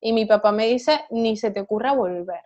y 0.00 0.12
mi 0.12 0.26
papá 0.26 0.52
me 0.52 0.66
dice, 0.66 1.00
ni 1.10 1.36
se 1.36 1.50
te 1.50 1.60
ocurra 1.60 1.92
volver, 1.92 2.40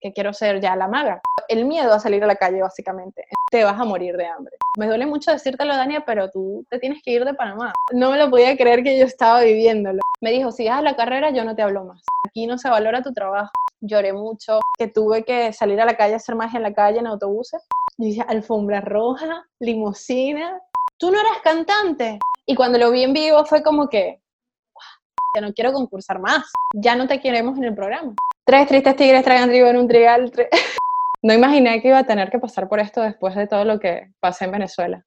que 0.00 0.12
quiero 0.12 0.32
ser 0.32 0.60
ya 0.60 0.76
la 0.76 0.88
maga. 0.88 1.20
El 1.48 1.64
miedo 1.64 1.92
a 1.92 2.00
salir 2.00 2.22
a 2.22 2.26
la 2.26 2.36
calle, 2.36 2.62
básicamente. 2.62 3.24
Te 3.50 3.64
vas 3.64 3.78
a 3.78 3.84
morir 3.84 4.16
de 4.16 4.26
hambre. 4.26 4.56
Me 4.78 4.86
duele 4.86 5.06
mucho 5.06 5.32
decírtelo, 5.32 5.74
Dania, 5.74 6.04
pero 6.06 6.30
tú 6.30 6.64
te 6.70 6.78
tienes 6.78 7.02
que 7.02 7.10
ir 7.10 7.24
de 7.24 7.34
Panamá. 7.34 7.72
No 7.92 8.12
me 8.12 8.18
lo 8.18 8.30
podía 8.30 8.56
creer 8.56 8.84
que 8.84 8.98
yo 8.98 9.04
estaba 9.04 9.40
viviéndolo. 9.40 10.00
Me 10.22 10.30
dijo, 10.30 10.52
si 10.52 10.64
dejas 10.64 10.84
la 10.84 10.94
carrera, 10.94 11.30
yo 11.30 11.44
no 11.44 11.56
te 11.56 11.62
hablo 11.62 11.84
más. 11.84 12.02
Aquí 12.28 12.46
no 12.46 12.56
se 12.58 12.70
valora 12.70 13.02
tu 13.02 13.12
trabajo. 13.12 13.50
Lloré 13.80 14.12
mucho, 14.12 14.60
que 14.78 14.86
tuve 14.86 15.24
que 15.24 15.52
salir 15.52 15.80
a 15.80 15.86
la 15.86 15.96
calle 15.96 16.14
hacer 16.14 16.36
magia 16.36 16.58
en 16.58 16.62
la 16.62 16.74
calle, 16.74 16.98
en 16.98 17.06
autobuses. 17.06 17.60
Y 17.98 18.10
dije, 18.10 18.24
alfombra 18.28 18.80
roja, 18.80 19.44
limusina. 19.58 20.60
Tú 20.98 21.10
no 21.10 21.18
eras 21.18 21.38
cantante. 21.42 22.18
Y 22.46 22.54
cuando 22.54 22.78
lo 22.78 22.90
vi 22.90 23.04
en 23.04 23.12
vivo 23.12 23.44
fue 23.44 23.62
como 23.62 23.88
que, 23.88 24.20
ya 25.34 25.40
no 25.40 25.52
quiero 25.52 25.72
concursar 25.72 26.20
más, 26.20 26.44
ya 26.74 26.96
no 26.96 27.06
te 27.06 27.20
queremos 27.20 27.56
en 27.58 27.64
el 27.64 27.74
programa. 27.74 28.14
Tres 28.44 28.66
tristes 28.66 28.96
tigres 28.96 29.24
tragan 29.24 29.48
trigo 29.48 29.68
en 29.68 29.76
un 29.76 29.88
trigal. 29.88 30.32
No 31.22 31.34
imaginé 31.34 31.82
que 31.82 31.88
iba 31.88 31.98
a 31.98 32.04
tener 32.04 32.30
que 32.30 32.38
pasar 32.38 32.66
por 32.66 32.80
esto 32.80 33.02
después 33.02 33.34
de 33.34 33.46
todo 33.46 33.66
lo 33.66 33.78
que 33.78 34.10
pasé 34.20 34.46
en 34.46 34.52
Venezuela. 34.52 35.04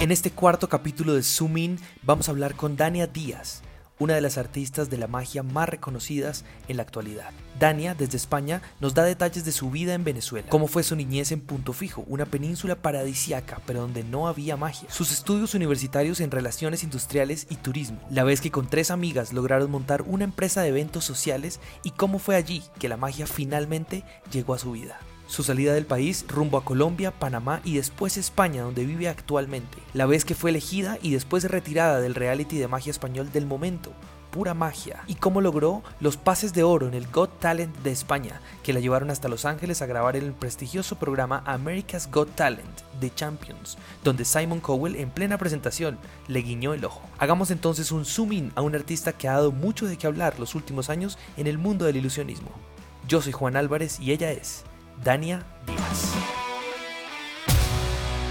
En 0.00 0.10
este 0.10 0.30
cuarto 0.30 0.66
capítulo 0.70 1.12
de 1.12 1.22
Zoom 1.22 1.58
In 1.58 1.78
vamos 2.02 2.28
a 2.28 2.32
hablar 2.32 2.54
con 2.54 2.78
Dania 2.78 3.06
Díaz, 3.06 3.62
una 3.98 4.14
de 4.14 4.20
las 4.20 4.38
artistas 4.38 4.90
de 4.90 4.98
la 4.98 5.06
magia 5.06 5.42
más 5.42 5.68
reconocidas 5.68 6.44
en 6.68 6.76
la 6.76 6.82
actualidad. 6.82 7.30
Dania, 7.58 7.94
desde 7.94 8.16
España, 8.16 8.62
nos 8.80 8.94
da 8.94 9.04
detalles 9.04 9.44
de 9.44 9.52
su 9.52 9.70
vida 9.70 9.94
en 9.94 10.04
Venezuela, 10.04 10.48
cómo 10.48 10.66
fue 10.66 10.82
su 10.82 10.96
niñez 10.96 11.30
en 11.32 11.40
Punto 11.40 11.72
Fijo, 11.72 12.04
una 12.08 12.26
península 12.26 12.76
paradisiaca, 12.76 13.60
pero 13.66 13.82
donde 13.82 14.02
no 14.02 14.26
había 14.26 14.56
magia, 14.56 14.90
sus 14.90 15.12
estudios 15.12 15.54
universitarios 15.54 16.20
en 16.20 16.30
relaciones 16.30 16.82
industriales 16.82 17.46
y 17.50 17.56
turismo, 17.56 18.00
la 18.10 18.24
vez 18.24 18.40
que 18.40 18.50
con 18.50 18.68
tres 18.68 18.90
amigas 18.90 19.32
lograron 19.32 19.70
montar 19.70 20.02
una 20.02 20.24
empresa 20.24 20.62
de 20.62 20.68
eventos 20.68 21.04
sociales 21.04 21.60
y 21.84 21.90
cómo 21.90 22.18
fue 22.18 22.36
allí 22.36 22.64
que 22.78 22.88
la 22.88 22.96
magia 22.96 23.26
finalmente 23.26 24.04
llegó 24.32 24.54
a 24.54 24.58
su 24.58 24.72
vida. 24.72 24.98
Su 25.34 25.42
salida 25.42 25.74
del 25.74 25.84
país 25.84 26.24
rumbo 26.28 26.58
a 26.58 26.64
Colombia, 26.64 27.10
Panamá 27.10 27.60
y 27.64 27.74
después 27.74 28.16
España, 28.16 28.62
donde 28.62 28.86
vive 28.86 29.08
actualmente. 29.08 29.78
La 29.92 30.06
vez 30.06 30.24
que 30.24 30.36
fue 30.36 30.50
elegida 30.50 30.96
y 31.02 31.10
después 31.10 31.42
retirada 31.50 32.00
del 32.00 32.14
reality 32.14 32.56
de 32.56 32.68
magia 32.68 32.92
español 32.92 33.32
del 33.32 33.44
momento, 33.44 33.90
pura 34.30 34.54
magia. 34.54 35.02
Y 35.08 35.16
cómo 35.16 35.40
logró 35.40 35.82
los 35.98 36.16
pases 36.16 36.54
de 36.54 36.62
oro 36.62 36.86
en 36.86 36.94
el 36.94 37.08
Got 37.08 37.40
Talent 37.40 37.76
de 37.78 37.90
España, 37.90 38.40
que 38.62 38.72
la 38.72 38.78
llevaron 38.78 39.10
hasta 39.10 39.28
Los 39.28 39.44
Ángeles 39.44 39.82
a 39.82 39.86
grabar 39.86 40.14
el 40.14 40.34
prestigioso 40.34 41.00
programa 41.00 41.42
America's 41.46 42.08
Got 42.12 42.36
Talent 42.36 42.82
de 43.00 43.12
Champions, 43.12 43.76
donde 44.04 44.24
Simon 44.24 44.60
Cowell 44.60 44.94
en 44.94 45.10
plena 45.10 45.36
presentación 45.36 45.98
le 46.28 46.42
guiñó 46.42 46.74
el 46.74 46.84
ojo. 46.84 47.02
Hagamos 47.18 47.50
entonces 47.50 47.90
un 47.90 48.04
zoom 48.04 48.34
in 48.34 48.52
a 48.54 48.62
un 48.62 48.76
artista 48.76 49.12
que 49.12 49.26
ha 49.26 49.32
dado 49.32 49.50
mucho 49.50 49.86
de 49.86 49.96
qué 49.96 50.06
hablar 50.06 50.38
los 50.38 50.54
últimos 50.54 50.90
años 50.90 51.18
en 51.36 51.48
el 51.48 51.58
mundo 51.58 51.86
del 51.86 51.96
ilusionismo. 51.96 52.52
Yo 53.08 53.20
soy 53.20 53.32
Juan 53.32 53.56
Álvarez 53.56 53.98
y 53.98 54.12
ella 54.12 54.30
es 54.30 54.64
Dania 55.04 55.44
Díaz. 55.66 56.14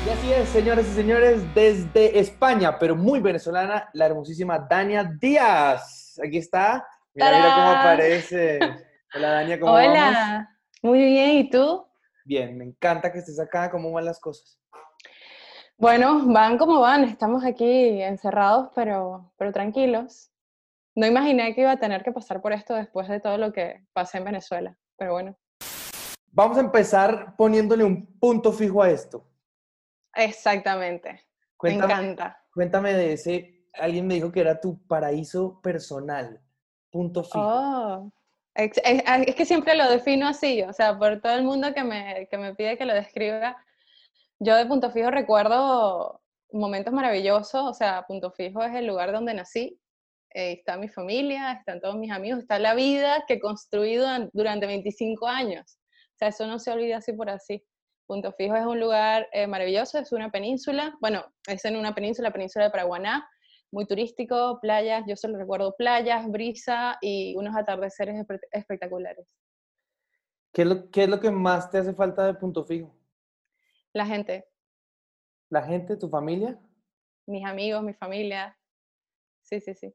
Y 0.07 0.09
así 0.09 0.33
es, 0.33 0.49
señores 0.49 0.87
y 0.87 0.93
señores, 0.93 1.53
desde 1.53 2.17
España, 2.17 2.79
pero 2.79 2.95
muy 2.95 3.19
venezolana, 3.19 3.91
la 3.93 4.07
hermosísima 4.07 4.57
Dania 4.57 5.03
Díaz. 5.03 6.19
Aquí 6.25 6.39
está. 6.39 6.83
Mira, 7.13 7.29
mira 7.29 7.55
cómo 7.55 7.69
aparece. 7.69 8.59
Hola, 9.15 9.29
Dania, 9.33 9.59
¿cómo 9.59 9.71
Hola, 9.71 10.49
muy 10.81 10.97
bien, 10.97 11.29
¿y 11.37 11.49
tú? 11.51 11.85
Bien, 12.25 12.57
me 12.57 12.65
encanta 12.65 13.11
que 13.11 13.19
estés 13.19 13.39
acá. 13.39 13.69
¿Cómo 13.69 13.91
van 13.91 14.05
las 14.05 14.19
cosas? 14.19 14.59
Bueno, 15.77 16.23
van 16.25 16.57
como 16.57 16.79
van. 16.79 17.03
Estamos 17.03 17.45
aquí 17.45 18.01
encerrados, 18.01 18.71
pero, 18.73 19.31
pero 19.37 19.51
tranquilos. 19.51 20.31
No 20.95 21.05
imaginé 21.05 21.53
que 21.53 21.61
iba 21.61 21.71
a 21.71 21.79
tener 21.79 22.03
que 22.03 22.11
pasar 22.11 22.41
por 22.41 22.51
esto 22.51 22.73
después 22.73 23.07
de 23.09 23.19
todo 23.19 23.37
lo 23.37 23.53
que 23.53 23.85
pasé 23.93 24.17
en 24.17 24.23
Venezuela, 24.23 24.75
pero 24.97 25.11
bueno. 25.11 25.37
Vamos 26.35 26.57
a 26.57 26.61
empezar 26.61 27.35
poniéndole 27.37 27.83
un 27.83 28.07
punto 28.19 28.51
fijo 28.51 28.81
a 28.81 28.89
esto. 28.89 29.23
Exactamente. 30.15 31.27
me 31.61 31.73
encanta. 31.73 32.43
Cuéntame 32.51 32.93
de 32.93 33.13
ese, 33.13 33.67
alguien 33.73 34.07
me 34.07 34.15
dijo 34.15 34.31
que 34.31 34.41
era 34.41 34.59
tu 34.59 34.85
paraíso 34.87 35.61
personal. 35.61 36.41
Punto 36.89 37.23
fijo. 37.23 37.39
Oh, 37.39 38.11
es, 38.55 38.71
que 39.35 39.45
siempre 39.45 39.75
lo 39.75 39.87
defino 39.89 40.27
así, 40.27 40.63
o 40.63 40.73
sea, 40.73 40.97
por 40.97 41.21
todo 41.21 41.33
el 41.33 41.43
mundo 41.43 41.71
que 41.73 41.83
me, 41.83 42.27
que 42.29 42.37
me 42.39 42.55
pide 42.55 42.79
que 42.79 42.85
lo 42.85 42.95
describa. 42.95 43.55
Yo 44.39 44.55
de 44.55 44.65
punto 44.65 44.89
fijo 44.89 45.11
recuerdo 45.11 46.19
momentos 46.51 46.93
maravillosos, 46.93 47.63
o 47.63 47.73
sea, 47.75 48.05
punto 48.07 48.31
fijo 48.31 48.63
es 48.63 48.73
el 48.73 48.87
lugar 48.87 49.11
donde 49.11 49.35
nací, 49.35 49.79
eh, 50.33 50.53
está 50.53 50.77
mi 50.77 50.87
familia, 50.87 51.53
están 51.53 51.79
todos 51.79 51.95
mis 51.95 52.11
amigos, 52.11 52.39
está 52.39 52.57
la 52.57 52.73
vida 52.73 53.23
que 53.27 53.35
he 53.35 53.39
construido 53.39 54.07
durante 54.33 54.65
25 54.65 55.27
años. 55.27 55.77
Sea, 56.23 56.29
eso 56.29 56.47
no 56.47 56.57
se 56.57 56.71
olvida 56.71 56.97
así 56.97 57.11
por 57.11 57.29
así. 57.29 57.65
Punto 58.05 58.31
Fijo 58.31 58.55
es 58.55 58.65
un 58.65 58.79
lugar 58.79 59.27
eh, 59.33 59.45
maravilloso, 59.45 59.99
es 59.99 60.13
una 60.13 60.31
península, 60.31 60.95
bueno, 61.01 61.25
es 61.47 61.65
en 61.65 61.75
una 61.75 61.93
península, 61.93 62.29
la 62.29 62.33
península 62.33 62.65
de 62.65 62.71
Paraguaná, 62.71 63.29
muy 63.71 63.85
turístico, 63.85 64.59
playas, 64.61 65.03
yo 65.05 65.17
solo 65.17 65.37
recuerdo 65.37 65.75
playas, 65.77 66.25
brisa 66.29 66.97
y 67.01 67.35
unos 67.35 67.57
atardeceres 67.57 68.25
espectaculares. 68.51 69.27
¿Qué 70.53 70.61
es, 70.61 70.67
lo, 70.69 70.89
¿Qué 70.91 71.03
es 71.03 71.09
lo 71.09 71.19
que 71.19 71.29
más 71.29 71.69
te 71.69 71.79
hace 71.79 71.93
falta 71.93 72.25
de 72.25 72.35
Punto 72.35 72.63
Fijo? 72.63 72.95
La 73.91 74.05
gente. 74.05 74.45
¿La 75.49 75.63
gente, 75.63 75.97
tu 75.97 76.07
familia? 76.07 76.57
Mis 77.27 77.45
amigos, 77.45 77.83
mi 77.83 77.93
familia. 77.93 78.57
Sí, 79.41 79.59
sí, 79.59 79.73
sí. 79.73 79.93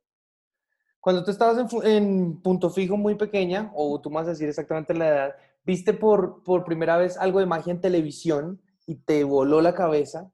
Cuando 1.00 1.24
tú 1.24 1.30
estabas 1.30 1.72
en, 1.72 1.86
en 1.86 2.42
Punto 2.42 2.68
Fijo 2.68 2.98
muy 2.98 3.14
pequeña, 3.14 3.70
o 3.74 3.98
tú 3.98 4.10
más 4.10 4.26
decir 4.26 4.48
exactamente 4.48 4.92
la 4.92 5.08
edad, 5.08 5.36
viste 5.68 5.92
por, 5.92 6.42
por 6.44 6.64
primera 6.64 6.96
vez 6.96 7.18
algo 7.18 7.40
de 7.40 7.46
magia 7.46 7.72
en 7.72 7.82
televisión 7.82 8.58
y 8.86 8.94
te 8.94 9.22
voló 9.22 9.60
la 9.60 9.74
cabeza, 9.74 10.32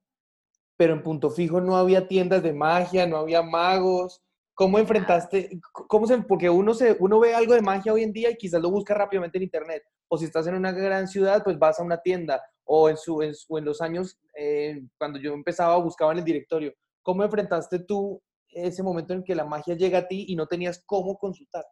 pero 0.77 0.93
en 0.93 1.03
punto 1.03 1.29
fijo 1.29 1.61
no 1.61 1.77
había 1.77 2.07
tiendas 2.07 2.41
de 2.45 2.53
magia, 2.53 3.05
no 3.09 3.17
había 3.17 3.43
magos. 3.43 4.23
¿Cómo 4.55 4.79
enfrentaste? 4.79 5.59
Cómo 5.73 6.07
se, 6.07 6.19
porque 6.19 6.49
uno, 6.49 6.73
se, 6.73 6.97
uno 7.01 7.19
ve 7.19 7.35
algo 7.35 7.55
de 7.55 7.63
magia 7.63 7.93
hoy 7.93 8.05
en 8.05 8.13
día 8.13 8.31
y 8.31 8.37
quizás 8.37 8.63
lo 8.63 8.71
busca 8.71 8.95
rápidamente 8.95 9.39
en 9.39 9.43
internet. 9.43 9.83
O 10.07 10.17
si 10.17 10.27
estás 10.27 10.47
en 10.47 10.55
una 10.55 10.71
gran 10.71 11.09
ciudad, 11.09 11.43
pues 11.43 11.59
vas 11.59 11.81
a 11.81 11.83
una 11.83 12.01
tienda. 12.01 12.41
O 12.63 12.89
en, 12.89 12.97
su, 12.97 13.21
en, 13.21 13.65
los 13.65 13.81
años, 13.81 14.17
eh, 14.39 14.87
cuando 14.97 15.19
yo 15.19 15.35
empezaba, 15.35 15.77
buscaba 15.79 16.13
en 16.13 16.19
el 16.19 16.25
directorio. 16.25 16.73
¿Cómo 17.03 17.25
enfrentaste 17.25 17.81
tú 17.81 18.23
ese 18.51 18.85
momento 18.85 19.13
en 19.13 19.25
que 19.25 19.35
la 19.35 19.45
magia 19.45 19.75
llega 19.75 19.99
a 19.99 20.07
ti 20.07 20.27
y 20.29 20.37
no 20.37 20.47
tenías 20.47 20.81
cómo 20.87 21.19
consultar? 21.19 21.65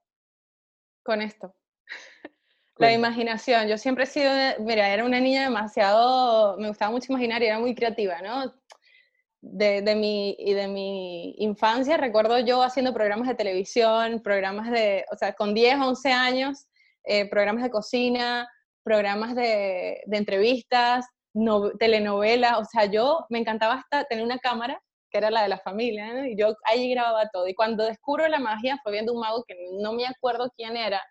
Con 1.04 1.22
esto. 1.22 1.54
La 2.82 2.92
imaginación. 2.92 3.68
Yo 3.68 3.78
siempre 3.78 4.04
he 4.04 4.06
sido, 4.06 4.30
mira, 4.60 4.88
era 4.88 5.04
una 5.04 5.20
niña 5.20 5.44
demasiado, 5.44 6.56
me 6.58 6.68
gustaba 6.68 6.90
mucho 6.90 7.12
imaginar 7.12 7.42
y 7.42 7.46
era 7.46 7.58
muy 7.58 7.74
creativa, 7.74 8.20
¿no? 8.22 8.52
De, 9.40 9.82
de, 9.82 9.94
mi, 9.96 10.36
y 10.38 10.52
de 10.52 10.68
mi 10.68 11.34
infancia 11.38 11.96
recuerdo 11.96 12.38
yo 12.38 12.62
haciendo 12.62 12.94
programas 12.94 13.26
de 13.26 13.34
televisión, 13.34 14.20
programas 14.22 14.70
de, 14.70 15.04
o 15.10 15.16
sea, 15.16 15.32
con 15.32 15.52
10, 15.54 15.78
11 15.80 16.12
años, 16.12 16.66
eh, 17.04 17.28
programas 17.28 17.64
de 17.64 17.70
cocina, 17.70 18.48
programas 18.84 19.34
de, 19.34 20.00
de 20.06 20.16
entrevistas, 20.16 21.06
telenovelas, 21.78 22.58
o 22.58 22.64
sea, 22.64 22.84
yo 22.86 23.26
me 23.30 23.38
encantaba 23.38 23.74
hasta 23.74 24.04
tener 24.04 24.24
una 24.24 24.38
cámara 24.38 24.80
que 25.10 25.18
era 25.18 25.30
la 25.30 25.42
de 25.42 25.48
la 25.48 25.58
familia, 25.58 26.12
¿no? 26.14 26.24
y 26.26 26.36
yo 26.36 26.54
ahí 26.64 26.90
grababa 26.90 27.28
todo. 27.28 27.46
Y 27.46 27.54
cuando 27.54 27.84
descubro 27.84 28.26
la 28.28 28.38
magia 28.38 28.78
fue 28.82 28.92
viendo 28.92 29.12
un 29.12 29.20
mago 29.20 29.44
que 29.46 29.54
no 29.80 29.92
me 29.92 30.06
acuerdo 30.06 30.50
quién 30.56 30.76
era, 30.76 31.02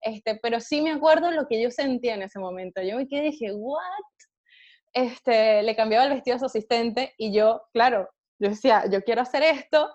este, 0.00 0.36
pero 0.36 0.60
sí 0.60 0.82
me 0.82 0.92
acuerdo 0.92 1.30
lo 1.30 1.46
que 1.46 1.60
yo 1.62 1.70
sentía 1.70 2.14
en 2.14 2.22
ese 2.22 2.38
momento. 2.38 2.82
Yo 2.82 2.96
me 2.96 3.06
quedé 3.06 3.28
y 3.28 3.30
dije, 3.30 3.52
¿what? 3.52 3.82
Este, 4.92 5.62
le 5.62 5.76
cambiaba 5.76 6.04
el 6.04 6.14
vestido 6.14 6.36
a 6.36 6.40
su 6.40 6.46
asistente 6.46 7.14
y 7.16 7.32
yo, 7.32 7.62
claro, 7.72 8.08
yo 8.38 8.48
decía, 8.48 8.84
yo 8.90 9.02
quiero 9.02 9.22
hacer 9.22 9.42
esto, 9.42 9.88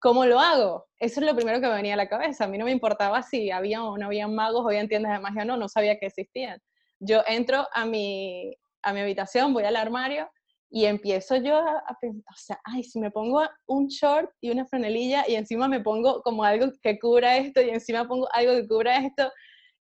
¿cómo 0.00 0.26
lo 0.26 0.38
hago? 0.38 0.86
Eso 0.98 1.20
es 1.20 1.26
lo 1.26 1.34
primero 1.34 1.60
que 1.60 1.68
me 1.68 1.74
venía 1.74 1.94
a 1.94 1.96
la 1.96 2.08
cabeza. 2.08 2.44
A 2.44 2.48
mí 2.48 2.58
no 2.58 2.64
me 2.64 2.72
importaba 2.72 3.22
si 3.22 3.50
había 3.50 3.82
o 3.82 3.96
no 3.96 4.06
había 4.06 4.28
magos, 4.28 4.64
o 4.64 4.68
había 4.68 4.86
tiendas 4.86 5.12
de 5.12 5.20
magia 5.20 5.42
o 5.42 5.44
no, 5.46 5.56
no 5.56 5.68
sabía 5.68 5.98
que 5.98 6.06
existían. 6.06 6.60
Yo 6.98 7.22
entro 7.26 7.66
a 7.72 7.86
mi, 7.86 8.54
a 8.82 8.92
mi 8.92 9.00
habitación, 9.00 9.54
voy 9.54 9.64
al 9.64 9.76
armario 9.76 10.28
y 10.70 10.86
empiezo 10.86 11.36
yo 11.36 11.56
a, 11.56 11.96
pensar, 12.00 12.34
o 12.34 12.36
sea, 12.36 12.60
ay, 12.64 12.82
si 12.82 12.98
me 12.98 13.10
pongo 13.10 13.42
un 13.66 13.86
short 13.86 14.30
y 14.40 14.50
una 14.50 14.66
franelilla 14.66 15.24
y 15.28 15.36
encima 15.36 15.68
me 15.68 15.80
pongo 15.80 16.20
como 16.22 16.44
algo 16.44 16.66
que 16.82 16.98
cubra 16.98 17.36
esto 17.36 17.60
y 17.60 17.70
encima 17.70 18.08
pongo 18.08 18.28
algo 18.32 18.54
que 18.54 18.66
cubra 18.66 18.98
esto 18.98 19.30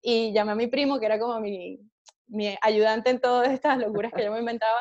y 0.02 0.34
llamé 0.34 0.52
a 0.52 0.56
mi 0.56 0.68
primo, 0.68 1.00
que 1.00 1.06
era 1.08 1.18
como 1.18 1.40
mi, 1.40 1.80
mi 2.28 2.56
ayudante 2.62 3.10
en 3.10 3.20
todas 3.20 3.50
estas 3.50 3.78
locuras 3.80 4.12
que 4.14 4.24
yo 4.24 4.32
me 4.32 4.40
inventaba, 4.40 4.80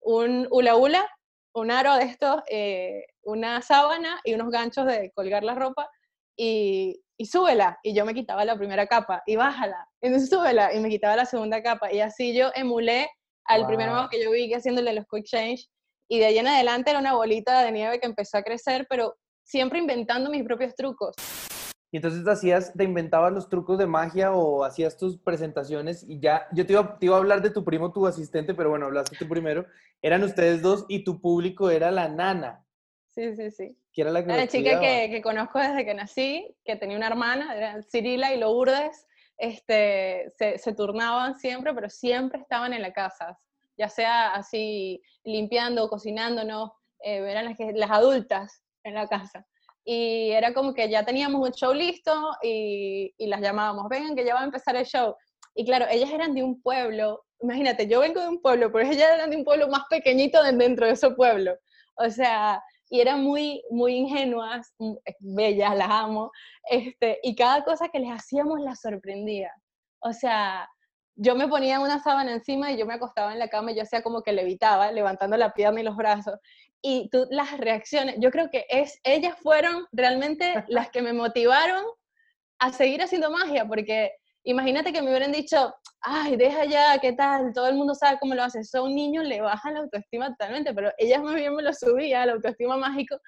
un 0.00 0.46
hula 0.50 0.76
hula, 0.76 1.06
un 1.52 1.70
aro 1.70 1.94
de 1.96 2.04
estos, 2.04 2.42
eh, 2.48 3.04
una 3.22 3.60
sábana 3.60 4.20
y 4.24 4.34
unos 4.34 4.50
ganchos 4.50 4.86
de 4.86 5.10
colgar 5.12 5.42
la 5.42 5.54
ropa 5.54 5.90
y, 6.36 7.02
y 7.18 7.26
súbela. 7.26 7.78
Y 7.82 7.94
yo 7.94 8.06
me 8.06 8.14
quitaba 8.14 8.44
la 8.44 8.56
primera 8.56 8.86
capa 8.86 9.22
y 9.26 9.36
bájala. 9.36 9.86
Entonces 10.00 10.30
súbela 10.30 10.72
y 10.72 10.80
me 10.80 10.88
quitaba 10.88 11.16
la 11.16 11.26
segunda 11.26 11.62
capa. 11.62 11.92
Y 11.92 12.00
así 12.00 12.34
yo 12.34 12.50
emulé 12.54 13.10
al 13.44 13.66
primer 13.66 13.90
mago 13.90 14.08
que 14.08 14.22
yo 14.22 14.30
vi 14.30 14.48
que 14.48 14.56
haciéndole 14.56 14.92
los 14.92 15.06
quick 15.10 15.24
change 15.24 15.68
y 16.08 16.18
de 16.18 16.26
ahí 16.26 16.38
en 16.38 16.48
adelante 16.48 16.90
era 16.90 16.98
una 16.98 17.14
bolita 17.14 17.62
de 17.62 17.72
nieve 17.72 18.00
que 18.00 18.06
empezó 18.06 18.38
a 18.38 18.42
crecer, 18.42 18.86
pero 18.88 19.16
siempre 19.44 19.78
inventando 19.78 20.28
mis 20.30 20.44
propios 20.44 20.74
trucos. 20.74 21.14
Y 21.92 21.96
entonces 21.96 22.26
hacías, 22.26 22.72
te 22.72 22.84
inventabas 22.84 23.32
los 23.32 23.48
trucos 23.48 23.78
de 23.78 23.86
magia 23.86 24.32
o 24.32 24.64
hacías 24.64 24.96
tus 24.96 25.18
presentaciones 25.18 26.04
y 26.08 26.20
ya, 26.20 26.46
yo 26.52 26.64
te 26.64 26.74
iba, 26.74 26.98
te 26.98 27.06
iba 27.06 27.16
a 27.16 27.18
hablar 27.18 27.42
de 27.42 27.50
tu 27.50 27.64
primo, 27.64 27.92
tu 27.92 28.06
asistente, 28.06 28.54
pero 28.54 28.70
bueno, 28.70 28.86
hablaste 28.86 29.16
tú 29.16 29.28
primero. 29.28 29.66
Eran 30.02 30.22
ustedes 30.22 30.62
dos 30.62 30.84
y 30.88 31.02
tu 31.04 31.20
público 31.20 31.70
era 31.70 31.90
la 31.90 32.08
nana. 32.08 32.64
Sí, 33.10 33.34
sí, 33.34 33.50
sí. 33.50 33.76
Que 33.92 34.02
era 34.02 34.12
la, 34.12 34.22
que 34.22 34.28
La 34.28 34.36
los 34.38 34.48
chica 34.48 34.78
que, 34.78 35.10
que 35.10 35.20
conozco 35.20 35.58
desde 35.58 35.84
que 35.84 35.94
nací, 35.94 36.56
que 36.64 36.76
tenía 36.76 36.96
una 36.96 37.08
hermana, 37.08 37.56
era 37.56 37.82
Cirila 37.82 38.32
y 38.32 38.38
Lourdes, 38.38 39.06
este, 39.40 40.26
se, 40.36 40.74
turnaban 40.74 41.38
siempre, 41.38 41.74
pero 41.74 41.88
siempre 41.88 42.40
estaban 42.40 42.72
en 42.72 42.82
la 42.82 42.92
casa, 42.92 43.38
ya 43.76 43.88
sea 43.88 44.34
así 44.34 45.02
limpiando, 45.24 45.88
cocinándonos, 45.88 46.70
eh, 47.02 47.24
eran 47.26 47.46
las, 47.46 47.56
que- 47.56 47.72
las 47.72 47.90
adultas 47.90 48.62
en 48.84 48.94
la 48.94 49.08
casa. 49.08 49.46
Y 49.84 50.30
era 50.30 50.52
como 50.52 50.74
que 50.74 50.90
ya 50.90 51.04
teníamos 51.04 51.40
un 51.40 51.52
show 51.54 51.72
listo 51.72 52.12
y, 52.42 53.14
y 53.16 53.26
las 53.28 53.40
llamábamos, 53.40 53.88
vengan 53.88 54.14
que 54.14 54.24
ya 54.24 54.34
va 54.34 54.42
a 54.42 54.44
empezar 54.44 54.76
el 54.76 54.84
show. 54.84 55.16
Y 55.54 55.64
claro, 55.64 55.86
ellas 55.90 56.10
eran 56.10 56.34
de 56.34 56.42
un 56.42 56.60
pueblo, 56.60 57.24
imagínate, 57.40 57.88
yo 57.88 58.00
vengo 58.00 58.20
de 58.20 58.28
un 58.28 58.42
pueblo, 58.42 58.70
pero 58.70 58.86
ellas 58.86 59.10
eran 59.14 59.30
de 59.30 59.36
un 59.36 59.44
pueblo 59.44 59.68
más 59.68 59.84
pequeñito 59.88 60.42
de 60.42 60.52
dentro 60.52 60.86
de 60.86 60.92
ese 60.92 61.10
pueblo. 61.12 61.56
O 61.96 62.10
sea, 62.10 62.62
y 62.90 63.00
eran 63.00 63.22
muy, 63.22 63.62
muy 63.70 63.94
ingenuas, 63.94 64.74
mm, 64.78 64.92
eh, 65.06 65.16
bellas, 65.20 65.76
las 65.76 65.88
amo, 65.88 66.32
este, 66.68 67.18
y 67.22 67.34
cada 67.36 67.64
cosa 67.64 67.88
que 67.88 68.00
les 68.00 68.10
hacíamos 68.10 68.60
las 68.60 68.80
sorprendía. 68.80 69.52
O 70.00 70.12
sea, 70.12 70.68
yo 71.14 71.36
me 71.36 71.48
ponía 71.48 71.80
una 71.80 72.02
sábana 72.02 72.32
encima 72.32 72.72
y 72.72 72.78
yo 72.78 72.86
me 72.86 72.94
acostaba 72.94 73.32
en 73.32 73.38
la 73.38 73.48
cama 73.48 73.72
y 73.72 73.76
yo 73.76 73.82
hacía 73.82 74.02
como 74.02 74.22
que 74.22 74.32
levitaba, 74.32 74.90
levantando 74.92 75.36
la 75.36 75.52
pierna 75.52 75.80
y 75.80 75.84
los 75.84 75.96
brazos. 75.96 76.34
Y 76.82 77.08
tú, 77.10 77.26
las 77.30 77.58
reacciones, 77.58 78.16
yo 78.18 78.30
creo 78.30 78.50
que 78.50 78.66
es, 78.68 78.98
ellas 79.04 79.36
fueron 79.40 79.86
realmente 79.92 80.64
las 80.68 80.90
que 80.90 81.02
me 81.02 81.12
motivaron 81.12 81.84
a 82.58 82.72
seguir 82.72 83.02
haciendo 83.02 83.30
magia, 83.30 83.66
porque 83.66 84.12
imagínate 84.44 84.92
que 84.92 85.02
me 85.02 85.10
hubieran 85.10 85.32
dicho, 85.32 85.74
ay, 86.00 86.36
deja 86.36 86.64
ya, 86.64 86.98
¿qué 87.00 87.12
tal? 87.12 87.52
Todo 87.52 87.68
el 87.68 87.74
mundo 87.76 87.94
sabe 87.94 88.18
cómo 88.18 88.34
lo 88.34 88.42
hace. 88.42 88.60
Eso 88.60 88.78
a 88.78 88.82
un 88.82 88.94
niño 88.94 89.22
le 89.22 89.40
baja 89.40 89.70
la 89.70 89.80
autoestima 89.80 90.28
totalmente, 90.30 90.72
pero 90.74 90.90
ellas 90.98 91.22
más 91.22 91.34
bien 91.34 91.54
me 91.54 91.62
lo 91.62 91.72
subía, 91.72 92.24
la 92.26 92.32
autoestima 92.32 92.76
mágico, 92.76 93.18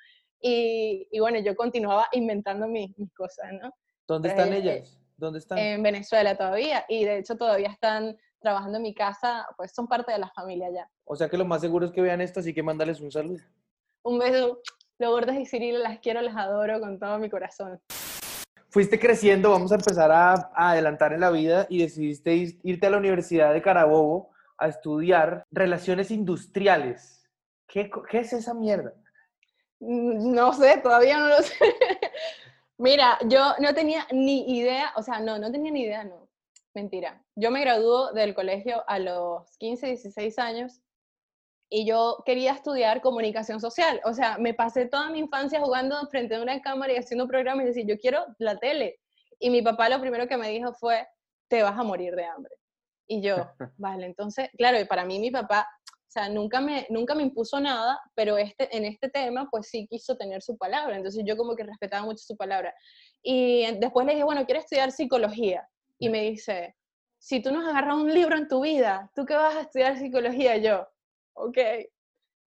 y, 0.40 1.06
y 1.10 1.20
bueno, 1.20 1.38
yo 1.40 1.54
continuaba 1.54 2.08
inventando 2.12 2.66
mis, 2.66 2.96
mis 2.98 3.12
cosas, 3.14 3.46
¿no? 3.60 3.70
¿Dónde 4.08 4.30
Pues 4.30 4.40
están 4.40 4.52
ellas- 4.54 4.76
ellas? 4.76 4.98
¿Dónde 5.16 5.38
están? 5.38 5.58
En 5.58 5.82
Venezuela 5.84 6.36
todavía, 6.36 6.84
y 6.88 7.04
de 7.04 7.18
hecho 7.18 7.36
todavía 7.36 7.68
están 7.68 8.16
trabajando 8.40 8.78
en 8.78 8.82
mi 8.82 8.92
casa, 8.94 9.46
pues 9.56 9.72
son 9.72 9.86
parte 9.86 10.10
de 10.10 10.18
la 10.18 10.28
familia 10.30 10.68
ya. 10.74 10.90
o 11.04 11.14
sea 11.14 11.28
que 11.28 11.36
lo 11.36 11.44
más 11.44 11.60
seguro 11.60 11.86
es 11.86 11.92
que 11.92 12.00
vean 12.00 12.20
esto, 12.20 12.40
así 12.40 12.52
que 12.52 12.62
mándales 12.62 13.00
un 13.00 13.12
saludo. 13.12 13.38
Un 14.02 14.18
beso, 14.18 14.60
Lourdes 14.98 15.38
y 15.38 15.46
Cirilo, 15.46 15.78
las 15.78 16.00
quiero, 16.00 16.20
las 16.22 16.34
adoro 16.36 16.80
con 16.80 16.98
todo 16.98 17.18
mi 17.20 17.30
corazón. 17.30 17.80
Fuiste 18.72 18.98
creciendo, 18.98 19.50
vamos 19.50 19.70
a 19.70 19.74
empezar 19.74 20.10
a, 20.10 20.50
adelantar 20.54 21.12
en 21.12 21.20
la 21.20 21.30
vida 21.30 21.66
y 21.68 21.82
decidiste 21.82 22.32
is- 22.34 22.56
irte 22.62 22.86
a 22.86 22.90
la 22.90 22.96
Universidad 22.96 23.52
de 23.52 23.60
Carabobo 23.60 24.30
a 24.56 24.68
estudiar 24.68 25.44
relaciones 25.50 26.10
industriales. 26.10 27.22
¿Qué, 27.66 27.90
qué 28.10 28.20
es 28.20 28.32
esa 28.32 28.54
mierda? 28.54 28.94
Mm, 29.80 30.32
No 30.34 30.54
sé, 30.54 30.78
todavía 30.82 31.18
no 31.18 31.28
lo 31.28 31.42
sé. 31.42 31.54
Mira, 32.78 33.18
yo 33.28 33.52
no 33.58 33.74
tenía 33.74 34.06
ni 34.10 34.56
idea, 34.58 34.92
o 34.96 35.02
sea, 35.02 35.20
no, 35.20 35.38
no 35.38 35.52
tenía 35.52 35.70
ni 35.70 35.82
idea, 35.82 36.04
no. 36.04 36.26
Mentira. 36.72 37.22
Yo 37.36 37.50
me 37.50 37.60
graduó 37.60 38.12
del 38.14 38.34
colegio 38.34 38.84
a 38.88 38.98
los 38.98 39.54
15, 39.58 39.88
16 39.88 40.38
años 40.38 40.80
y 41.74 41.86
yo 41.86 42.22
quería 42.26 42.52
estudiar 42.52 43.00
comunicación 43.00 43.58
social. 43.58 43.98
O 44.04 44.12
sea, 44.12 44.36
me 44.36 44.52
pasé 44.52 44.84
toda 44.84 45.08
mi 45.08 45.20
infancia 45.20 45.58
jugando 45.58 45.96
frente 46.10 46.34
a 46.34 46.42
una 46.42 46.60
cámara 46.60 46.92
y 46.92 46.96
haciendo 46.96 47.26
programas 47.26 47.64
y 47.64 47.68
decir, 47.68 47.86
yo 47.86 47.98
quiero 47.98 48.26
la 48.38 48.58
tele. 48.58 49.00
Y 49.38 49.48
mi 49.48 49.62
papá 49.62 49.88
lo 49.88 49.98
primero 49.98 50.28
que 50.28 50.36
me 50.36 50.50
dijo 50.50 50.74
fue, 50.74 51.08
te 51.48 51.62
vas 51.62 51.78
a 51.78 51.82
morir 51.82 52.14
de 52.14 52.26
hambre. 52.26 52.54
Y 53.06 53.22
yo, 53.22 53.36
vale, 53.78 54.04
entonces, 54.04 54.50
claro, 54.58 54.78
y 54.78 54.84
para 54.84 55.06
mí 55.06 55.18
mi 55.18 55.30
papá, 55.30 55.66
o 55.88 56.10
sea, 56.10 56.28
nunca 56.28 56.60
me, 56.60 56.86
nunca 56.90 57.14
me 57.14 57.22
impuso 57.22 57.58
nada, 57.58 57.98
pero 58.14 58.36
este, 58.36 58.76
en 58.76 58.84
este 58.84 59.08
tema, 59.08 59.48
pues 59.50 59.68
sí 59.70 59.86
quiso 59.88 60.14
tener 60.18 60.42
su 60.42 60.58
palabra. 60.58 60.94
Entonces 60.94 61.24
yo 61.24 61.38
como 61.38 61.56
que 61.56 61.64
respetaba 61.64 62.04
mucho 62.04 62.22
su 62.22 62.36
palabra. 62.36 62.74
Y 63.22 63.64
después 63.78 64.06
le 64.06 64.12
dije, 64.12 64.24
bueno, 64.24 64.44
quiero 64.44 64.60
estudiar 64.60 64.92
psicología. 64.92 65.66
Y 65.98 66.10
me 66.10 66.20
dice, 66.20 66.76
si 67.18 67.40
tú 67.40 67.50
no 67.50 67.62
has 67.62 67.68
agarrado 67.68 68.02
un 68.02 68.12
libro 68.12 68.36
en 68.36 68.46
tu 68.46 68.60
vida, 68.60 69.10
¿tú 69.14 69.24
qué 69.24 69.36
vas 69.36 69.54
a 69.54 69.60
estudiar 69.62 69.96
psicología? 69.96 70.58
Yo, 70.58 70.86
ok. 71.34 71.58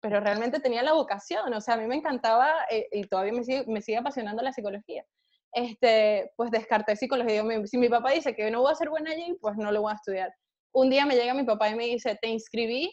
Pero 0.01 0.19
realmente 0.19 0.59
tenía 0.59 0.81
la 0.83 0.93
vocación, 0.93 1.53
o 1.53 1.61
sea, 1.61 1.75
a 1.75 1.77
mí 1.77 1.85
me 1.85 1.95
encantaba 1.95 2.51
eh, 2.71 2.87
y 2.91 3.03
todavía 3.03 3.33
me 3.33 3.43
sigue, 3.43 3.65
me 3.67 3.81
sigue 3.81 3.97
apasionando 3.97 4.41
la 4.41 4.51
psicología. 4.51 5.05
Este, 5.53 6.31
pues 6.35 6.49
descarté 6.49 6.95
psicología. 6.95 7.43
Si 7.65 7.77
mi 7.77 7.89
papá 7.89 8.11
dice 8.11 8.33
que 8.35 8.49
no 8.49 8.61
voy 8.61 8.71
a 8.71 8.75
ser 8.75 8.89
buena 8.89 9.11
allí, 9.11 9.37
pues 9.41 9.57
no 9.57 9.71
lo 9.71 9.81
voy 9.81 9.91
a 9.91 9.95
estudiar. 9.95 10.33
Un 10.73 10.89
día 10.89 11.05
me 11.05 11.15
llega 11.15 11.33
mi 11.33 11.43
papá 11.43 11.69
y 11.69 11.75
me 11.75 11.85
dice, 11.85 12.17
te 12.21 12.29
inscribí, 12.29 12.91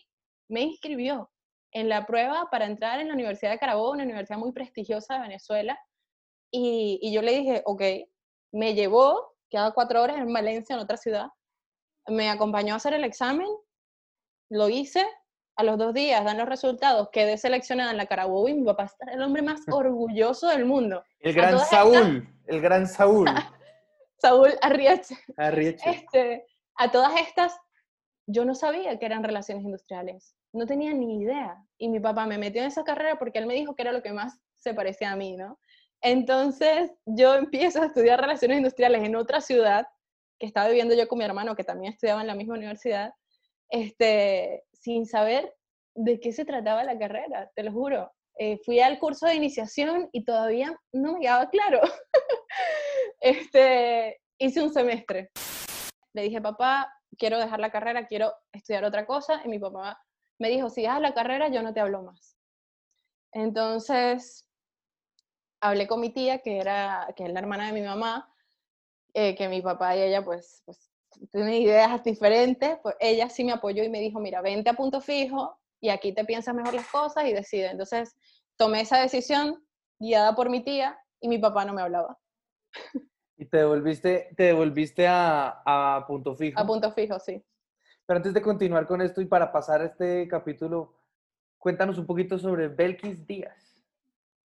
me 0.50 0.62
inscribió 0.62 1.30
en 1.72 1.88
la 1.88 2.04
prueba 2.06 2.48
para 2.50 2.66
entrar 2.66 3.00
en 3.00 3.08
la 3.08 3.14
Universidad 3.14 3.52
de 3.52 3.58
Carabobo, 3.58 3.92
una 3.92 4.04
universidad 4.04 4.38
muy 4.38 4.52
prestigiosa 4.52 5.14
de 5.14 5.20
Venezuela. 5.20 5.78
Y, 6.50 6.98
y 7.02 7.12
yo 7.12 7.22
le 7.22 7.38
dije, 7.38 7.62
ok, 7.64 7.82
me 8.52 8.74
llevó, 8.74 9.34
quedaba 9.50 9.72
cuatro 9.72 10.02
horas 10.02 10.18
en 10.18 10.32
Valencia, 10.32 10.74
en 10.74 10.80
otra 10.80 10.96
ciudad, 10.96 11.28
me 12.08 12.30
acompañó 12.30 12.74
a 12.74 12.78
hacer 12.78 12.94
el 12.94 13.04
examen, 13.04 13.48
lo 14.50 14.68
hice, 14.68 15.06
a 15.58 15.64
los 15.64 15.76
dos 15.76 15.92
días 15.92 16.24
dan 16.24 16.38
los 16.38 16.48
resultados, 16.48 17.08
quedé 17.10 17.36
seleccionada 17.36 17.90
en 17.90 17.96
la 17.96 18.06
Carabobo 18.06 18.48
y 18.48 18.54
mi 18.54 18.64
papá 18.64 18.92
era 19.00 19.14
el 19.14 19.22
hombre 19.22 19.42
más 19.42 19.60
orgulloso 19.68 20.46
del 20.48 20.64
mundo. 20.64 21.02
El 21.18 21.34
gran 21.34 21.58
Saúl, 21.58 22.28
el 22.46 22.60
gran 22.60 22.86
Saúl. 22.86 23.28
Saúl 24.22 24.50
Arriache. 24.62 25.16
Arrieche. 25.36 25.90
Este, 25.90 26.46
a 26.76 26.92
todas 26.92 27.20
estas, 27.20 27.58
yo 28.26 28.44
no 28.44 28.54
sabía 28.54 29.00
que 29.00 29.06
eran 29.06 29.24
relaciones 29.24 29.64
industriales, 29.64 30.36
no 30.52 30.64
tenía 30.64 30.94
ni 30.94 31.22
idea. 31.22 31.60
Y 31.76 31.88
mi 31.88 31.98
papá 31.98 32.24
me 32.26 32.38
metió 32.38 32.62
en 32.62 32.68
esa 32.68 32.84
carrera 32.84 33.18
porque 33.18 33.40
él 33.40 33.46
me 33.46 33.54
dijo 33.54 33.74
que 33.74 33.82
era 33.82 33.90
lo 33.92 34.02
que 34.02 34.12
más 34.12 34.40
se 34.54 34.74
parecía 34.74 35.10
a 35.10 35.16
mí, 35.16 35.36
¿no? 35.36 35.58
Entonces 36.00 36.92
yo 37.04 37.34
empiezo 37.34 37.82
a 37.82 37.86
estudiar 37.86 38.20
relaciones 38.20 38.58
industriales 38.58 39.02
en 39.02 39.16
otra 39.16 39.40
ciudad, 39.40 39.88
que 40.38 40.46
estaba 40.46 40.68
viviendo 40.68 40.94
yo 40.94 41.08
con 41.08 41.18
mi 41.18 41.24
hermano, 41.24 41.56
que 41.56 41.64
también 41.64 41.94
estudiaba 41.94 42.20
en 42.20 42.28
la 42.28 42.36
misma 42.36 42.54
universidad, 42.54 43.12
este, 43.70 44.64
sin 44.78 45.06
saber 45.06 45.54
de 45.94 46.20
qué 46.20 46.32
se 46.32 46.44
trataba 46.44 46.84
la 46.84 46.98
carrera, 46.98 47.50
te 47.54 47.62
lo 47.62 47.72
juro. 47.72 48.12
Eh, 48.38 48.58
fui 48.64 48.78
al 48.80 49.00
curso 49.00 49.26
de 49.26 49.34
iniciación 49.34 50.08
y 50.12 50.24
todavía 50.24 50.76
no 50.92 51.14
me 51.14 51.20
quedaba 51.20 51.50
claro. 51.50 51.80
este, 53.20 54.20
hice 54.38 54.62
un 54.62 54.72
semestre. 54.72 55.30
Le 56.14 56.22
dije, 56.22 56.40
papá, 56.40 56.92
quiero 57.18 57.38
dejar 57.38 57.58
la 57.58 57.70
carrera, 57.70 58.06
quiero 58.06 58.32
estudiar 58.52 58.84
otra 58.84 59.06
cosa. 59.06 59.42
Y 59.44 59.48
mi 59.48 59.58
papá 59.58 60.00
me 60.38 60.48
dijo, 60.50 60.70
si 60.70 60.82
dejas 60.82 61.00
la 61.00 61.14
carrera, 61.14 61.48
yo 61.48 61.62
no 61.62 61.74
te 61.74 61.80
hablo 61.80 62.02
más. 62.02 62.36
Entonces, 63.32 64.48
hablé 65.60 65.86
con 65.86 66.00
mi 66.00 66.10
tía, 66.10 66.38
que, 66.38 66.58
era, 66.58 67.12
que 67.16 67.24
es 67.24 67.32
la 67.32 67.40
hermana 67.40 67.66
de 67.66 67.72
mi 67.72 67.82
mamá, 67.82 68.32
eh, 69.14 69.34
que 69.34 69.48
mi 69.48 69.60
papá 69.60 69.96
y 69.96 70.02
ella, 70.02 70.24
pues, 70.24 70.62
pues, 70.64 70.90
tienen 71.32 71.54
ideas 71.54 72.02
diferentes. 72.04 72.78
Pues 72.82 72.96
ella 73.00 73.28
sí 73.28 73.44
me 73.44 73.52
apoyó 73.52 73.82
y 73.84 73.88
me 73.88 74.00
dijo, 74.00 74.20
mira, 74.20 74.40
vente 74.42 74.70
a 74.70 74.74
punto 74.74 75.00
fijo 75.00 75.58
y 75.80 75.90
aquí 75.90 76.12
te 76.12 76.24
piensas 76.24 76.54
mejor 76.54 76.74
las 76.74 76.88
cosas 76.88 77.24
y 77.26 77.32
decide. 77.32 77.70
Entonces, 77.70 78.16
tomé 78.56 78.80
esa 78.80 79.00
decisión 79.00 79.64
guiada 79.98 80.34
por 80.34 80.50
mi 80.50 80.62
tía 80.62 80.98
y 81.20 81.28
mi 81.28 81.38
papá 81.38 81.64
no 81.64 81.74
me 81.74 81.82
hablaba. 81.82 82.18
Y 83.36 83.46
te 83.46 83.58
devolviste, 83.58 84.30
te 84.36 84.44
devolviste 84.44 85.06
a, 85.06 85.62
a 85.64 86.04
punto 86.06 86.34
fijo. 86.34 86.58
A 86.58 86.66
punto 86.66 86.90
fijo, 86.92 87.18
sí. 87.20 87.44
Pero 88.06 88.16
antes 88.16 88.34
de 88.34 88.42
continuar 88.42 88.86
con 88.86 89.00
esto 89.00 89.20
y 89.20 89.26
para 89.26 89.52
pasar 89.52 89.82
este 89.82 90.26
capítulo, 90.26 90.94
cuéntanos 91.58 91.98
un 91.98 92.06
poquito 92.06 92.38
sobre 92.38 92.68
Belkis 92.68 93.26
Díaz. 93.26 93.76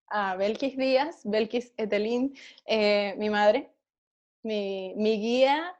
a 0.08 0.36
Belkis 0.36 0.76
Díaz, 0.76 1.22
Belkis 1.24 1.72
Etelín, 1.76 2.34
eh, 2.66 3.14
mi 3.18 3.30
madre, 3.30 3.72
mi, 4.42 4.94
mi 4.96 5.18
guía, 5.18 5.74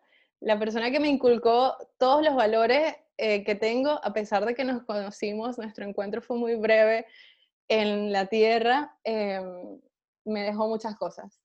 la 0.44 0.58
persona 0.58 0.90
que 0.90 1.00
me 1.00 1.08
inculcó 1.08 1.74
todos 1.96 2.22
los 2.22 2.34
valores 2.34 2.94
eh, 3.16 3.44
que 3.44 3.54
tengo, 3.54 3.98
a 4.04 4.12
pesar 4.12 4.44
de 4.44 4.54
que 4.54 4.64
nos 4.64 4.82
conocimos, 4.82 5.56
nuestro 5.56 5.86
encuentro 5.86 6.20
fue 6.20 6.36
muy 6.36 6.54
breve 6.56 7.06
en 7.68 8.12
la 8.12 8.26
tierra, 8.26 8.94
eh, 9.04 9.40
me 10.26 10.42
dejó 10.42 10.68
muchas 10.68 10.96
cosas. 10.96 11.40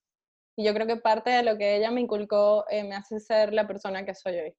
Y 0.58 0.66
yo 0.66 0.74
creo 0.74 0.86
que 0.86 0.98
parte 0.98 1.30
de 1.30 1.44
lo 1.44 1.58
que 1.58 1.78
ella 1.78 1.92
me 1.92 2.02
inculcó 2.02 2.66
eh, 2.70 2.84
me 2.84 2.96
hace 2.96 3.22
ser 3.22 3.54
la 3.54 3.66
persona 3.66 4.04
que 4.04 4.14
soy 4.14 4.36
hoy. 4.36 4.54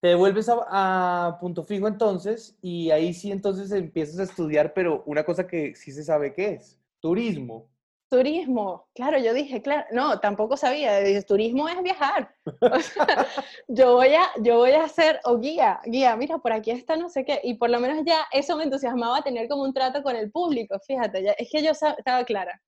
Te 0.00 0.08
devuelves 0.08 0.48
a, 0.48 1.26
a 1.26 1.40
punto 1.40 1.64
fijo 1.64 1.88
entonces 1.88 2.56
y 2.62 2.92
ahí 2.92 3.12
sí 3.12 3.32
entonces 3.32 3.72
empiezas 3.72 4.20
a 4.20 4.22
estudiar, 4.22 4.72
pero 4.74 5.02
una 5.06 5.24
cosa 5.24 5.48
que 5.48 5.74
sí 5.74 5.90
se 5.90 6.04
sabe 6.04 6.32
que 6.32 6.52
es, 6.52 6.78
turismo. 7.00 7.68
Turismo. 8.10 8.88
Claro, 8.94 9.18
yo 9.18 9.32
dije, 9.32 9.62
claro, 9.62 9.86
no, 9.92 10.20
tampoco 10.20 10.56
sabía. 10.56 10.98
Dije, 11.00 11.22
turismo 11.22 11.68
es 11.68 11.82
viajar. 11.82 12.34
yo 13.68 13.94
voy 13.94 14.14
a, 14.14 14.24
yo 14.42 14.58
voy 14.58 14.72
a 14.72 14.84
hacer, 14.84 15.20
o 15.24 15.38
guía, 15.38 15.80
guía, 15.86 16.16
mira, 16.16 16.38
por 16.38 16.52
aquí 16.52 16.72
está 16.72 16.96
no 16.96 17.08
sé 17.08 17.24
qué. 17.24 17.40
Y 17.44 17.54
por 17.54 17.70
lo 17.70 17.80
menos 17.80 18.04
ya 18.04 18.26
eso 18.32 18.56
me 18.56 18.64
entusiasmaba 18.64 19.22
tener 19.22 19.48
como 19.48 19.62
un 19.62 19.72
trato 19.72 20.02
con 20.02 20.16
el 20.16 20.30
público, 20.30 20.78
fíjate, 20.86 21.22
ya, 21.22 21.32
es 21.32 21.48
que 21.50 21.62
yo 21.62 21.70
estaba 21.70 22.24
clara. 22.24 22.60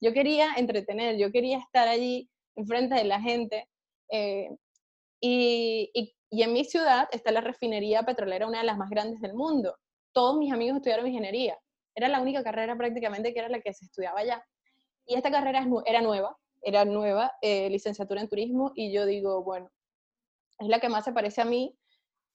Yo 0.00 0.12
quería 0.12 0.54
entretener, 0.56 1.16
yo 1.16 1.30
quería 1.32 1.58
estar 1.58 1.88
allí 1.88 2.28
enfrente 2.56 2.96
de 2.96 3.04
la 3.04 3.20
gente. 3.20 3.68
Eh, 4.10 4.50
y, 5.20 5.90
y, 5.94 6.14
y 6.30 6.42
en 6.42 6.52
mi 6.52 6.64
ciudad 6.64 7.08
está 7.12 7.32
la 7.32 7.40
refinería 7.40 8.02
petrolera, 8.02 8.46
una 8.46 8.58
de 8.58 8.64
las 8.64 8.76
más 8.78 8.90
grandes 8.90 9.20
del 9.20 9.34
mundo. 9.34 9.76
Todos 10.12 10.36
mis 10.38 10.52
amigos 10.52 10.76
estudiaron 10.78 11.06
ingeniería. 11.06 11.58
Era 11.94 12.08
la 12.08 12.20
única 12.20 12.42
carrera 12.42 12.76
prácticamente 12.76 13.32
que 13.32 13.40
era 13.40 13.48
la 13.48 13.60
que 13.60 13.72
se 13.72 13.84
estudiaba 13.84 14.20
allá. 14.20 14.44
Y 15.08 15.14
esta 15.14 15.30
carrera 15.30 15.66
era 15.86 16.02
nueva, 16.02 16.36
era 16.60 16.84
nueva, 16.84 17.32
eh, 17.40 17.70
licenciatura 17.70 18.20
en 18.20 18.28
turismo, 18.28 18.72
y 18.74 18.92
yo 18.92 19.06
digo, 19.06 19.42
bueno, 19.42 19.70
es 20.58 20.68
la 20.68 20.80
que 20.80 20.90
más 20.90 21.06
se 21.06 21.12
parece 21.12 21.40
a 21.40 21.46
mí, 21.46 21.74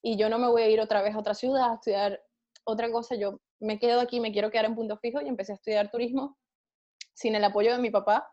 y 0.01 0.17
yo 0.17 0.27
no 0.27 0.39
me 0.39 0.47
voy 0.47 0.63
a 0.63 0.69
ir 0.69 0.81
otra 0.81 1.03
vez 1.03 1.13
a 1.13 1.19
otra 1.19 1.35
ciudad 1.35 1.69
a 1.69 1.75
estudiar 1.75 2.19
otra 2.63 2.91
cosa, 2.91 3.15
yo 3.15 3.39
me 3.59 3.77
quedo 3.77 4.01
aquí, 4.01 4.19
me 4.19 4.31
quiero 4.31 4.49
quedar 4.49 4.65
en 4.65 4.73
punto 4.73 4.97
fijo, 4.97 5.21
y 5.21 5.27
empecé 5.27 5.51
a 5.51 5.55
estudiar 5.55 5.91
turismo 5.91 6.35
sin 7.13 7.35
el 7.35 7.43
apoyo 7.43 7.73
de 7.73 7.77
mi 7.77 7.91
papá, 7.91 8.27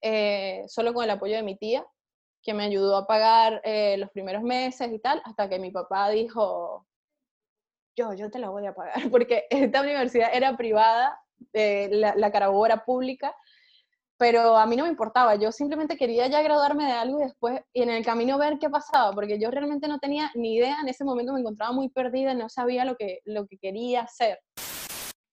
eh, 0.00 0.64
solo 0.68 0.94
con 0.94 1.04
el 1.04 1.10
apoyo 1.10 1.36
de 1.36 1.42
mi 1.42 1.58
tía, 1.58 1.86
que 2.42 2.54
me 2.54 2.64
ayudó 2.64 2.96
a 2.96 3.06
pagar 3.06 3.60
eh, 3.62 3.98
los 3.98 4.08
primeros 4.10 4.42
meses 4.42 4.90
y 4.90 4.98
tal, 5.00 5.20
hasta 5.26 5.50
que 5.50 5.58
mi 5.58 5.70
papá 5.70 6.08
dijo, 6.08 6.86
yo, 7.94 8.14
yo 8.14 8.30
te 8.30 8.38
la 8.38 8.48
voy 8.48 8.64
a 8.64 8.74
pagar, 8.74 8.94
porque 9.12 9.44
esta 9.50 9.82
universidad 9.82 10.30
era 10.32 10.56
privada, 10.56 11.20
la, 11.52 12.14
la 12.16 12.32
Carabobo 12.32 12.66
pública, 12.86 13.36
pero 14.18 14.56
a 14.56 14.66
mí 14.66 14.76
no 14.76 14.84
me 14.84 14.90
importaba, 14.90 15.34
yo 15.36 15.52
simplemente 15.52 15.96
quería 15.96 16.26
ya 16.26 16.42
graduarme 16.42 16.84
de 16.84 16.92
algo 16.92 17.20
y 17.20 17.24
después, 17.24 17.60
y 17.72 17.82
en 17.82 17.90
el 17.90 18.04
camino 18.04 18.38
ver 18.38 18.58
qué 18.58 18.70
pasaba, 18.70 19.12
porque 19.12 19.38
yo 19.38 19.50
realmente 19.50 19.88
no 19.88 19.98
tenía 19.98 20.30
ni 20.34 20.56
idea, 20.56 20.78
en 20.80 20.88
ese 20.88 21.04
momento 21.04 21.32
me 21.32 21.40
encontraba 21.40 21.72
muy 21.72 21.88
perdida, 21.88 22.34
no 22.34 22.48
sabía 22.48 22.84
lo 22.84 22.96
que, 22.96 23.20
lo 23.24 23.46
que 23.46 23.58
quería 23.58 24.02
hacer. 24.02 24.38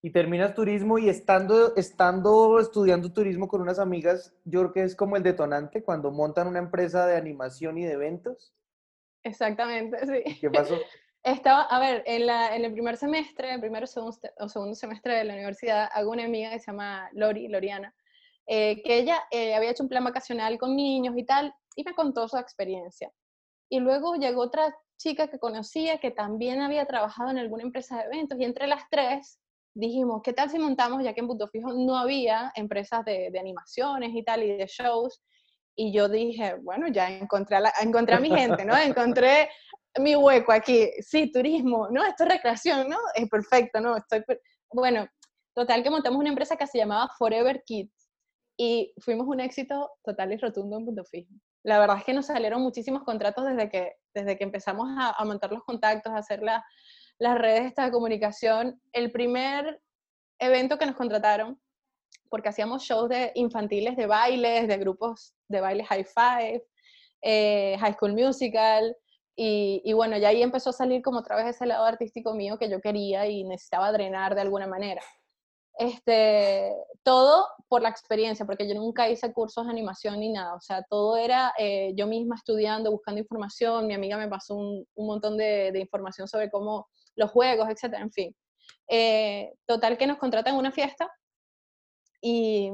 Y 0.02 0.12
terminas 0.12 0.54
turismo 0.54 0.98
y 1.00 1.08
estando, 1.08 1.76
estando 1.78 2.60
estudiando 2.60 3.14
turismo 3.14 3.48
con 3.48 3.62
unas 3.62 3.80
amigas, 3.80 4.34
yo 4.44 4.60
creo 4.60 4.74
que 4.74 4.84
es 4.84 4.96
como 4.96 5.16
el 5.16 5.24
detonante 5.24 5.82
cuando 5.82 6.12
montan 6.12 6.48
una 6.48 6.60
empresa 6.60 7.06
de 7.06 7.16
animación 7.16 7.78
y 7.78 7.86
de 7.86 7.94
eventos. 7.94 8.54
Exactamente, 9.24 9.98
sí. 10.06 10.40
¿Qué 10.42 10.50
pasó? 10.50 10.76
Estaba, 11.24 11.62
a 11.62 11.80
ver, 11.80 12.04
en, 12.06 12.26
la, 12.26 12.54
en 12.54 12.66
el 12.66 12.74
primer 12.74 12.98
semestre, 12.98 13.54
el 13.54 13.62
primer 13.62 13.86
o 13.86 13.88
segundo, 13.88 14.18
o 14.40 14.50
segundo 14.50 14.76
semestre 14.76 15.16
de 15.16 15.24
la 15.24 15.36
universidad, 15.36 15.90
hago 15.94 16.12
una 16.12 16.26
amiga 16.26 16.50
que 16.50 16.60
se 16.60 16.70
llama 16.70 17.10
Lori, 17.14 17.48
Loriana, 17.48 17.96
eh, 18.48 18.82
que 18.84 18.98
ella 18.98 19.24
eh, 19.32 19.56
había 19.56 19.72
hecho 19.72 19.84
un 19.84 19.90
plan 19.90 20.04
vacacional 20.04 20.58
con 20.58 20.76
niños 20.76 21.16
y 21.18 21.26
tal, 21.26 21.54
y 21.76 21.84
me 21.84 21.94
contó 21.94 22.28
su 22.28 22.38
experiencia. 22.38 23.12
Y 23.70 23.80
luego 23.80 24.16
llegó 24.16 24.42
otra 24.42 24.76
chica 24.98 25.28
que 25.28 25.40
conocía 25.40 25.98
que 25.98 26.12
también 26.12 26.62
había 26.62 26.86
trabajado 26.86 27.32
en 27.32 27.38
alguna 27.38 27.64
empresa 27.64 27.98
de 27.98 28.04
eventos, 28.06 28.40
y 28.40 28.44
entre 28.44 28.68
las 28.68 28.84
tres 28.90 29.40
dijimos, 29.76 30.22
¿qué 30.24 30.34
tal 30.34 30.50
si 30.50 30.60
montamos, 30.60 31.04
ya 31.04 31.14
que 31.14 31.22
en 31.22 31.28
Punto 31.28 31.48
Fijo 31.48 31.74
no 31.74 31.98
había 31.98 32.52
empresas 32.56 33.04
de, 33.06 33.30
de 33.32 33.40
animaciones 33.40 34.12
y 34.14 34.24
tal, 34.24 34.44
y 34.44 34.56
de 34.56 34.68
shows? 34.68 35.22
Y 35.76 35.92
yo 35.92 36.08
dije, 36.08 36.56
bueno, 36.62 36.88
ya 36.88 37.10
encontré 37.10 37.56
a, 37.56 37.60
la, 37.62 37.74
encontré 37.82 38.16
a 38.16 38.20
mi 38.20 38.30
gente, 38.30 38.64
¿no? 38.64 38.78
Encontré 38.78 39.50
mi 40.00 40.16
hueco 40.16 40.52
aquí. 40.52 40.90
Sí, 41.02 41.32
turismo, 41.32 41.88
¿no? 41.90 42.04
Esto 42.04 42.26
es 42.26 42.30
recreación, 42.30 42.90
¿no? 42.90 42.98
Es 43.16 43.28
perfecto, 43.28 43.80
¿no? 43.82 43.98
Estoy... 43.98 44.24
Bueno, 44.72 45.08
total 45.56 45.82
que 45.82 45.90
montamos 45.90 46.20
una 46.20 46.30
empresa 46.30 46.56
que 46.56 46.68
se 46.68 46.78
llamaba 46.78 47.10
Forever 47.18 47.64
Kids 47.66 48.03
y 48.58 48.94
fuimos 49.00 49.28
un 49.28 49.40
éxito 49.40 49.92
total 50.04 50.34
y 50.34 50.38
rotundo 50.38 50.78
en 50.78 50.86
punto 50.86 51.04
fijo. 51.06 51.34
La 51.64 51.80
verdad 51.80 51.98
es 51.98 52.04
que 52.04 52.14
nos 52.14 52.28
salieron 52.28 52.62
muchísimos 52.62 53.04
contratos 53.04 53.46
desde 53.46 53.70
que, 53.70 53.94
desde 54.14 54.38
que 54.38 54.44
empezamos 54.44 54.88
a, 54.98 55.12
a 55.12 55.26
montar 55.26 55.52
los 55.52 55.64
contactos, 55.64 56.12
a 56.14 56.18
hacer 56.18 56.44
la, 56.44 56.64
las 57.20 57.38
redes 57.38 57.74
de 57.76 57.92
comunicación. 57.92 58.82
El 58.92 59.12
primer 59.12 59.82
evento 60.40 60.78
que 60.78 60.86
nos 60.86 60.96
contrataron, 60.96 61.60
porque 62.30 62.50
hacíamos 62.50 62.84
shows 62.84 63.10
de 63.10 63.32
infantiles 63.36 63.96
de 63.96 64.08
bailes, 64.08 64.68
de 64.68 64.78
grupos 64.78 65.36
de 65.48 65.62
baile 65.62 65.86
high 65.86 66.04
five, 66.04 66.66
eh, 67.22 67.78
high 67.80 67.94
school 67.94 68.14
musical, 68.14 68.96
y, 69.36 69.82
y, 69.84 69.94
bueno, 69.94 70.16
ya 70.18 70.28
ahí 70.28 70.44
empezó 70.44 70.70
a 70.70 70.74
salir 70.74 71.02
como 71.02 71.20
otra 71.20 71.36
vez 71.36 71.48
ese 71.48 71.66
lado 71.66 71.86
artístico 71.86 72.36
mío 72.36 72.60
que 72.60 72.70
yo 72.70 72.80
quería 72.82 73.28
y 73.28 73.44
necesitaba 73.44 73.92
drenar 73.92 74.36
de 74.36 74.42
alguna 74.42 74.68
manera. 74.68 75.02
Este, 75.78 76.72
todo 77.02 77.48
por 77.68 77.82
la 77.82 77.90
experiencia, 77.90 78.46
porque 78.46 78.68
yo 78.68 78.76
nunca 78.76 79.10
hice 79.10 79.34
cursos 79.34 79.66
de 79.66 79.72
animación 79.72 80.20
ni 80.20 80.32
nada, 80.32 80.54
o 80.54 80.62
sea, 80.62 80.84
todo 80.84 81.18
era 81.18 81.52
eh, 81.58 81.94
yo 81.96 82.06
misma 82.06 82.36
estudiando, 82.36 82.92
buscando 82.92 83.20
información, 83.20 83.88
mi 83.88 83.96
amiga 83.96 84.18
me 84.18 84.28
pasó 84.28 84.56
un, 84.56 84.88
un 84.94 85.08
montón 85.08 85.36
de, 85.36 85.72
información 85.80 86.28
sobre 86.28 86.52
cómo 86.52 86.88
los 87.16 87.32
juegos, 87.32 87.70
etcétera, 87.70 88.04
en 88.04 88.12
fin. 88.12 88.36
Eh, 88.88 89.54
total 89.66 89.98
que 89.98 90.06
nos 90.06 90.20
contratan 90.20 90.56
una 90.56 90.72
fiesta 90.72 91.12
y 92.22 92.72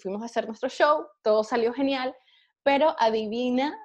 fuimos 0.00 0.22
a 0.22 0.26
hacer 0.26 0.46
nuestro 0.46 0.68
show, 0.68 1.06
todo 1.22 1.42
salió 1.42 1.72
genial, 1.72 2.14
pero 2.62 2.94
adivina 2.98 3.76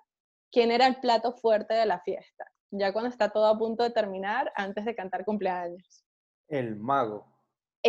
quién 0.51 0.71
era 0.71 0.85
el 0.85 0.99
plato 0.99 1.33
fuerte 1.33 1.73
de 1.73 1.85
la 1.85 1.99
fiesta, 2.01 2.45
ya 2.71 2.93
cuando 2.93 3.09
está 3.09 3.29
todo 3.31 3.47
a 3.47 3.57
punto 3.57 3.83
de 3.83 3.89
terminar, 3.89 4.51
antes 4.55 4.85
de 4.85 4.95
cantar 4.95 5.25
cumpleaños. 5.25 6.05
El 6.47 6.75
mago 6.75 7.38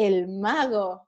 el 0.06 0.28
mago. 0.28 1.06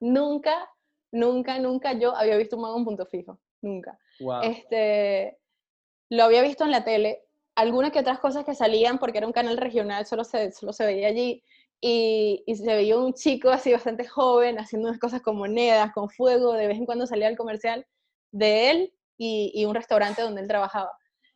Nunca, 0.00 0.70
nunca, 1.12 1.58
nunca 1.58 1.92
yo 1.94 2.14
había 2.14 2.36
visto 2.36 2.56
un 2.56 2.62
mago 2.62 2.78
en 2.78 2.84
punto 2.84 3.06
fijo. 3.06 3.38
Nunca. 3.60 3.98
Este, 4.42 5.38
lo 6.10 6.24
había 6.24 6.42
visto 6.42 6.64
en 6.64 6.70
la 6.70 6.84
tele. 6.84 7.24
Algunas 7.54 7.90
que 7.90 8.00
otras 8.00 8.20
cosas 8.20 8.44
que 8.44 8.54
salían, 8.54 8.98
porque 8.98 9.18
era 9.18 9.26
un 9.26 9.32
canal 9.32 9.56
regional, 9.56 10.06
solo 10.06 10.24
se, 10.24 10.52
solo 10.52 10.72
se 10.72 10.86
veía 10.86 11.08
allí. 11.08 11.42
Y, 11.80 12.42
y, 12.46 12.56
se 12.56 12.66
veía 12.66 12.98
un 12.98 13.14
chico 13.14 13.50
así 13.50 13.72
bastante 13.72 14.04
joven 14.04 14.58
haciendo 14.58 14.88
unas 14.88 15.00
cosas 15.00 15.22
con 15.22 15.36
monedas, 15.36 15.92
con 15.92 16.10
fuego. 16.10 16.52
De 16.52 16.66
vez 16.66 16.78
en 16.78 16.86
cuando 16.86 17.06
salía 17.06 17.28
el 17.28 17.36
comercial 17.36 17.86
de 18.32 18.70
él 18.70 18.94
y, 19.16 19.52
y 19.54 19.64
un 19.64 19.74
restaurante 19.74 20.22
donde 20.22 20.42
él 20.42 20.48
trabajaba. 20.48 20.90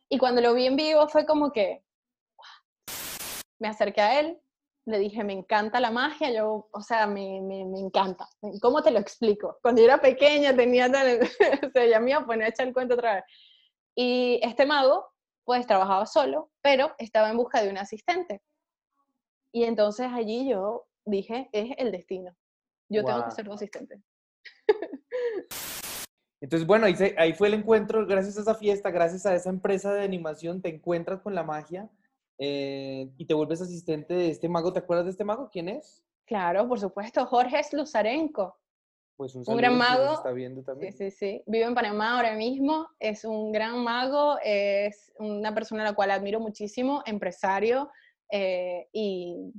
Y 0.09 0.17
cuando 0.17 0.41
lo 0.41 0.53
vi 0.53 0.67
en 0.67 0.75
vivo 0.75 1.07
fue 1.07 1.25
como 1.25 1.51
que 1.51 1.83
me 3.59 3.69
acerqué 3.69 4.01
a 4.01 4.19
él, 4.19 4.37
le 4.85 4.99
dije, 4.99 5.23
me 5.23 5.33
encanta 5.33 5.79
la 5.79 5.91
magia, 5.91 6.31
yo, 6.31 6.67
o 6.71 6.81
sea, 6.81 7.07
me, 7.07 7.41
me, 7.41 7.65
me 7.65 7.79
encanta. 7.79 8.27
¿Cómo 8.61 8.81
te 8.81 8.91
lo 8.91 8.99
explico? 8.99 9.57
Cuando 9.61 9.81
yo 9.81 9.87
era 9.87 10.01
pequeña 10.01 10.55
tenía 10.55 10.91
tal, 10.91 11.19
o 11.67 11.69
sea, 11.71 11.85
ya 11.85 11.99
me 11.99 12.11
iba 12.11 12.19
a 12.19 12.25
poner 12.25 12.45
a 12.45 12.49
echar 12.49 12.67
el 12.67 12.73
cuento 12.73 12.95
otra 12.95 13.15
vez. 13.15 13.23
Y 13.95 14.39
este 14.43 14.65
mago, 14.65 15.07
pues 15.45 15.65
trabajaba 15.67 16.05
solo, 16.05 16.51
pero 16.61 16.93
estaba 16.97 17.29
en 17.29 17.37
busca 17.37 17.61
de 17.61 17.69
un 17.69 17.77
asistente. 17.77 18.41
Y 19.53 19.63
entonces 19.63 20.07
allí 20.11 20.49
yo 20.49 20.85
dije, 21.05 21.49
es 21.53 21.75
el 21.77 21.91
destino. 21.91 22.35
Yo 22.89 23.03
wow. 23.03 23.11
tengo 23.11 23.25
que 23.25 23.31
ser 23.31 23.45
tu 23.45 23.53
asistente. 23.53 24.01
Entonces, 26.41 26.67
bueno, 26.67 26.87
ahí, 26.87 26.95
se, 26.95 27.15
ahí 27.17 27.33
fue 27.33 27.47
el 27.47 27.53
encuentro, 27.53 28.05
gracias 28.05 28.37
a 28.37 28.41
esa 28.41 28.55
fiesta, 28.55 28.91
gracias 28.91 29.25
a 29.25 29.33
esa 29.33 29.49
empresa 29.49 29.93
de 29.93 30.03
animación, 30.03 30.61
te 30.61 30.67
encuentras 30.67 31.21
con 31.21 31.35
la 31.35 31.43
magia 31.43 31.89
eh, 32.37 33.09
y 33.17 33.25
te 33.25 33.33
vuelves 33.33 33.61
asistente 33.61 34.13
de 34.13 34.29
este 34.29 34.49
mago. 34.49 34.73
¿Te 34.73 34.79
acuerdas 34.79 35.05
de 35.05 35.11
este 35.11 35.23
mago? 35.23 35.49
¿Quién 35.51 35.69
es? 35.69 36.03
Claro, 36.25 36.67
por 36.67 36.79
supuesto, 36.79 37.25
Jorge 37.27 37.61
Luzarenko. 37.71 38.57
Pues 39.15 39.35
un, 39.35 39.43
un 39.45 39.57
gran 39.57 39.77
mago. 39.77 40.13
Está 40.13 40.31
viendo 40.31 40.63
también. 40.63 40.91
Sí, 40.93 41.11
sí, 41.11 41.17
sí. 41.17 41.43
Vive 41.45 41.65
en 41.65 41.75
Panamá 41.75 42.17
ahora 42.17 42.35
mismo. 42.35 42.87
Es 42.99 43.25
un 43.25 43.51
gran 43.51 43.83
mago. 43.83 44.37
Es 44.43 45.13
una 45.19 45.53
persona 45.53 45.83
a 45.83 45.91
la 45.91 45.93
cual 45.93 46.11
admiro 46.11 46.39
muchísimo, 46.39 47.03
empresario. 47.05 47.91
Eh, 48.31 48.87
y, 48.91 49.53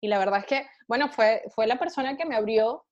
y, 0.00 0.08
la 0.08 0.18
verdad 0.18 0.40
es 0.40 0.46
que, 0.46 0.66
bueno, 0.86 1.08
fue, 1.08 1.42
fue 1.54 1.66
la 1.66 1.78
persona 1.78 2.16
que 2.16 2.24
me 2.24 2.36
abrió 2.36 2.84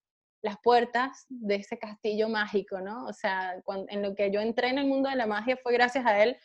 las 0.43 0.57
puertas 0.63 1.27
de 1.29 1.57
ese 1.57 1.79
castillo 1.79 2.29
mágico, 2.29 2.81
¿no? 2.81 3.07
O 3.07 3.13
sea, 3.13 3.61
cuando, 3.65 3.87
en 3.91 4.03
lo 4.03 4.15
que 4.15 4.31
yo 4.31 4.41
entré 4.41 4.69
en 4.69 4.79
el 4.79 4.87
mundo 4.87 5.09
de 5.09 5.17
la 5.17 5.27
magia 5.27 5.57
fue 5.63 5.73
gracias 5.73 6.07
a 6.07 6.23
él 6.23 6.37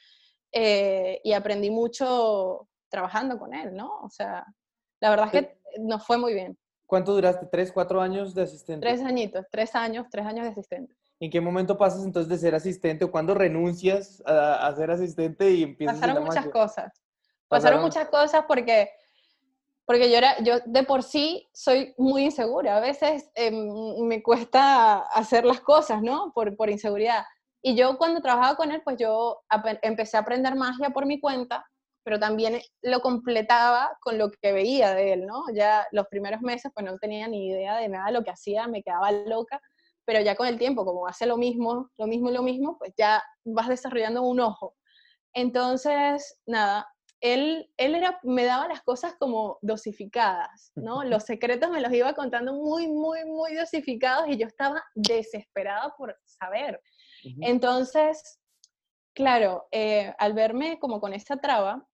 eh, 0.51 1.19
y 1.23 1.33
aprendí 1.33 1.69
mucho 1.69 2.67
trabajando 2.93 3.39
con 3.39 3.55
él, 3.55 3.75
¿no? 3.75 3.99
O 4.03 4.09
sea, 4.09 4.45
la 4.99 5.09
verdad 5.09 5.29
es 5.33 5.41
que 5.41 5.57
nos 5.79 6.05
fue 6.05 6.19
muy 6.19 6.35
bien. 6.35 6.55
¿Cuánto 6.85 7.15
duraste? 7.15 7.47
¿Tres, 7.47 7.71
cuatro 7.71 7.99
años 7.99 8.35
de 8.35 8.43
asistente? 8.43 8.85
Tres 8.85 9.01
añitos, 9.01 9.47
tres 9.51 9.73
años, 9.73 10.05
tres 10.11 10.27
años 10.27 10.43
de 10.45 10.51
asistente. 10.51 10.95
¿En 11.19 11.31
qué 11.31 11.41
momento 11.41 11.75
pasas 11.75 12.05
entonces 12.05 12.29
de 12.29 12.37
ser 12.37 12.53
asistente 12.53 13.03
o 13.03 13.09
cuándo 13.09 13.33
renuncias 13.33 14.21
a, 14.27 14.67
a 14.67 14.75
ser 14.75 14.91
asistente 14.91 15.49
y 15.49 15.63
empiezas 15.63 15.99
Pasaron 15.99 16.23
muchas 16.23 16.45
cosas. 16.49 16.85
Pasaron, 16.85 17.47
Pasaron 17.47 17.81
muchas 17.81 18.09
cosas 18.09 18.45
porque 18.47 18.91
porque 19.85 20.09
yo 20.09 20.17
era, 20.17 20.39
yo 20.41 20.59
de 20.65 20.83
por 20.83 21.01
sí 21.01 21.49
soy 21.51 21.93
muy 21.97 22.25
insegura, 22.25 22.77
a 22.77 22.79
veces 22.79 23.29
eh, 23.35 23.51
me 23.51 24.21
cuesta 24.21 24.99
hacer 24.99 25.45
las 25.45 25.59
cosas, 25.61 26.01
¿no? 26.01 26.31
Por, 26.33 26.55
por 26.55 26.69
inseguridad. 26.69 27.23
Y 27.61 27.75
yo 27.75 27.97
cuando 27.97 28.21
trabajaba 28.21 28.55
con 28.55 28.71
él, 28.71 28.81
pues 28.83 28.97
yo 28.97 29.41
empecé 29.81 30.15
a 30.15 30.21
aprender 30.21 30.55
magia 30.55 30.91
por 30.91 31.05
mi 31.05 31.19
cuenta 31.19 31.65
pero 32.03 32.19
también 32.19 32.61
lo 32.81 33.01
completaba 33.01 33.97
con 34.01 34.17
lo 34.17 34.29
que 34.31 34.51
veía 34.51 34.93
de 34.93 35.13
él, 35.13 35.25
¿no? 35.25 35.43
Ya 35.53 35.87
los 35.91 36.07
primeros 36.07 36.41
meses 36.41 36.71
pues 36.73 36.85
no 36.85 36.97
tenía 36.97 37.27
ni 37.27 37.47
idea 37.47 37.77
de 37.77 37.89
nada 37.89 38.07
de 38.07 38.13
lo 38.13 38.23
que 38.23 38.31
hacía, 38.31 38.67
me 38.67 38.83
quedaba 38.83 39.11
loca, 39.11 39.59
pero 40.05 40.21
ya 40.21 40.35
con 40.35 40.47
el 40.47 40.57
tiempo, 40.57 40.85
como 40.85 41.07
hace 41.07 41.25
lo 41.25 41.37
mismo, 41.37 41.89
lo 41.97 42.07
mismo 42.07 42.29
y 42.29 42.33
lo 42.33 42.43
mismo, 42.43 42.77
pues 42.77 42.93
ya 42.97 43.23
vas 43.45 43.67
desarrollando 43.67 44.21
un 44.21 44.41
ojo. 44.41 44.75
Entonces, 45.33 46.39
nada, 46.45 46.87
él, 47.21 47.71
él 47.77 47.95
era, 47.95 48.19
me 48.23 48.43
daba 48.43 48.67
las 48.67 48.81
cosas 48.81 49.15
como 49.17 49.57
dosificadas, 49.61 50.71
¿no? 50.75 51.03
Los 51.21 51.23
secretos 51.23 51.71
me 51.71 51.81
los 51.81 51.93
iba 51.93 52.13
contando 52.13 52.53
muy, 52.53 52.87
muy, 52.87 53.23
muy 53.25 53.55
dosificados 53.55 54.27
y 54.27 54.37
yo 54.37 54.45
estaba 54.45 54.83
desesperada 54.93 55.93
por 55.97 56.15
saber. 56.25 56.81
Entonces, 57.39 58.41
claro, 59.15 59.65
eh, 59.71 60.13
al 60.17 60.33
verme 60.33 60.77
como 60.77 60.99
con 60.99 61.13
esta 61.13 61.37
traba, 61.37 61.87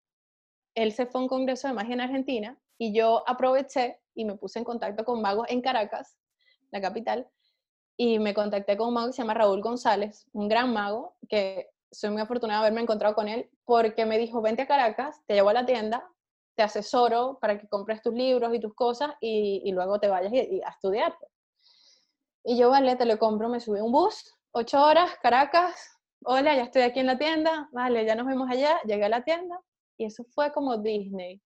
él 0.76 0.92
se 0.94 1.06
fue 1.06 1.20
a 1.20 1.24
un 1.24 1.28
congreso 1.28 1.68
de 1.68 1.74
magia 1.74 1.94
en 1.94 2.02
Argentina 2.02 2.58
y 2.78 2.94
yo 2.94 3.24
aproveché 3.28 4.00
y 4.16 4.26
me 4.26 4.36
puse 4.36 4.60
en 4.60 4.66
contacto 4.66 5.06
con 5.06 5.22
magos 5.22 5.46
en 5.50 5.62
Caracas, 5.62 6.18
la 6.72 6.82
capital, 6.82 7.28
y 7.98 8.20
me 8.20 8.34
contacté 8.34 8.78
con 8.78 8.90
un 8.90 8.94
mago 8.94 9.08
que 9.08 9.14
se 9.14 9.22
llama 9.22 9.34
Raúl 9.34 9.62
González, 9.62 10.26
un 10.34 10.48
gran 10.48 10.72
mago, 10.74 11.16
que 11.28 11.70
soy 11.92 12.12
muy 12.12 12.22
afortunada 12.22 12.62
de 12.62 12.68
haberme 12.68 12.82
encontrado 12.82 13.16
con 13.16 13.28
él, 13.28 13.50
porque 13.66 14.06
me 14.06 14.18
dijo, 14.18 14.42
vente 14.42 14.62
a 14.62 14.68
Caracas, 14.68 15.22
te 15.26 15.34
llevo 15.34 15.50
a 15.50 15.54
la 15.54 15.66
tienda, 15.66 16.08
te 16.56 16.64
asesoro 16.64 17.40
para 17.42 17.58
que 17.60 17.68
compres 17.68 18.02
tus 18.02 18.14
libros 18.14 18.54
y 18.54 18.60
tus 18.60 18.74
cosas 18.74 19.12
y, 19.20 19.70
luego 19.72 20.00
te 20.00 20.08
vayas 20.08 20.32
a 20.32 20.70
estudiar. 20.70 21.16
Y 22.44 22.58
yo, 22.58 22.70
vale, 22.70 22.96
te 22.96 23.06
lo 23.06 23.18
compro, 23.20 23.50
me 23.50 23.60
subí 23.60 23.80
a 23.80 23.84
un 23.84 23.92
bus, 23.92 24.34
ocho 24.52 24.82
horas, 24.82 25.12
Caracas, 25.22 25.98
hola, 26.24 26.56
ya 26.56 26.64
estoy 26.64 26.84
aquí 26.84 27.00
en 27.00 27.08
la 27.08 27.18
tienda, 27.18 27.70
vale, 27.74 28.06
ya 28.06 28.16
nos 28.16 28.28
vemos 28.28 28.50
allá, 28.50 28.80
llegué 28.84 29.06
a 29.06 29.10
la 29.10 29.24
tienda 29.24 29.60
y 30.00 30.06
eso 30.06 30.24
fue 30.32 30.52
como 30.52 30.78
Disney. 30.78 31.40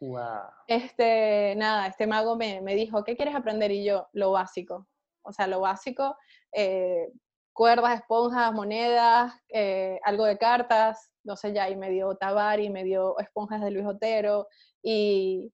Wow. 0.00 0.48
Este, 0.66 1.54
nada, 1.56 1.86
este 1.86 2.06
mago 2.06 2.34
me, 2.34 2.60
me 2.62 2.74
dijo, 2.74 3.04
¿qué 3.04 3.14
quieres 3.16 3.36
aprender? 3.36 3.70
Y 3.70 3.84
yo, 3.84 4.08
lo 4.12 4.32
básico 4.32 4.88
o 5.22 5.32
sea, 5.32 5.46
lo 5.46 5.60
básico, 5.60 6.16
eh, 6.52 7.08
cuerdas, 7.52 8.00
esponjas, 8.00 8.52
monedas, 8.52 9.32
eh, 9.48 9.98
algo 10.04 10.24
de 10.24 10.38
cartas, 10.38 11.10
no 11.24 11.36
sé 11.36 11.52
ya, 11.52 11.68
y 11.68 11.76
me 11.76 11.90
dio 11.90 12.18
y 12.58 12.70
me 12.70 12.84
dio 12.84 13.18
esponjas 13.18 13.60
de 13.62 13.70
Luis 13.70 13.86
Otero 13.86 14.48
y, 14.82 15.52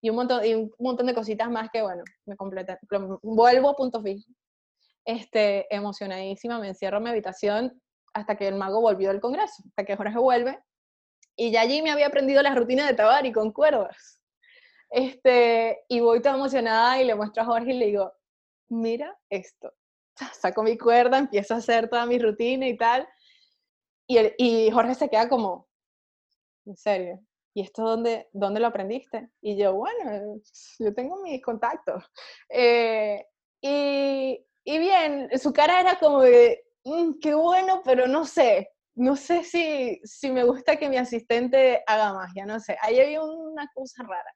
y, 0.00 0.10
un, 0.10 0.16
montón, 0.16 0.44
y 0.44 0.54
un 0.54 0.72
montón 0.78 1.06
de 1.06 1.14
cositas 1.14 1.50
más 1.50 1.70
que, 1.70 1.82
bueno, 1.82 2.02
me 2.26 2.36
completé. 2.36 2.78
Vuelvo 3.22 3.70
a 3.70 3.76
punto 3.76 4.02
fijo. 4.02 4.30
Este, 5.04 5.72
emocionadísima, 5.74 6.58
me 6.58 6.68
encierro 6.68 6.96
en 6.98 7.04
mi 7.04 7.10
habitación 7.10 7.80
hasta 8.12 8.36
que 8.36 8.48
el 8.48 8.56
mago 8.56 8.80
volvió 8.80 9.10
del 9.10 9.20
congreso, 9.20 9.62
hasta 9.68 9.84
que 9.84 9.96
Jorge 9.96 10.18
vuelve. 10.18 10.58
Y 11.36 11.50
ya 11.50 11.60
allí 11.60 11.82
me 11.82 11.90
había 11.90 12.06
aprendido 12.06 12.42
la 12.42 12.54
rutina 12.54 12.86
de 12.86 12.94
Tabari 12.94 13.30
con 13.32 13.52
cuerdas. 13.52 14.20
Este, 14.90 15.84
y 15.88 16.00
voy 16.00 16.22
toda 16.22 16.36
emocionada 16.36 17.00
y 17.00 17.04
le 17.04 17.14
muestro 17.14 17.42
a 17.42 17.46
Jorge 17.46 17.72
y 17.72 17.78
le 17.78 17.86
digo, 17.86 18.12
mira 18.68 19.16
esto. 19.28 19.72
Saco 20.32 20.62
mi 20.62 20.78
cuerda, 20.78 21.18
empiezo 21.18 21.54
a 21.54 21.58
hacer 21.58 21.88
toda 21.88 22.06
mi 22.06 22.18
rutina 22.18 22.66
y 22.66 22.76
tal. 22.76 23.06
Y, 24.08 24.18
y 24.38 24.70
Jorge 24.70 24.94
se 24.94 25.10
queda 25.10 25.28
como, 25.28 25.68
en 26.64 26.76
serio, 26.76 27.20
¿y 27.54 27.62
esto 27.62 27.82
dónde, 27.82 28.28
dónde 28.32 28.60
lo 28.60 28.68
aprendiste? 28.68 29.30
Y 29.40 29.56
yo, 29.56 29.74
bueno, 29.74 30.40
yo 30.78 30.94
tengo 30.94 31.22
mis 31.22 31.42
contactos. 31.42 32.04
Eh, 32.48 33.26
y, 33.60 34.46
y, 34.64 34.78
bien, 34.78 35.28
su 35.38 35.52
cara 35.52 35.80
era 35.80 35.98
como 35.98 36.22
de, 36.22 36.64
mm, 36.84 37.18
qué 37.20 37.34
bueno, 37.34 37.82
pero 37.84 38.06
no 38.06 38.24
sé, 38.24 38.70
no 38.96 39.14
sé 39.14 39.44
si, 39.44 40.00
si 40.04 40.30
me 40.30 40.42
gusta 40.44 40.76
que 40.76 40.88
mi 40.88 40.96
asistente 40.96 41.82
haga 41.86 42.14
magia, 42.14 42.46
no 42.46 42.58
sé, 42.58 42.78
ahí 42.80 42.98
había 42.98 43.22
una 43.22 43.68
cosa 43.74 44.02
rara. 44.02 44.34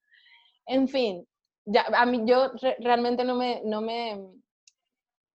En 0.67 0.87
fin, 0.87 1.27
ya, 1.65 1.87
a 1.95 2.05
mí 2.05 2.23
yo 2.27 2.53
realmente 2.79 3.25
no 3.25 3.35
me, 3.37 3.63
no 3.65 3.81
me 3.81 4.21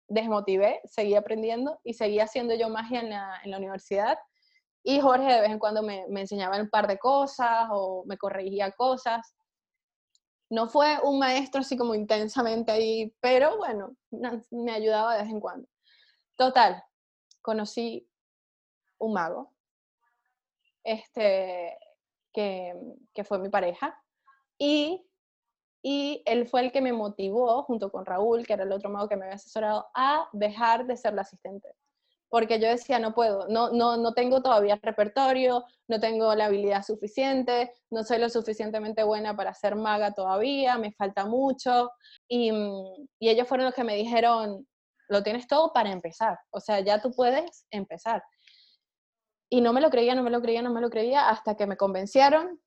desmotivé, 0.08 0.80
seguí 0.84 1.14
aprendiendo 1.14 1.78
y 1.84 1.94
seguí 1.94 2.18
haciendo 2.18 2.54
yo 2.54 2.68
magia 2.68 3.00
en 3.00 3.10
la, 3.10 3.40
en 3.44 3.52
la 3.52 3.58
universidad. 3.58 4.18
Y 4.82 5.00
Jorge 5.00 5.32
de 5.32 5.40
vez 5.40 5.50
en 5.50 5.60
cuando 5.60 5.82
me, 5.82 6.04
me, 6.08 6.22
enseñaba 6.22 6.60
un 6.60 6.68
par 6.68 6.88
de 6.88 6.98
cosas 6.98 7.68
o 7.70 8.04
me 8.06 8.18
corregía 8.18 8.72
cosas. 8.72 9.34
No 10.50 10.68
fue 10.68 10.98
un 11.02 11.20
maestro 11.20 11.60
así 11.60 11.76
como 11.76 11.94
intensamente 11.94 12.72
ahí, 12.72 13.14
pero 13.20 13.56
bueno, 13.56 13.94
me 14.50 14.72
ayudaba 14.72 15.14
de 15.14 15.22
vez 15.22 15.30
en 15.30 15.40
cuando. 15.40 15.68
Total, 16.36 16.82
conocí 17.40 18.08
un 19.02 19.12
mago, 19.14 19.52
este, 20.84 21.78
que, 22.32 22.74
que 23.14 23.24
fue 23.24 23.38
mi 23.38 23.48
pareja, 23.48 24.00
y 24.58 25.06
y 25.82 26.22
él 26.26 26.46
fue 26.46 26.60
el 26.60 26.72
que 26.72 26.80
me 26.80 26.92
motivó, 26.92 27.64
junto 27.64 27.90
con 27.90 28.06
Raúl, 28.06 28.46
que 28.46 28.52
era 28.52 28.62
el 28.62 28.72
otro 28.72 28.88
mago 28.88 29.08
que 29.08 29.16
me 29.16 29.24
había 29.24 29.34
asesorado, 29.34 29.88
a 29.94 30.28
dejar 30.32 30.86
de 30.86 30.96
ser 30.96 31.14
la 31.14 31.22
asistente. 31.22 31.74
Porque 32.28 32.58
yo 32.60 32.68
decía, 32.68 32.98
no 32.98 33.14
puedo, 33.14 33.46
no, 33.48 33.70
no, 33.70 33.96
no 33.96 34.14
tengo 34.14 34.40
todavía 34.42 34.78
repertorio, 34.80 35.64
no 35.88 36.00
tengo 36.00 36.34
la 36.34 36.46
habilidad 36.46 36.82
suficiente, 36.84 37.72
no 37.90 38.04
soy 38.04 38.18
lo 38.18 38.30
suficientemente 38.30 39.02
buena 39.02 39.36
para 39.36 39.52
ser 39.54 39.74
maga 39.74 40.14
todavía, 40.14 40.78
me 40.78 40.92
falta 40.92 41.26
mucho. 41.26 41.90
Y, 42.28 42.50
y 43.18 43.28
ellos 43.28 43.48
fueron 43.48 43.66
los 43.66 43.74
que 43.74 43.84
me 43.84 43.96
dijeron, 43.96 44.66
lo 45.08 45.22
tienes 45.22 45.46
todo 45.46 45.72
para 45.72 45.90
empezar, 45.90 46.38
o 46.50 46.60
sea, 46.60 46.80
ya 46.80 47.02
tú 47.02 47.12
puedes 47.12 47.66
empezar. 47.70 48.22
Y 49.52 49.60
no 49.60 49.74
me 49.74 49.82
lo 49.82 49.90
creía, 49.90 50.14
no 50.14 50.22
me 50.22 50.30
lo 50.30 50.40
creía, 50.40 50.62
no 50.62 50.72
me 50.72 50.80
lo 50.80 50.88
creía, 50.88 51.28
hasta 51.28 51.56
que 51.56 51.66
me 51.66 51.76
convencieron 51.76 52.58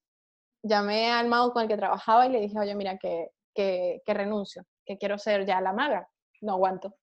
llamé 0.65 1.11
al 1.11 1.27
mago 1.27 1.53
con 1.53 1.63
el 1.63 1.67
que 1.67 1.77
trabajaba 1.77 2.25
y 2.25 2.31
le 2.31 2.41
dije, 2.41 2.57
oye, 2.57 2.75
mira, 2.75 2.97
que, 2.97 3.29
que, 3.53 4.01
renuncio, 4.07 4.65
que 4.85 4.97
quiero 4.97 5.17
ser 5.17 5.45
ya 5.45 5.61
la 5.61 5.73
maga, 5.73 6.09
no 6.41 6.53
aguanto. 6.53 6.95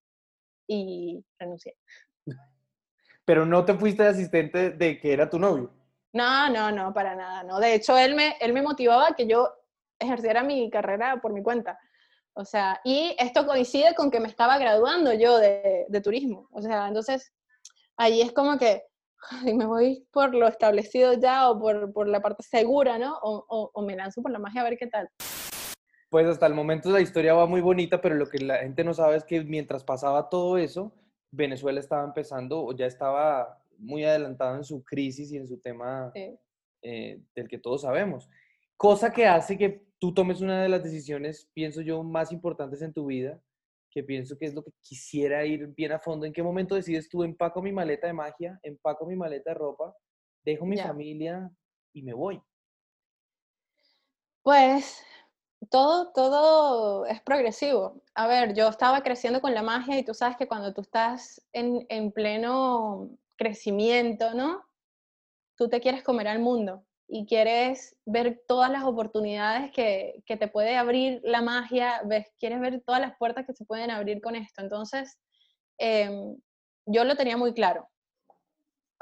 Y 0.66 1.24
renuncié. 1.38 1.76
Pero 3.24 3.46
no 3.46 3.64
te 3.64 3.74
fuiste 3.74 4.02
de 4.02 4.08
asistente 4.10 4.70
de 4.70 4.98
que 4.98 5.12
era 5.12 5.30
tu 5.30 5.38
novio. 5.38 5.72
No, 6.12 6.50
no, 6.50 6.70
no, 6.72 6.92
para 6.92 7.14
nada, 7.14 7.42
no. 7.44 7.58
De 7.58 7.74
hecho, 7.74 7.96
él 7.96 8.14
me, 8.14 8.36
él 8.40 8.52
me 8.52 8.62
motivaba 8.62 9.08
a 9.08 9.14
que 9.14 9.26
yo 9.26 9.48
ejerciera 9.98 10.42
mi 10.42 10.68
carrera 10.70 11.20
por 11.22 11.32
mi 11.32 11.42
cuenta. 11.42 11.78
O 12.34 12.44
sea, 12.44 12.80
y 12.84 13.14
esto 13.18 13.46
coincide 13.46 13.94
con 13.94 14.10
que 14.10 14.20
me 14.20 14.28
estaba 14.28 14.58
graduando 14.58 15.12
yo 15.12 15.38
de, 15.38 15.86
de 15.88 16.00
turismo. 16.00 16.48
O 16.50 16.60
sea, 16.60 16.88
entonces, 16.88 17.32
ahí 17.96 18.20
es 18.20 18.32
como 18.32 18.58
que 18.58 18.82
y 19.46 19.54
me 19.54 19.66
voy 19.66 20.06
por 20.12 20.34
lo 20.34 20.46
establecido 20.48 21.12
ya 21.14 21.50
o 21.50 21.58
por, 21.58 21.92
por 21.92 22.08
la 22.08 22.20
parte 22.20 22.42
segura, 22.42 22.98
¿no? 22.98 23.16
O, 23.22 23.70
o, 23.72 23.82
me 23.82 23.96
lanzo 23.96 24.22
por 24.22 24.30
la 24.30 24.38
magia 24.38 24.62
a 24.62 24.64
ver 24.64 24.76
qué 24.76 24.86
tal. 24.86 25.08
Pues 26.10 26.26
hasta 26.26 26.46
el 26.46 26.54
momento 26.54 26.90
la 26.90 27.00
historia 27.00 27.34
va 27.34 27.46
muy 27.46 27.60
bonita, 27.60 28.00
pero 28.00 28.14
lo 28.14 28.28
que 28.28 28.38
la 28.38 28.58
gente 28.58 28.84
no 28.84 28.92
sabe 28.92 29.16
es 29.16 29.24
que 29.24 29.42
mientras 29.42 29.82
pasaba 29.82 30.28
todo 30.28 30.58
eso, 30.58 30.92
Venezuela 31.30 31.80
estaba 31.80 32.04
empezando 32.04 32.62
o 32.62 32.76
ya 32.76 32.86
estaba 32.86 33.62
muy 33.78 34.04
adelantado 34.04 34.56
en 34.56 34.64
su 34.64 34.84
crisis 34.84 35.32
y 35.32 35.38
en 35.38 35.46
su 35.46 35.58
tema 35.58 36.12
eh, 36.82 37.22
del 37.34 37.48
que 37.48 37.58
todos 37.58 37.82
sabemos. 37.82 38.28
Cosa 38.76 39.12
que 39.12 39.26
hace 39.26 39.56
que 39.56 39.86
tú 39.98 40.12
tomes 40.12 40.40
una 40.40 40.62
de 40.62 40.68
las 40.68 40.82
decisiones, 40.82 41.48
pienso 41.54 41.80
yo, 41.80 42.02
más 42.02 42.32
importantes 42.32 42.82
en 42.82 42.92
tu 42.92 43.06
vida, 43.06 43.40
que 43.92 44.02
pienso 44.02 44.36
que 44.38 44.46
es 44.46 44.54
lo 44.54 44.62
que 44.62 44.72
quisiera 44.80 45.44
ir 45.44 45.66
bien 45.68 45.92
a 45.92 46.00
fondo. 46.00 46.24
¿En 46.24 46.32
qué 46.32 46.42
momento 46.42 46.74
decides 46.74 47.08
tú 47.08 47.22
empaco 47.22 47.60
mi 47.62 47.72
maleta 47.72 48.06
de 48.06 48.12
magia, 48.12 48.58
empaco 48.62 49.06
mi 49.06 49.16
maleta 49.16 49.50
de 49.50 49.54
ropa, 49.54 49.94
dejo 50.44 50.64
mi 50.64 50.78
familia 50.78 51.50
y 51.92 52.02
me 52.02 52.14
voy? 52.14 52.42
Pues 54.42 55.04
todo, 55.70 56.10
todo 56.12 57.06
es 57.06 57.20
progresivo. 57.20 58.02
A 58.14 58.26
ver, 58.26 58.54
yo 58.54 58.68
estaba 58.68 59.02
creciendo 59.02 59.40
con 59.40 59.54
la 59.54 59.62
magia 59.62 59.98
y 59.98 60.04
tú 60.04 60.14
sabes 60.14 60.36
que 60.36 60.48
cuando 60.48 60.72
tú 60.72 60.80
estás 60.80 61.46
en, 61.52 61.86
en 61.88 62.10
pleno 62.12 63.10
crecimiento, 63.36 64.34
¿no? 64.34 64.64
Tú 65.56 65.68
te 65.68 65.80
quieres 65.80 66.02
comer 66.02 66.28
al 66.28 66.38
mundo 66.38 66.84
y 67.14 67.26
quieres 67.26 67.94
ver 68.06 68.42
todas 68.48 68.70
las 68.70 68.84
oportunidades 68.84 69.70
que, 69.70 70.22
que, 70.24 70.38
te 70.38 70.48
puede 70.48 70.78
abrir 70.78 71.20
la 71.24 71.42
magia, 71.42 72.00
ves, 72.06 72.32
quieres 72.38 72.58
ver 72.58 72.82
todas 72.86 73.02
las 73.02 73.18
puertas 73.18 73.44
que 73.44 73.52
se 73.52 73.66
pueden 73.66 73.90
abrir 73.90 74.22
con 74.22 74.34
esto. 74.34 74.62
Entonces, 74.62 75.18
em, 75.76 76.38
yo 76.86 77.04
lo 77.04 77.14
tenía 77.14 77.36
muy 77.36 77.52
claro. 77.52 77.86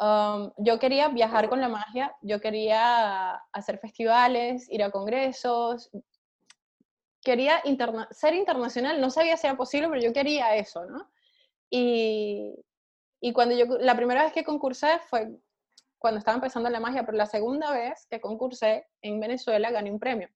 Um, 0.00 0.50
yo 0.56 0.80
quería 0.80 1.06
viajar 1.06 1.48
con 1.48 1.60
la 1.60 1.68
magia, 1.68 2.12
yo 2.20 2.40
quería 2.40 3.34
hacer 3.52 3.78
festivales, 3.78 4.68
ir 4.68 4.82
a 4.82 4.90
congresos, 4.90 5.88
quería 7.22 7.62
ser 8.10 8.34
internacional, 8.34 9.00
no 9.00 9.10
sabía 9.10 9.36
si 9.36 9.46
era 9.46 9.56
posible, 9.56 9.88
pero 9.88 10.00
yo 10.00 10.12
quería 10.12 10.56
eso, 10.56 10.84
¿no? 10.84 11.08
Y, 11.70 12.56
y 13.20 13.32
cuando 13.32 13.54
yo, 13.54 13.66
la 13.78 13.94
primera 13.94 14.24
vez 14.24 14.32
que 14.32 14.42
concursé 14.42 14.98
fue 15.08 15.28
cuando 16.00 16.18
estaba 16.18 16.36
empezando 16.36 16.70
la 16.70 16.80
magia, 16.80 17.04
pero 17.04 17.16
la 17.18 17.26
segunda 17.26 17.70
vez 17.72 18.06
que 18.10 18.20
concursé 18.20 18.86
en 19.02 19.20
Venezuela 19.20 19.70
gané 19.70 19.92
un 19.92 20.00
premio. 20.00 20.28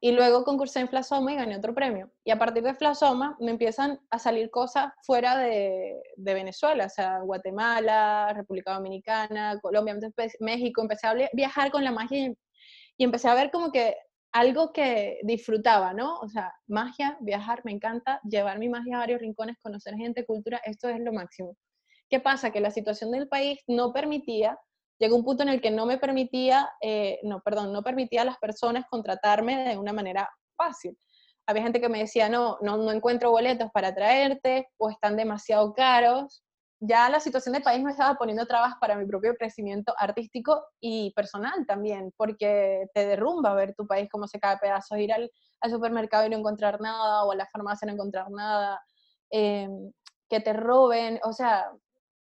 Y 0.00 0.12
luego 0.12 0.44
concursé 0.44 0.80
en 0.80 0.88
Flasoma 0.88 1.32
y 1.32 1.36
gané 1.36 1.56
otro 1.56 1.74
premio. 1.74 2.10
Y 2.24 2.30
a 2.30 2.38
partir 2.38 2.62
de 2.62 2.74
Flasoma 2.74 3.36
me 3.38 3.50
empiezan 3.50 4.00
a 4.10 4.18
salir 4.18 4.50
cosas 4.50 4.92
fuera 5.02 5.36
de, 5.36 6.02
de 6.16 6.34
Venezuela, 6.34 6.86
o 6.86 6.88
sea, 6.88 7.20
Guatemala, 7.20 8.32
República 8.34 8.74
Dominicana, 8.74 9.58
Colombia, 9.60 9.96
México. 10.40 10.82
Empecé 10.82 11.06
a 11.06 11.14
viajar 11.32 11.70
con 11.70 11.84
la 11.84 11.92
magia 11.92 12.26
y, 12.26 12.38
y 12.98 13.04
empecé 13.04 13.28
a 13.28 13.34
ver 13.34 13.50
como 13.50 13.72
que 13.72 13.96
algo 14.32 14.72
que 14.72 15.18
disfrutaba, 15.22 15.94
¿no? 15.94 16.18
O 16.20 16.28
sea, 16.28 16.52
magia, 16.66 17.16
viajar, 17.20 17.62
me 17.64 17.72
encanta, 17.72 18.20
llevar 18.24 18.58
mi 18.58 18.68
magia 18.68 18.96
a 18.96 19.00
varios 19.00 19.20
rincones, 19.20 19.56
conocer 19.62 19.94
gente, 19.94 20.26
cultura, 20.26 20.60
esto 20.64 20.88
es 20.88 21.00
lo 21.00 21.12
máximo. 21.12 21.56
¿Qué 22.08 22.20
pasa? 22.20 22.50
Que 22.50 22.60
la 22.60 22.70
situación 22.70 23.10
del 23.10 23.28
país 23.28 23.60
no 23.66 23.92
permitía, 23.92 24.58
llegó 24.98 25.16
un 25.16 25.24
punto 25.24 25.42
en 25.42 25.48
el 25.48 25.60
que 25.60 25.70
no 25.70 25.86
me 25.86 25.98
permitía, 25.98 26.68
eh, 26.80 27.18
no, 27.22 27.40
perdón, 27.40 27.72
no 27.72 27.82
permitía 27.82 28.22
a 28.22 28.26
las 28.26 28.38
personas 28.38 28.84
contratarme 28.90 29.68
de 29.68 29.78
una 29.78 29.92
manera 29.92 30.28
fácil. 30.56 30.96
Había 31.46 31.62
gente 31.62 31.80
que 31.80 31.88
me 31.88 32.00
decía, 32.00 32.28
no, 32.28 32.58
no, 32.60 32.76
no 32.76 32.92
encuentro 32.92 33.30
boletos 33.30 33.70
para 33.72 33.94
traerte 33.94 34.68
o 34.78 34.90
están 34.90 35.16
demasiado 35.16 35.74
caros 35.74 36.42
ya 36.80 37.08
la 37.08 37.20
situación 37.20 37.54
del 37.54 37.62
país 37.62 37.82
me 37.82 37.90
estaba 37.90 38.16
poniendo 38.16 38.46
trabas 38.46 38.74
para 38.80 38.96
mi 38.96 39.06
propio 39.06 39.34
crecimiento 39.34 39.94
artístico 39.98 40.66
y 40.80 41.12
personal 41.14 41.64
también, 41.66 42.12
porque 42.16 42.86
te 42.92 43.06
derrumba 43.06 43.54
ver 43.54 43.74
tu 43.74 43.86
país 43.86 44.08
cómo 44.10 44.26
se 44.26 44.38
cae 44.38 44.54
a 44.56 44.58
pedazos, 44.58 44.98
ir 44.98 45.12
al, 45.12 45.30
supermercado 45.70 46.26
y 46.26 46.30
no 46.30 46.36
encontrar 46.36 46.80
nada, 46.80 47.24
o 47.24 47.32
a 47.32 47.34
la 47.34 47.46
farmacia 47.46 47.86
no 47.86 47.94
encontrar 47.94 48.30
nada, 48.30 48.80
em, 49.30 49.90
que 50.28 50.40
te 50.40 50.52
roben, 50.52 51.18
o 51.24 51.32
sea, 51.32 51.72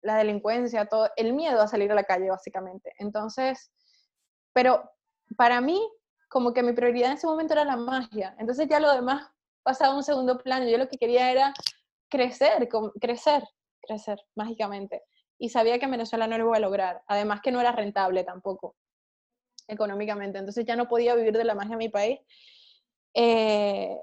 la 0.03 0.17
delincuencia, 0.17 0.87
todo, 0.87 1.11
el 1.17 1.33
miedo 1.33 1.61
a 1.61 1.69
salir 1.69 1.91
a 1.93 1.95
la 1.95 2.05
calle 2.05 2.31
básicamente. 2.31 2.93
Entonces, 2.99 3.71
pero 4.53 4.91
para 5.37 5.61
mí, 5.61 5.81
como 6.29 6.53
que 6.53 6.63
mi 6.63 6.73
prioridad 6.73 7.11
en 7.11 7.17
ese 7.17 7.27
momento 7.27 7.55
era 7.55 7.65
la 7.65 7.77
magia, 7.77 8.35
entonces 8.39 8.69
ya 8.69 8.81
lo 8.81 8.93
demás 8.93 9.31
pasaba 9.63 9.95
a 9.95 9.97
un 9.97 10.03
segundo 10.03 10.39
plano, 10.39 10.69
yo 10.69 10.79
lo 10.79 10.89
que 10.89 10.99
quería 10.99 11.31
era 11.31 11.53
crecer, 12.09 12.69
crecer, 13.01 13.45
crecer 13.81 14.19
mágicamente. 14.35 15.03
Y 15.39 15.51
sabía 15.51 15.79
que 15.79 15.85
en 15.85 15.93
Venezuela 15.93 16.27
no 16.27 16.37
lo 16.39 16.47
iba 16.47 16.57
a 16.57 16.61
lograr. 16.61 17.03
Además 17.07 17.41
que 17.43 17.53
no 17.53 17.61
era 17.61 17.73
rentable 17.73 18.25
tampoco 18.25 18.77
económicamente. 19.69 20.39
Entonces 20.39 20.65
ya 20.65 20.75
no 20.75 20.89
podía 20.89 21.15
vivir 21.15 21.37
de 21.37 21.45
la 21.45 21.55
magia 21.55 21.75
en 21.75 21.79
mi 21.79 21.89
país. 21.89 22.19
Eh, 23.15 23.97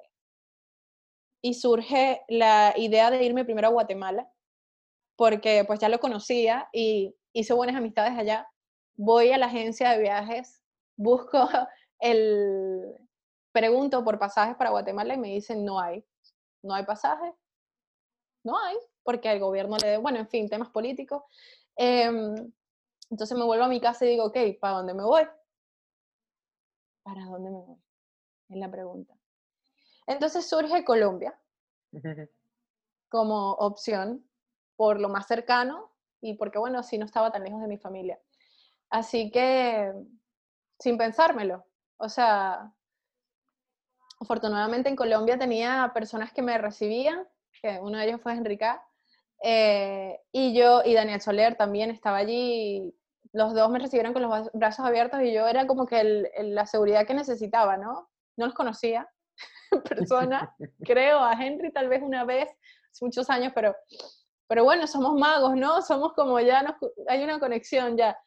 y 1.42 1.54
surge 1.54 2.22
la 2.28 2.74
idea 2.76 3.12
de 3.12 3.24
irme 3.24 3.46
primero 3.46 3.68
a 3.68 3.72
Guatemala, 3.72 4.28
porque 5.16 5.64
pues 5.66 5.80
ya 5.80 5.90
lo 5.90 6.00
conocía 6.00 6.70
y 6.74 7.16
hice 7.34 7.54
buenas 7.54 7.76
amistades 7.76 8.18
allá. 8.18 8.48
Voy 8.96 9.32
a 9.32 9.38
la 9.38 9.48
agencia 9.48 9.92
de 9.92 10.00
viajes, 10.00 10.64
busco 10.96 11.48
el... 12.00 12.98
Pregunto 13.52 14.04
por 14.04 14.20
pasajes 14.20 14.58
para 14.58 14.72
Guatemala 14.72 15.14
y 15.14 15.18
me 15.18 15.30
dicen 15.30 15.64
no 15.64 15.80
hay. 15.80 16.06
No 16.62 16.74
hay 16.74 16.86
pasajes. 16.86 17.34
No 18.44 18.58
hay 18.60 18.76
porque 19.06 19.32
el 19.32 19.40
gobierno 19.40 19.78
le 19.78 19.98
bueno, 19.98 20.18
en 20.18 20.28
fin, 20.28 20.50
temas 20.50 20.70
políticos. 20.70 21.24
Em, 21.78 22.52
entonces 23.10 23.38
me 23.38 23.46
vuelvo 23.46 23.66
a 23.66 23.70
mi 23.70 23.80
casa 23.80 24.04
y 24.04 24.10
digo, 24.10 24.26
ok, 24.26 24.38
¿para 24.60 24.78
dónde 24.78 24.94
me 24.96 25.04
voy? 25.04 25.24
¿Para 27.04 27.24
dónde 27.26 27.52
me 27.52 27.58
voy? 27.58 27.78
Es 28.50 28.58
la 28.58 28.70
pregunta. 28.70 29.14
Entonces 30.08 30.50
surge 30.50 30.84
Colombia 30.84 31.40
como 33.10 33.54
opción 33.54 34.28
por 34.76 35.00
lo 35.00 35.10
más 35.10 35.28
cercano 35.28 35.92
y 36.22 36.36
porque, 36.36 36.60
bueno, 36.60 36.84
sí 36.84 36.98
no 36.98 37.06
estaba 37.06 37.32
tan 37.32 37.44
lejos 37.44 37.62
de 37.62 37.68
mi 37.68 37.78
familia. 37.78 38.20
Así 38.90 39.32
que, 39.32 39.94
sin 40.80 40.98
pensármelo, 40.98 41.66
o 41.98 42.10
sea, 42.10 42.74
afortunadamente 44.20 44.90
en 44.90 44.96
Colombia 44.96 45.38
tenía 45.38 45.92
personas 45.94 46.34
que 46.34 46.42
me 46.42 46.58
recibían, 46.58 47.28
que 47.62 47.80
uno 47.82 47.98
de 47.98 48.06
ellos 48.08 48.22
fue 48.22 48.34
Enrica, 48.34 48.84
eh, 49.44 50.20
y 50.32 50.58
yo 50.58 50.82
y 50.84 50.94
Daniel 50.94 51.22
Soler 51.22 51.56
también 51.56 51.92
estaba 51.92 52.18
allí. 52.18 52.96
Los 53.34 53.54
dos 53.54 53.70
me 53.70 53.80
recibieron 53.80 54.14
con 54.14 54.22
los 54.22 54.50
brazos 54.54 54.86
abiertos 54.86 55.22
y 55.22 55.34
yo 55.34 55.48
era 55.48 55.68
como 55.68 55.86
que 55.86 56.32
la 56.40 56.66
seguridad 56.66 57.06
que 57.06 57.14
necesitaba, 57.14 57.78
¿no? 57.78 58.10
No 58.38 58.46
los 58.46 58.56
conocía 58.56 59.10
en 59.72 59.84
persona, 59.84 60.56
creo, 60.86 61.20
a 61.20 61.34
Henry 61.34 61.72
tal 61.72 61.90
vez 61.90 62.02
una 62.02 62.24
vez, 62.24 62.50
hace 62.92 63.06
muchos 63.06 63.30
años, 63.30 63.52
pero, 63.54 63.76
pero 64.48 64.64
bueno, 64.64 64.88
somos 64.88 65.16
magos, 65.16 65.56
¿no? 65.56 65.82
Somos 65.82 66.14
como 66.14 66.40
ya, 66.40 66.62
nos, 66.62 66.76
hay 67.08 67.24
una 67.24 67.40
conexión 67.40 67.98
ya. 67.98 68.18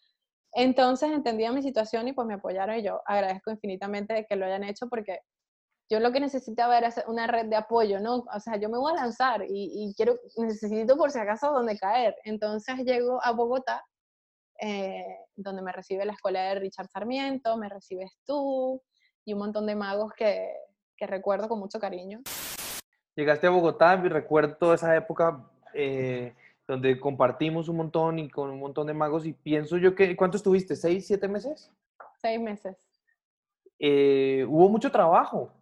Entonces 0.53 1.11
entendía 1.11 1.53
mi 1.53 1.63
situación 1.63 2.09
y 2.09 2.13
pues 2.13 2.27
me 2.27 2.35
apoyaron 2.35 2.77
y 2.77 2.83
yo 2.83 3.01
agradezco 3.07 3.51
infinitamente 3.51 4.27
que 4.29 4.37
lo 4.37 4.47
hayan 4.47 4.65
hecho 4.65 4.89
porque 4.89 5.21
yo 5.91 6.01
lo 6.01 6.13
que 6.13 6.21
necesitaba 6.21 6.77
era 6.77 6.93
una 7.07 7.27
red 7.27 7.47
de 7.47 7.57
apoyo, 7.57 8.01
¿no? 8.01 8.25
O 8.35 8.41
sea, 8.41 8.57
yo 8.57 8.69
me 8.69 8.79
voy 8.79 8.93
a 8.93 8.97
lanzar 8.97 9.45
y, 9.49 9.95
quiero, 9.97 10.17
necesito 10.37 10.97
por 10.97 11.11
si 11.11 11.19
acaso 11.19 11.51
donde 11.51 11.79
caer. 11.79 12.15
Entonces 12.25 12.77
llego 12.85 13.25
a 13.25 13.33
Bogotá, 13.33 13.83
eh, 14.61 15.17
donde 15.37 15.63
me 15.63 15.73
recibe 15.73 16.05
la 16.05 16.13
escuela 16.13 16.41
de 16.43 16.57
Richard 16.57 16.89
Sarmiento, 16.89 17.57
me 17.57 17.69
recibes 17.69 18.11
tú 18.27 18.83
y 19.25 19.33
un 19.33 19.39
montón 19.39 19.67
de 19.67 19.77
magos 19.77 20.13
que, 20.15 20.53
que 20.97 21.07
recuerdo 21.07 21.49
con 21.49 21.59
mucho 21.59 21.79
cariño. 21.79 22.21
Llegaste 23.15 23.47
a 23.47 23.51
Bogotá 23.51 24.01
y 24.05 24.09
recuerdo 24.09 24.75
esa 24.75 24.95
época 24.95 25.51
eh, 25.81 26.35
donde 26.67 26.99
compartimos 26.99 27.69
un 27.69 27.77
montón 27.77 28.19
y 28.19 28.29
con 28.29 28.51
un 28.51 28.59
montón 28.59 28.89
de 28.89 28.95
magos 28.95 29.25
y 29.25 29.33
pienso 29.33 29.77
yo 29.77 29.95
que, 29.95 30.17
¿cuánto 30.17 30.37
estuviste? 30.37 30.75
¿Seis, 30.75 31.07
siete 31.07 31.29
meses? 31.29 31.71
Seis 32.21 32.41
meses. 32.41 32.77
Eh, 33.79 34.45
hubo 34.49 34.69
mucho 34.69 34.91
trabajo. 34.91 35.53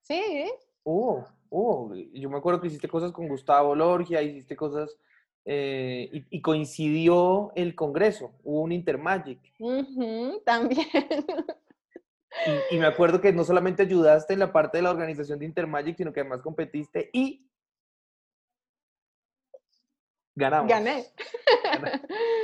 Sí. 0.00 0.50
Oh, 0.82 1.24
oh, 1.48 1.94
yo 2.12 2.28
me 2.28 2.38
acuerdo 2.38 2.60
que 2.60 2.66
hiciste 2.66 2.88
cosas 2.88 3.12
con 3.12 3.28
Gustavo 3.28 3.76
Lorgia, 3.76 4.20
hiciste 4.20 4.56
cosas 4.56 4.98
eh, 5.44 6.10
y, 6.28 6.40
coincidió 6.42 7.52
el 7.54 7.76
congreso, 7.76 8.32
hubo 8.42 8.62
un 8.62 8.72
Intermagic. 8.72 9.38
también. 10.44 10.88
Y, 12.72 12.78
me 12.78 12.86
acuerdo 12.86 13.20
que 13.20 13.32
no 13.32 13.44
solamente 13.44 13.82
ayudaste 13.82 14.32
en 14.32 14.40
la 14.40 14.52
parte 14.52 14.78
de 14.78 14.82
la 14.82 14.90
organización 14.90 15.38
de 15.38 15.44
Intermagic, 15.44 15.98
sino 15.98 16.12
que 16.12 16.20
además 16.20 16.42
competiste 16.42 17.10
y 17.12 17.46
ganamos. 20.34 20.68
Gané. 20.68 21.06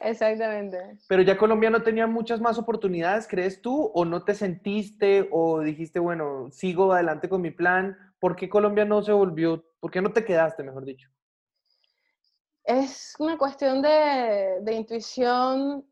Exactamente. 0.00 0.98
Pero 1.08 1.22
ya 1.22 1.36
Colombia 1.36 1.70
no 1.70 1.82
tenía 1.82 2.06
muchas 2.06 2.40
más 2.40 2.58
oportunidades, 2.58 3.26
¿crees 3.26 3.60
tú? 3.60 3.90
¿O 3.94 4.04
no 4.04 4.24
te 4.24 4.34
sentiste 4.34 5.28
o 5.32 5.60
dijiste, 5.60 5.98
bueno, 5.98 6.48
sigo 6.50 6.92
adelante 6.92 7.28
con 7.28 7.40
mi 7.40 7.50
plan? 7.50 7.96
¿Por 8.18 8.36
qué 8.36 8.48
Colombia 8.48 8.84
no 8.84 9.02
se 9.02 9.12
volvió, 9.12 9.64
por 9.80 9.90
qué 9.90 10.00
no 10.00 10.12
te 10.12 10.24
quedaste, 10.24 10.62
mejor 10.62 10.84
dicho? 10.84 11.08
Es 12.64 13.14
una 13.18 13.38
cuestión 13.38 13.80
de, 13.80 14.72
intuición, 14.72 15.86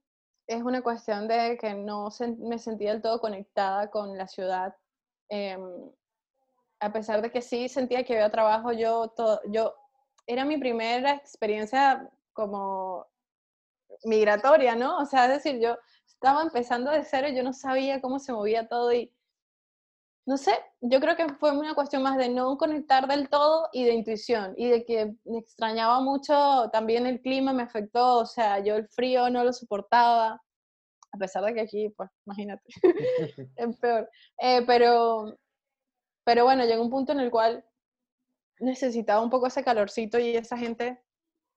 es 0.47 0.62
una 0.62 0.83
cuestión 0.83 1.29
de 1.29 1.57
que 1.57 1.75
no 1.75 2.09
me 2.38 2.59
sentía 2.59 2.92
del 2.92 3.03
todo 3.03 3.20
conectada 3.20 3.90
con 3.90 4.18
la 4.18 4.27
ciudad. 4.27 4.75
Em, 5.29 5.62
a 6.81 6.92
pesar 6.92 7.23
de 7.23 7.31
que 7.31 7.40
sí 7.40 7.68
sentía 7.68 8.05
que 8.05 8.14
había 8.14 8.31
trabajo, 8.31 8.73
yo, 8.73 9.09
todo, 9.09 9.40
yo 9.47 9.75
era 10.27 10.45
mi 10.45 10.59
primera 10.59 11.13
experiencia 11.13 12.11
como 12.33 13.07
migratoria, 14.05 14.75
¿no? 14.75 14.99
O 14.99 15.07
sea, 15.07 15.27
es 15.27 15.43
decir, 15.43 15.61
yo 15.61 15.77
estaba 16.07 16.43
empezando 16.43 16.91
de 16.91 17.05
cero 17.05 17.29
yo 17.35 17.43
no 17.43 17.53
sabía 17.53 18.01
cómo 18.01 18.19
se 18.19 18.33
movía 18.33 18.69
todo 18.69 18.93
y 18.93 19.13
no 20.27 20.39
sé, 20.39 20.53
yo 20.81 21.01
creo 21.01 21.17
que 21.17 21.29
fue 21.35 21.51
una 21.57 21.75
cuestión 21.75 22.03
más 22.03 22.17
de 22.17 22.31
no 22.31 22.57
conectar 22.57 23.07
del 23.07 23.29
todo 23.29 23.69
y 23.73 23.85
de 23.85 23.93
intuición 23.93 24.55
y 24.57 24.69
de 24.71 24.85
que 24.87 25.15
me 25.25 25.39
extrañaba 25.39 26.01
mucho 26.01 26.71
también 26.73 27.07
el 27.07 27.21
clima, 27.21 27.53
me 27.53 27.63
afectó, 27.63 28.21
o 28.21 28.27
sea, 28.27 28.59
yo 28.61 28.77
el 28.77 28.89
frío 28.89 29.29
no 29.29 29.45
lo 29.45 29.53
soportaba, 29.53 30.43
a 31.13 31.19
pesar 31.19 31.45
de 31.45 31.55
que 31.55 31.61
aquí, 31.61 31.91
pues, 31.91 32.11
imagínate, 32.25 32.63
es 33.57 33.79
peor. 33.79 34.11
Eh, 34.39 34.65
pero, 34.67 35.37
pero 36.25 36.45
bueno, 36.45 36.65
llegó 36.65 36.83
un 36.83 36.91
punto 36.91 37.13
en 37.13 37.21
el 37.21 37.31
cual 37.31 37.63
necesitaba 38.61 39.21
un 39.21 39.31
poco 39.31 39.47
ese 39.47 39.64
calorcito 39.64 40.19
y 40.19 40.37
esa 40.37 40.57
gente 40.57 41.01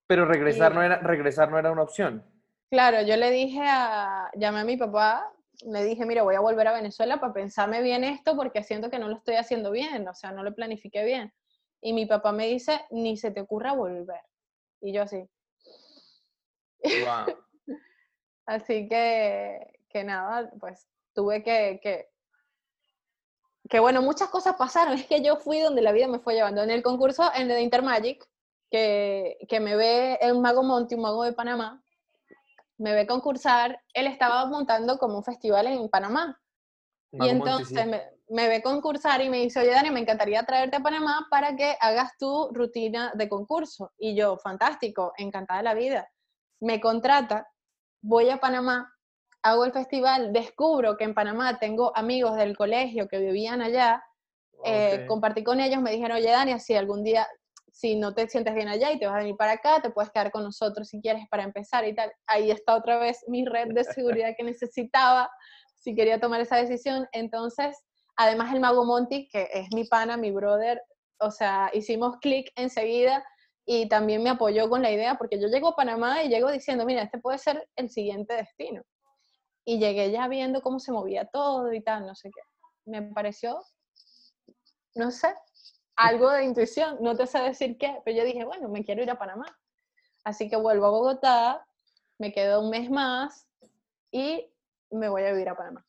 pero 0.07 0.25
regresar, 0.25 0.73
no 0.73 0.81
era, 0.81 0.99
regresar 0.99 1.51
no 1.51 1.59
era 1.59 1.71
una 1.71 1.83
opción. 1.83 2.23
Claro, 2.69 3.01
yo 3.01 3.17
le 3.17 3.29
dije 3.29 3.59
a, 3.61 4.31
llamé 4.35 4.61
a 4.61 4.65
mi 4.65 4.77
papá, 4.77 5.31
le 5.65 5.83
dije, 5.83 6.05
mira, 6.05 6.23
voy 6.23 6.35
a 6.35 6.39
volver 6.39 6.67
a 6.67 6.73
Venezuela 6.73 7.19
para 7.19 7.33
pensarme 7.33 7.81
bien 7.81 8.05
esto 8.05 8.35
porque 8.35 8.63
siento 8.63 8.89
que 8.89 8.99
no 8.99 9.09
lo 9.09 9.17
estoy 9.17 9.35
haciendo 9.35 9.69
bien, 9.69 10.07
o 10.07 10.13
sea, 10.13 10.31
no 10.31 10.43
lo 10.43 10.55
planifiqué 10.55 11.03
bien. 11.03 11.33
Y 11.81 11.93
mi 11.93 12.05
papá 12.05 12.31
me 12.31 12.47
dice, 12.47 12.85
ni 12.89 13.17
se 13.17 13.31
te 13.31 13.41
ocurra 13.41 13.73
volver. 13.73 14.21
Y 14.81 14.93
yo 14.93 15.03
así. 15.03 15.29
Wow. 16.83 17.35
así 18.45 18.87
que, 18.87 19.79
que 19.89 20.03
nada, 20.05 20.49
pues 20.59 20.87
tuve 21.13 21.43
que, 21.43 21.79
que, 21.83 22.09
que, 23.69 23.79
bueno, 23.79 24.01
muchas 24.01 24.29
cosas 24.29 24.55
pasaron. 24.55 24.93
Es 24.99 25.07
que 25.07 25.21
yo 25.21 25.37
fui 25.37 25.59
donde 25.59 25.81
la 25.81 25.91
vida 25.91 26.07
me 26.07 26.19
fue 26.19 26.35
llevando. 26.35 26.63
En 26.63 26.71
el 26.71 26.83
concurso, 26.83 27.31
en 27.35 27.51
el 27.51 27.61
Intermagic, 27.61 28.27
que, 28.69 29.37
que 29.47 29.59
me 29.59 29.75
ve 29.75 30.19
un 30.31 30.41
mago 30.41 30.63
Monti, 30.63 30.95
un 30.95 31.01
mago 31.01 31.23
de 31.23 31.33
Panamá, 31.33 31.81
me 32.77 32.93
ve 32.93 33.07
concursar, 33.07 33.81
él 33.93 34.07
estaba 34.07 34.45
montando 34.45 34.97
como 34.97 35.17
un 35.17 35.23
festival 35.23 35.67
en 35.67 35.89
Panamá. 35.89 36.39
y 37.11 37.29
entonces 37.29 37.87
me, 37.87 38.03
me, 38.29 38.47
ve 38.47 38.61
concursar 38.61 39.21
y 39.21 39.29
me 39.29 39.37
dice, 39.37 39.61
oye 39.61 39.71
Dani, 39.71 39.89
me 39.89 40.01
encantaría 40.01 40.43
traerte 40.43 40.77
a 40.77 40.81
Panamá 40.81 41.27
para 41.31 41.55
que 41.55 41.75
hagas 41.79 42.17
tu 42.19 42.49
rutina 42.51 43.11
de 43.15 43.29
concurso. 43.29 43.91
Y 43.97 44.15
yo, 44.15 44.37
fantástico, 44.37 45.13
encantada 45.17 45.59
de 45.59 45.63
la 45.63 45.73
vida. 45.73 46.09
Me 46.59 46.79
contrata, 46.79 47.47
voy 48.01 48.29
a 48.29 48.37
Panamá, 48.37 48.93
hago 49.43 49.65
el 49.65 49.71
festival, 49.71 50.33
descubro 50.33 50.97
que 50.97 51.03
en 51.03 51.13
Panamá 51.13 51.59
tengo 51.59 51.95
amigos 51.95 52.35
del 52.35 52.57
colegio 52.57 53.07
que 53.07 53.19
vivían 53.19 53.61
allá, 53.61 54.03
eh, 54.65 55.05
compartí 55.07 55.43
con 55.43 55.59
ellos, 55.59 55.81
me 55.81 55.91
dijeron, 55.91 56.17
oye 56.17 56.31
Dania, 56.31 56.59
si 56.59 56.75
algún 56.75 57.03
día, 57.03 57.27
si 57.71 57.95
no 57.95 58.13
te 58.13 58.27
sientes 58.27 58.55
bien 58.55 58.67
allá 58.67 58.91
y 58.91 58.99
te 58.99 59.05
vas 59.05 59.15
a 59.15 59.19
venir 59.19 59.35
para 59.37 59.53
acá, 59.53 59.81
te 59.81 59.91
puedes 59.91 60.11
quedar 60.11 60.31
con 60.31 60.43
nosotros 60.43 60.87
si 60.87 60.99
quieres 60.99 61.23
para 61.29 61.43
empezar 61.43 61.85
y 61.87 61.93
tal. 61.93 62.11
Ahí 62.25 62.49
está 62.51 62.75
otra 62.75 62.97
vez 62.97 63.23
mi 63.27 63.45
red 63.45 63.67
de 63.69 63.83
seguridad 63.83 64.33
que 64.35 64.43
necesitaba 64.43 65.29
si 65.75 65.93
quería 65.93 66.19
tomar 66.19 66.41
esa 66.41 66.57
decisión. 66.57 67.07
Entonces, 67.11 67.77
además 68.15 68.53
el 68.53 68.59
mago 68.59 68.83
Monty, 68.83 69.29
que 69.29 69.47
es 69.53 69.67
mi 69.73 69.85
pana, 69.85 70.17
mi 70.17 70.31
brother, 70.31 70.81
o 71.19 71.31
sea, 71.31 71.69
hicimos 71.73 72.17
clic 72.17 72.51
enseguida 72.55 73.23
y 73.65 73.87
también 73.89 74.23
me 74.23 74.29
apoyó 74.29 74.69
con 74.69 74.81
la 74.81 74.91
idea, 74.91 75.15
porque 75.15 75.39
yo 75.39 75.47
llego 75.47 75.69
a 75.69 75.75
Panamá 75.75 76.23
y 76.23 76.29
llego 76.29 76.49
diciendo, 76.51 76.85
mira, 76.85 77.03
este 77.03 77.19
puede 77.19 77.37
ser 77.37 77.67
el 77.75 77.89
siguiente 77.89 78.33
destino. 78.33 78.81
Y 79.69 79.79
llegué 79.79 80.11
ya 80.11 80.29
viendo 80.29 80.61
cómo 80.61 80.79
se 80.79 80.93
movía 80.93 81.25
todo 81.25 81.73
y 81.73 81.81
tal, 81.81 82.07
no 82.07 82.15
sé 82.15 82.31
qué. 82.31 82.39
Me 82.85 83.01
pareció, 83.01 83.59
no 84.95 85.11
sé, 85.11 85.27
algo 85.97 86.31
de 86.31 86.45
intuición, 86.45 86.99
no 87.01 87.17
te 87.17 87.27
sé 87.27 87.39
decir 87.39 87.77
qué, 87.77 87.99
pero 88.05 88.15
yo 88.15 88.23
dije, 88.23 88.45
bueno, 88.45 88.69
me 88.69 88.85
quiero 88.85 89.03
ir 89.03 89.11
a 89.11 89.19
Panamá. 89.19 89.45
Así 90.23 90.49
que 90.49 90.55
vuelvo 90.55 90.85
a 90.85 90.91
Bogotá, 90.91 91.67
me 92.17 92.31
quedo 92.31 92.61
un 92.61 92.69
mes 92.69 92.89
más 92.89 93.45
y 94.09 94.49
me 94.89 95.09
voy 95.09 95.23
a 95.23 95.33
vivir 95.33 95.49
a 95.49 95.57
Panamá. 95.57 95.85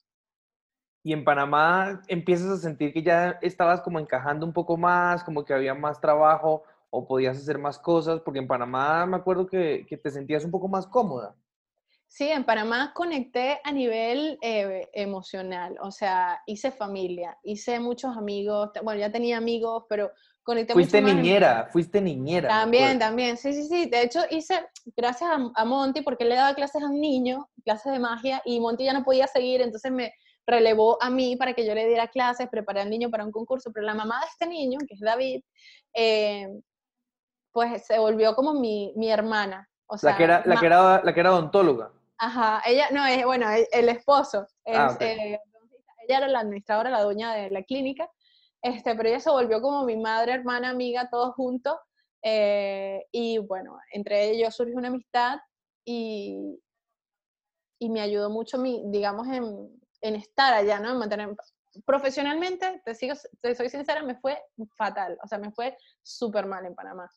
Y 1.05 1.13
en 1.13 1.23
Panamá 1.23 2.03
empiezas 2.09 2.49
a 2.49 2.57
sentir 2.57 2.93
que 2.93 3.05
ya 3.05 3.39
estabas 3.43 3.81
como 3.81 4.01
encajando 4.01 4.45
un 4.45 4.53
poco 4.53 4.77
más, 4.77 5.23
como 5.23 5.45
que 5.45 5.55
había 5.55 5.75
más 5.75 6.01
trabajo 6.01 6.65
o 6.91 7.07
podías 7.07 7.39
hacer 7.39 7.59
más 7.59 7.79
cosas, 7.79 8.23
porque 8.23 8.41
en 8.41 8.49
Panamá 8.49 9.07
me 9.07 9.17
acuerdo 9.17 9.47
que, 9.47 9.87
que 9.89 9.97
te 9.97 10.11
sentías 10.11 10.45
un 10.45 10.51
poco 10.51 10.67
más 10.67 10.85
cómoda. 10.89 11.37
Sí, 12.09 12.27
en 12.31 12.45
Panamá 12.45 12.93
conecté 12.95 13.61
a 13.63 13.71
nivel 13.71 14.39
eh, 14.41 14.89
emocional, 14.95 15.77
o 15.81 15.91
sea, 15.91 16.43
hice 16.47 16.73
familia, 16.73 17.37
hice 17.45 17.79
muchos 17.81 18.17
amigos, 18.17 18.71
bueno, 18.83 18.99
ya 18.99 19.13
tenía 19.13 19.37
amigos, 19.37 19.85
pero 19.91 20.11
conecté 20.43 20.73
fuiste 20.73 21.03
niñera, 21.03 21.69
fuiste 21.71 22.01
niñera. 22.01 22.49
También, 22.49 22.99
también, 22.99 23.37
sí, 23.37 23.53
sí, 23.53 23.65
sí. 23.69 23.91
De 23.91 24.03
hecho, 24.03 24.21
hice, 24.31 24.67
gracias 24.97 25.31
a, 25.31 25.51
a, 25.55 25.65
Monty, 25.67 26.01
porque 26.01 26.25
él 26.25 26.31
le 26.31 26.37
daba 26.37 26.55
clases 26.55 26.83
a 26.83 26.87
un 26.87 26.99
niño, 26.99 27.47
clases 27.63 27.93
de 27.93 27.99
magia, 27.99 28.41
y 28.47 28.59
Monty 28.59 28.85
ya 28.85 28.95
no 28.95 29.05
podía 29.05 29.27
seguir, 29.27 29.61
entonces 29.61 29.93
me 29.93 30.15
relevó 30.47 30.97
a 31.03 31.11
mí 31.11 31.37
para 31.37 31.53
que 31.53 31.67
yo 31.67 31.75
le 31.75 31.87
diera 31.87 32.09
clases, 32.09 32.49
preparé 32.49 32.81
al 32.81 32.91
niño 32.91 33.11
para 33.11 33.27
un 33.27 33.33
concurso, 33.33 33.71
pero 33.71 33.85
la 33.85 33.95
mamá 33.95 34.19
de 34.21 34.27
este 34.27 34.47
niño, 34.47 34.79
que 34.89 34.95
es 34.95 35.01
David, 35.01 35.43
eh, 35.93 36.49
pues 37.53 37.87
se 37.87 37.99
volvió 37.99 38.35
como 38.35 38.55
mi, 38.55 38.95
mi 38.97 39.11
hermana. 39.11 39.69
O 39.87 39.99
sea, 39.99 40.13
la, 40.13 40.17
que 40.17 40.25
era, 40.25 40.43
la, 40.47 40.57
que 40.57 40.67
era, 40.67 41.03
la 41.05 41.15
que 41.15 41.21
era 41.21 41.33
odontóloga. 41.33 41.93
Ajá, 42.19 42.63
ella, 42.67 42.91
no, 42.91 43.07
es, 43.07 43.25
bueno, 43.25 43.47
el, 43.73 43.89
esposo. 43.89 44.47
Ah, 44.67 44.97
eh, 45.01 45.39
ella 46.07 46.19
era 46.19 46.29
la 46.29 46.41
administradora, 46.41 46.91
la 46.91 47.03
dueña 47.03 47.33
de 47.35 47.51
la 47.51 47.63
clínica, 47.63 48.11
este, 48.61 48.95
pero 48.97 49.09
ella 49.09 49.21
se 49.21 49.31
volvió 49.31 49.61
como 49.61 49.85
mi 49.85 49.97
madre, 49.97 50.33
hermana, 50.33 50.71
amiga, 50.71 51.09
todos 51.09 51.35
juntos. 51.35 51.77
Eh, 52.23 53.07
y 53.13 53.39
bueno, 53.39 53.79
entre 53.93 54.31
ellos 54.31 54.55
surgió 54.55 54.77
una 54.77 54.89
amistad 54.89 55.39
y, 55.85 56.61
y 57.79 57.89
me 57.91 58.01
ayudó 58.01 58.31
mucho, 58.31 58.59
mi, 58.59 58.83
digamos, 58.87 59.29
en, 59.29 59.81
en 60.01 60.17
estar 60.17 60.53
allá, 60.53 60.81
¿no? 60.81 60.91
En 60.91 60.99
mantener, 60.99 61.37
profesionalmente, 61.85 62.83
te, 62.85 62.95
sigo, 62.95 63.15
te 63.41 63.55
soy 63.55 63.69
sincera, 63.69 64.03
me 64.03 64.17
fue 64.17 64.43
fatal, 64.77 65.19
o 65.23 65.29
sea, 65.29 65.39
me 65.39 65.53
fue 65.53 65.77
súper 66.03 66.47
mal 66.47 66.67
en 66.67 66.75
Panamá. 66.75 67.09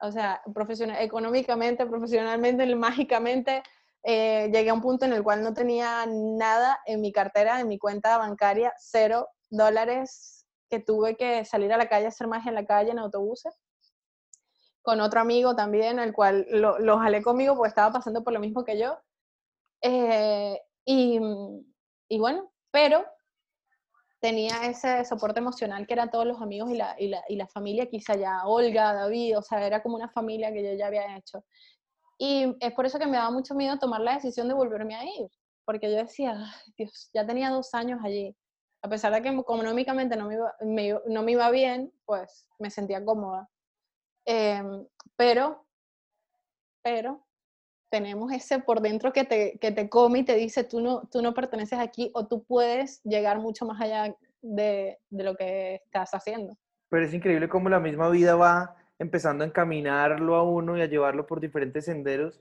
O 0.00 0.10
sea, 0.10 0.42
profesional, 0.52 0.96
económicamente, 1.00 1.86
profesionalmente, 1.86 2.74
mágicamente, 2.74 3.62
eh, 4.04 4.50
llegué 4.52 4.70
a 4.70 4.74
un 4.74 4.80
punto 4.80 5.04
en 5.04 5.12
el 5.12 5.22
cual 5.22 5.42
no 5.42 5.54
tenía 5.54 6.04
nada 6.06 6.80
en 6.86 7.00
mi 7.00 7.12
cartera, 7.12 7.60
en 7.60 7.68
mi 7.68 7.78
cuenta 7.78 8.18
bancaria, 8.18 8.72
cero 8.78 9.28
dólares, 9.50 10.46
que 10.68 10.80
tuve 10.80 11.16
que 11.16 11.44
salir 11.44 11.72
a 11.72 11.76
la 11.76 11.88
calle 11.88 12.06
hacer 12.06 12.26
magia 12.26 12.48
en 12.48 12.54
la 12.54 12.66
calle, 12.66 12.90
en 12.90 12.98
autobuses, 12.98 13.54
con 14.80 15.00
otro 15.00 15.20
amigo 15.20 15.54
también, 15.54 15.98
el 15.98 16.12
cual 16.12 16.46
lo, 16.50 16.78
lo 16.78 16.98
jalé 16.98 17.22
conmigo 17.22 17.54
porque 17.54 17.68
estaba 17.68 17.92
pasando 17.92 18.24
por 18.24 18.32
lo 18.32 18.40
mismo 18.40 18.64
que 18.64 18.78
yo. 18.78 18.98
Eh, 19.82 20.60
y, 20.84 21.18
bueno, 22.18 22.52
pero 22.70 23.04
tenía 24.20 24.66
ese 24.66 25.04
soporte 25.04 25.40
emocional 25.40 25.86
que 25.86 25.94
eran 25.94 26.10
todos 26.10 26.26
los 26.26 26.40
amigos 26.40 26.70
y 26.70 26.76
la, 26.76 26.96
y 26.98 27.36
la 27.36 27.48
familia 27.48 27.86
quizá 27.86 28.14
ya, 28.14 28.46
Olga, 28.46 28.94
David, 28.94 29.38
o 29.38 29.42
sea, 29.42 29.66
era 29.66 29.82
como 29.82 29.96
una 29.96 30.08
familia 30.08 30.52
que 30.52 30.62
yo 30.62 30.74
ya 30.74 30.86
había 30.86 31.16
hecho. 31.16 31.44
Y 32.24 32.56
es 32.60 32.72
por 32.74 32.86
eso 32.86 33.00
que 33.00 33.06
me 33.06 33.16
daba 33.16 33.32
mucho 33.32 33.52
miedo 33.52 33.80
tomar 33.80 34.00
la 34.00 34.14
decisión 34.14 34.46
de 34.46 34.54
volverme 34.54 34.94
a 34.94 35.04
ir, 35.04 35.28
porque 35.64 35.90
yo 35.90 35.96
decía, 35.96 36.36
Dios, 36.76 37.10
ya 37.12 37.26
tenía 37.26 37.50
dos 37.50 37.74
años 37.74 37.98
allí. 38.04 38.36
A 38.80 38.88
pesar 38.88 39.12
de 39.12 39.22
que 39.22 39.28
económicamente 39.30 40.16
no 40.16 40.28
me 40.28 40.34
iba, 40.36 41.02
no 41.08 41.22
me 41.24 41.32
iba 41.32 41.50
bien, 41.50 41.92
pues 42.04 42.46
me 42.60 42.70
sentía 42.70 43.04
cómoda. 43.04 43.50
Em, 44.24 44.86
pero, 45.16 45.66
pero, 46.80 47.26
tenemos 47.90 48.30
ese 48.30 48.60
por 48.60 48.82
dentro 48.82 49.12
que 49.12 49.24
te, 49.24 49.58
que 49.58 49.72
te 49.72 49.88
come 49.88 50.20
y 50.20 50.24
te 50.24 50.36
dice, 50.36 50.62
tú 50.62 50.80
no, 50.80 51.08
tú 51.10 51.22
no 51.22 51.34
perteneces 51.34 51.80
aquí 51.80 52.12
o 52.14 52.28
tú 52.28 52.44
puedes 52.44 53.02
llegar 53.02 53.40
mucho 53.40 53.66
más 53.66 53.80
allá 53.80 54.14
de, 54.40 54.96
de 55.10 55.24
lo 55.24 55.34
que 55.34 55.80
estás 55.86 56.14
haciendo. 56.14 56.56
Pero 56.88 57.04
es 57.04 57.12
increíble 57.12 57.48
cómo 57.48 57.68
la 57.68 57.80
misma 57.80 58.10
vida 58.10 58.36
va 58.36 58.76
empezando 58.98 59.44
a 59.44 59.46
encaminarlo 59.46 60.36
a 60.36 60.42
uno 60.42 60.76
y 60.76 60.82
a 60.82 60.86
llevarlo 60.86 61.26
por 61.26 61.40
diferentes 61.40 61.86
senderos. 61.86 62.40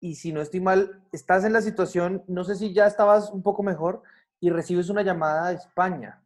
Y 0.00 0.16
si 0.16 0.32
no 0.32 0.40
estoy 0.40 0.60
mal, 0.60 1.02
estás 1.12 1.44
en 1.44 1.52
la 1.52 1.62
situación, 1.62 2.24
no 2.26 2.44
sé 2.44 2.56
si 2.56 2.72
ya 2.72 2.86
estabas 2.86 3.30
un 3.30 3.42
poco 3.42 3.62
mejor 3.62 4.02
y 4.40 4.50
recibes 4.50 4.88
una 4.88 5.02
llamada 5.02 5.50
de 5.50 5.56
España. 5.56 6.22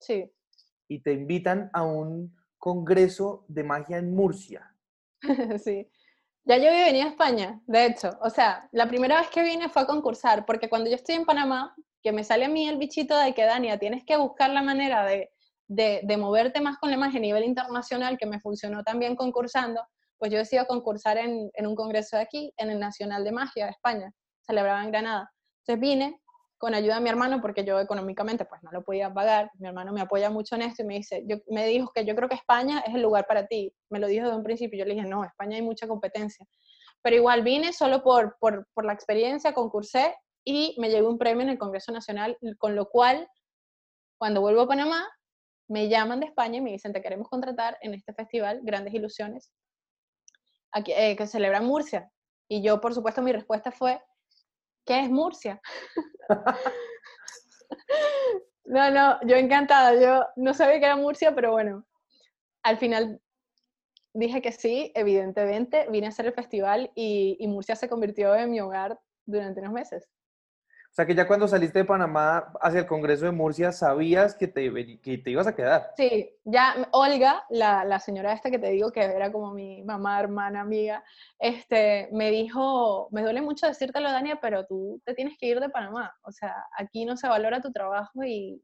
Sí. 0.00 0.32
Y 0.88 1.00
te 1.00 1.12
invitan 1.12 1.70
a 1.72 1.82
un 1.82 2.34
congreso 2.58 3.44
de 3.48 3.64
magia 3.64 3.98
en 3.98 4.14
Murcia. 4.14 4.74
sí. 5.62 5.90
Ya 6.44 6.56
yo 6.56 6.70
venido 6.70 7.06
a 7.06 7.10
España, 7.10 7.60
de 7.66 7.86
hecho. 7.86 8.18
O 8.20 8.30
sea, 8.30 8.68
la 8.72 8.88
primera 8.88 9.20
vez 9.20 9.28
que 9.30 9.42
vine 9.42 9.68
fue 9.68 9.82
a 9.82 9.86
concursar, 9.86 10.44
porque 10.44 10.68
cuando 10.68 10.90
yo 10.90 10.96
estoy 10.96 11.14
en 11.14 11.24
Panamá, 11.24 11.74
que 12.02 12.12
me 12.12 12.24
sale 12.24 12.46
a 12.46 12.48
mí 12.48 12.68
el 12.68 12.78
bichito 12.78 13.16
de 13.16 13.32
que, 13.32 13.44
Dania, 13.44 13.78
tienes 13.78 14.04
que 14.04 14.16
buscar 14.16 14.50
la 14.50 14.62
manera 14.62 15.04
de 15.04 15.31
de, 15.68 16.16
moverte 16.16 16.60
más 16.60 16.78
con 16.78 16.90
la 16.90 16.96
magia 16.96 17.18
a 17.18 17.22
nivel 17.22 17.44
internacional, 17.44 18.18
que 18.18 18.26
me 18.26 18.40
funcionó 18.40 18.82
también 18.82 19.16
concursando, 19.16 19.82
pues 20.18 20.30
yo 20.30 20.38
decido 20.38 20.66
concursar 20.66 21.18
en, 21.18 21.50
un 21.58 21.74
congreso 21.74 22.16
de 22.16 22.22
aquí, 22.22 22.52
en 22.56 22.70
el 22.70 22.78
Nacional 22.78 23.24
de 23.24 23.32
Magia 23.32 23.64
de 23.66 23.72
España, 23.72 24.12
celebraba 24.46 24.82
en 24.84 24.90
Granada. 24.90 25.32
Entonces 25.60 25.80
vine 25.80 26.20
con 26.58 26.74
ayuda 26.74 26.94
de 26.94 27.00
mi 27.00 27.08
hermano, 27.08 27.40
porque 27.40 27.64
yo 27.64 27.80
económicamente 27.80 28.44
pues 28.44 28.62
no 28.62 28.70
lo 28.70 28.84
podía 28.84 29.12
pagar, 29.12 29.50
mi 29.58 29.66
hermano 29.66 29.92
me 29.92 30.00
apoya 30.00 30.30
mucho 30.30 30.54
en 30.54 30.62
esto 30.62 30.82
y 30.82 30.86
me 30.86 30.94
dice, 30.94 31.24
yo, 31.26 31.38
me 31.48 31.66
dijo 31.66 31.90
que 31.92 32.04
yo 32.04 32.14
creo 32.14 32.28
que 32.28 32.36
España 32.36 32.84
es 32.86 32.94
el 32.94 33.02
lugar 33.02 33.26
para 33.26 33.48
ti, 33.48 33.74
me 33.90 33.98
lo 33.98 34.06
dijo 34.06 34.26
desde 34.26 34.36
un 34.36 34.44
principio, 34.44 34.78
yo 34.78 34.84
le 34.84 34.94
dije, 34.94 35.08
no, 35.08 35.24
España 35.24 35.56
hay 35.56 35.62
mucha 35.62 35.88
competencia, 35.88 36.46
pero 37.02 37.16
igual 37.16 37.42
vine 37.42 37.72
solo 37.72 38.04
por, 38.04 38.36
por, 38.38 38.84
la 38.84 38.92
experiencia, 38.92 39.54
concursé 39.54 40.14
y 40.44 40.76
me 40.78 40.88
llevé 40.88 41.06
un 41.08 41.18
premio 41.18 41.42
en 41.42 41.48
el 41.48 41.58
Congreso 41.58 41.90
Nacional, 41.90 42.38
con 42.58 42.76
lo 42.76 42.88
cual, 42.88 43.28
cuando 44.16 44.40
vuelvo 44.40 44.60
a 44.60 44.68
Panamá, 44.68 45.04
me 45.72 45.88
llaman 45.88 46.20
de 46.20 46.26
España 46.26 46.58
y 46.58 46.60
me 46.60 46.70
dicen, 46.70 46.92
te 46.92 47.00
queremos 47.00 47.30
contratar 47.30 47.78
en 47.80 47.94
este 47.94 48.12
festival, 48.12 48.60
Grandes 48.62 48.92
Ilusiones, 48.92 49.50
aquí, 50.70 50.92
eh, 50.92 51.16
que 51.16 51.26
celebra 51.26 51.62
Murcia. 51.62 52.10
Y 52.46 52.62
yo, 52.62 52.78
por 52.78 52.92
supuesto, 52.92 53.22
mi 53.22 53.32
respuesta 53.32 53.72
fue, 53.72 53.98
¿qué 54.84 55.00
es 55.00 55.08
Murcia? 55.08 55.62
no, 58.66 58.90
no, 58.90 59.18
yo 59.26 59.36
encantada, 59.36 59.98
yo 59.98 60.26
no 60.36 60.52
sabía 60.52 60.78
que 60.78 60.84
era 60.84 60.96
Murcia, 60.96 61.34
pero 61.34 61.52
bueno, 61.52 61.86
al 62.62 62.76
final 62.76 63.22
dije 64.12 64.42
que 64.42 64.52
sí, 64.52 64.92
evidentemente, 64.94 65.86
vine 65.88 66.04
a 66.04 66.10
hacer 66.10 66.26
el 66.26 66.34
festival 66.34 66.92
y, 66.94 67.38
y 67.40 67.48
Murcia 67.48 67.76
se 67.76 67.88
convirtió 67.88 68.34
en 68.34 68.50
mi 68.50 68.60
hogar 68.60 69.00
durante 69.24 69.60
unos 69.60 69.72
meses. 69.72 70.06
O 70.92 70.94
sea, 70.94 71.06
que 71.06 71.14
ya 71.14 71.26
cuando 71.26 71.48
saliste 71.48 71.78
de 71.78 71.84
Panamá 71.86 72.52
hacia 72.60 72.80
el 72.80 72.86
Congreso 72.86 73.24
de 73.24 73.30
Murcia, 73.30 73.72
sabías 73.72 74.34
que 74.34 74.46
te, 74.46 75.00
que 75.00 75.16
te 75.16 75.30
ibas 75.30 75.46
a 75.46 75.54
quedar. 75.54 75.90
Sí, 75.96 76.28
ya 76.44 76.86
Olga, 76.92 77.46
la, 77.48 77.86
la, 77.86 77.98
señora 77.98 78.34
esta 78.34 78.50
que 78.50 78.58
te 78.58 78.68
digo 78.68 78.92
que 78.92 79.00
era 79.00 79.32
como 79.32 79.54
mi 79.54 79.82
mamá, 79.84 80.20
hermana, 80.20 80.60
amiga, 80.60 81.02
este, 81.38 82.10
me 82.12 82.30
dijo, 82.30 83.08
me 83.10 83.22
duele 83.22 83.40
mucho 83.40 83.66
decírtelo, 83.66 84.12
Dania, 84.12 84.38
pero 84.42 84.66
tú 84.66 85.00
te 85.06 85.14
tienes 85.14 85.38
que 85.38 85.46
ir 85.46 85.60
de 85.60 85.70
Panamá. 85.70 86.14
O 86.24 86.30
sea, 86.30 86.54
aquí 86.76 87.06
no 87.06 87.16
se 87.16 87.26
valora 87.26 87.62
tu 87.62 87.72
trabajo 87.72 88.22
y 88.22 88.62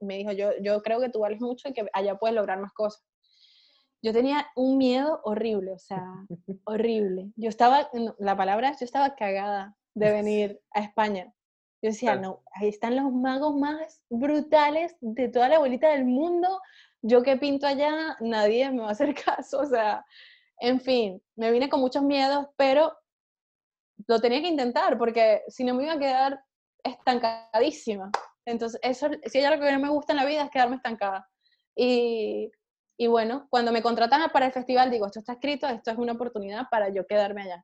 me 0.00 0.16
dijo, 0.16 0.32
yo, 0.32 0.50
yo 0.62 0.82
creo 0.82 0.98
que 0.98 1.10
tú 1.10 1.20
vales 1.20 1.40
mucho 1.40 1.68
y 1.68 1.74
que 1.74 1.86
allá 1.92 2.16
puedes 2.16 2.34
lograr 2.34 2.58
más 2.58 2.72
cosas. 2.72 3.04
Yo 4.02 4.12
tenía 4.12 4.48
un 4.56 4.78
miedo 4.78 5.20
horrible, 5.22 5.74
o 5.74 5.78
sea, 5.78 6.02
horrible. 6.64 7.30
Yo 7.36 7.50
estaba, 7.50 7.88
la 8.18 8.36
palabra 8.36 8.70
es, 8.70 8.80
yo 8.80 8.84
estaba 8.84 9.14
cagada 9.14 9.76
de 9.94 10.12
venir 10.12 10.60
a 10.72 10.80
España. 10.80 11.32
Yo 11.82 11.90
decía, 11.90 12.16
no, 12.16 12.42
ahí 12.54 12.68
están 12.68 12.96
los 12.96 13.12
magos 13.12 13.54
más 13.56 14.02
brutales 14.08 14.96
de 15.00 15.28
toda 15.28 15.48
la 15.48 15.58
bolita 15.58 15.90
del 15.90 16.04
mundo. 16.04 16.60
Yo 17.02 17.22
que 17.22 17.36
pinto 17.36 17.66
allá, 17.66 18.16
nadie 18.20 18.70
me 18.70 18.80
va 18.80 18.88
a 18.88 18.92
hacer 18.92 19.14
caso. 19.24 19.60
O 19.60 19.66
sea, 19.66 20.04
en 20.58 20.80
fin, 20.80 21.22
me 21.36 21.50
vine 21.50 21.68
con 21.68 21.80
muchos 21.80 22.02
miedos, 22.02 22.46
pero 22.56 22.96
lo 24.06 24.20
tenía 24.20 24.40
que 24.40 24.48
intentar 24.48 24.98
porque 24.98 25.42
si 25.48 25.62
no 25.62 25.74
me 25.74 25.84
iba 25.84 25.92
a 25.92 25.98
quedar 25.98 26.40
estancadísima. 26.82 28.10
Entonces, 28.46 28.80
eso, 28.82 29.08
si 29.26 29.38
hay 29.38 29.44
algo 29.44 29.64
que 29.64 29.72
no 29.72 29.78
me 29.78 29.88
gusta 29.88 30.12
en 30.12 30.18
la 30.18 30.24
vida 30.24 30.44
es 30.44 30.50
quedarme 30.50 30.76
estancada. 30.76 31.28
Y, 31.76 32.50
y 32.96 33.06
bueno, 33.08 33.46
cuando 33.50 33.72
me 33.72 33.82
contratan 33.82 34.30
para 34.30 34.46
el 34.46 34.52
festival, 34.52 34.90
digo, 34.90 35.06
esto 35.06 35.20
está 35.20 35.34
escrito, 35.34 35.66
esto 35.66 35.90
es 35.90 35.98
una 35.98 36.12
oportunidad 36.12 36.68
para 36.70 36.88
yo 36.90 37.06
quedarme 37.06 37.42
allá. 37.42 37.62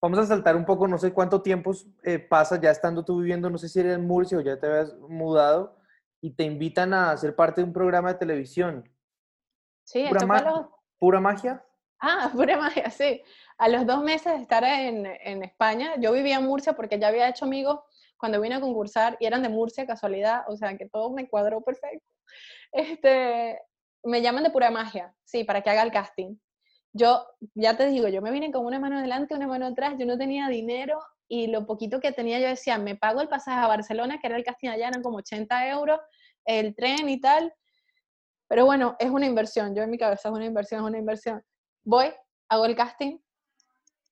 Vamos 0.00 0.18
a 0.20 0.26
saltar 0.26 0.54
un 0.54 0.64
poco, 0.64 0.86
no 0.86 0.96
sé 0.98 1.12
cuánto 1.12 1.42
tiempo 1.42 1.72
eh, 2.04 2.18
pasa 2.18 2.60
ya 2.60 2.70
estando 2.70 3.04
tú 3.04 3.18
viviendo, 3.18 3.50
no 3.50 3.58
sé 3.58 3.68
si 3.68 3.80
eres 3.80 3.96
en 3.96 4.06
Murcia 4.06 4.38
o 4.38 4.40
ya 4.40 4.58
te 4.58 4.66
habías 4.66 4.94
mudado, 4.98 5.76
y 6.20 6.30
te 6.30 6.44
invitan 6.44 6.94
a 6.94 7.16
ser 7.16 7.34
parte 7.34 7.60
de 7.60 7.66
un 7.66 7.72
programa 7.72 8.12
de 8.12 8.18
televisión. 8.18 8.88
Sí, 9.84 10.04
¿Pura, 10.08 10.20
esto 10.36 10.78
¿Pura 10.98 11.20
magia? 11.20 11.64
Ah, 12.00 12.30
pura 12.34 12.56
magia, 12.56 12.90
sí. 12.90 13.22
A 13.56 13.68
los 13.68 13.86
dos 13.86 14.02
meses 14.02 14.34
de 14.34 14.42
estar 14.42 14.62
en, 14.64 15.06
en, 15.06 15.42
España, 15.42 15.94
yo 15.98 16.12
vivía 16.12 16.38
en 16.38 16.46
Murcia 16.46 16.74
porque 16.74 16.98
ya 16.98 17.08
había 17.08 17.28
hecho 17.28 17.44
amigos 17.44 17.80
cuando 18.16 18.40
vine 18.40 18.56
a 18.56 18.60
concursar 18.60 19.16
y 19.20 19.26
eran 19.26 19.42
de 19.42 19.48
Murcia, 19.48 19.86
casualidad, 19.86 20.42
o 20.48 20.56
sea 20.56 20.76
que 20.76 20.88
todo 20.88 21.10
me 21.10 21.28
cuadró 21.28 21.60
perfecto. 21.60 22.06
Este, 22.72 23.60
me 24.04 24.22
llaman 24.22 24.44
de 24.44 24.50
pura 24.50 24.70
magia, 24.70 25.14
sí, 25.24 25.44
para 25.44 25.62
que 25.62 25.70
haga 25.70 25.82
el 25.82 25.92
casting. 25.92 26.36
Yo, 26.98 27.24
ya 27.54 27.76
te 27.76 27.86
digo, 27.86 28.08
yo 28.08 28.20
me 28.20 28.32
vine 28.32 28.50
con 28.50 28.66
una 28.66 28.80
mano 28.80 28.98
adelante, 28.98 29.34
una 29.34 29.46
mano 29.46 29.66
atrás, 29.66 29.94
yo 29.98 30.04
no 30.04 30.18
tenía 30.18 30.48
dinero 30.48 30.98
y 31.28 31.46
lo 31.46 31.64
poquito 31.64 32.00
que 32.00 32.10
tenía 32.10 32.40
yo 32.40 32.48
decía, 32.48 32.76
me 32.76 32.96
pago 32.96 33.20
el 33.20 33.28
pasaje 33.28 33.60
a 33.60 33.68
Barcelona, 33.68 34.18
que 34.18 34.26
era 34.26 34.36
el 34.36 34.42
casting 34.42 34.70
allá, 34.70 34.88
eran 34.88 35.02
como 35.02 35.18
80 35.18 35.68
euros, 35.68 36.00
el 36.44 36.74
tren 36.74 37.08
y 37.08 37.20
tal. 37.20 37.54
Pero 38.48 38.64
bueno, 38.64 38.96
es 38.98 39.10
una 39.10 39.26
inversión, 39.26 39.76
yo 39.76 39.82
en 39.82 39.90
mi 39.90 39.98
cabeza 39.98 40.28
es 40.28 40.34
una 40.34 40.46
inversión, 40.46 40.80
es 40.80 40.86
una 40.88 40.98
inversión. 40.98 41.42
Voy, 41.84 42.06
hago 42.48 42.64
el 42.64 42.74
casting, 42.74 43.18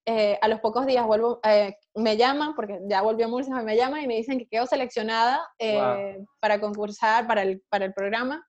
eh, 0.09 0.39
a 0.41 0.47
los 0.47 0.61
pocos 0.61 0.87
días 0.87 1.05
vuelvo, 1.05 1.41
eh, 1.43 1.77
me 1.97 2.17
llaman, 2.17 2.55
porque 2.55 2.79
ya 2.89 3.03
volvió 3.03 3.27
a 3.27 3.29
Murcia, 3.29 3.57
me 3.63 3.77
llaman 3.77 4.05
y 4.05 4.07
me 4.07 4.15
dicen 4.15 4.39
que 4.39 4.47
quedo 4.47 4.67
seleccionada 4.67 5.41
eh, 5.59 6.23
para 6.39 6.61
concursar 6.61 7.27
para 7.27 7.43
el, 7.43 7.61
para 7.69 7.87
el 7.87 7.93
programa. 7.93 8.47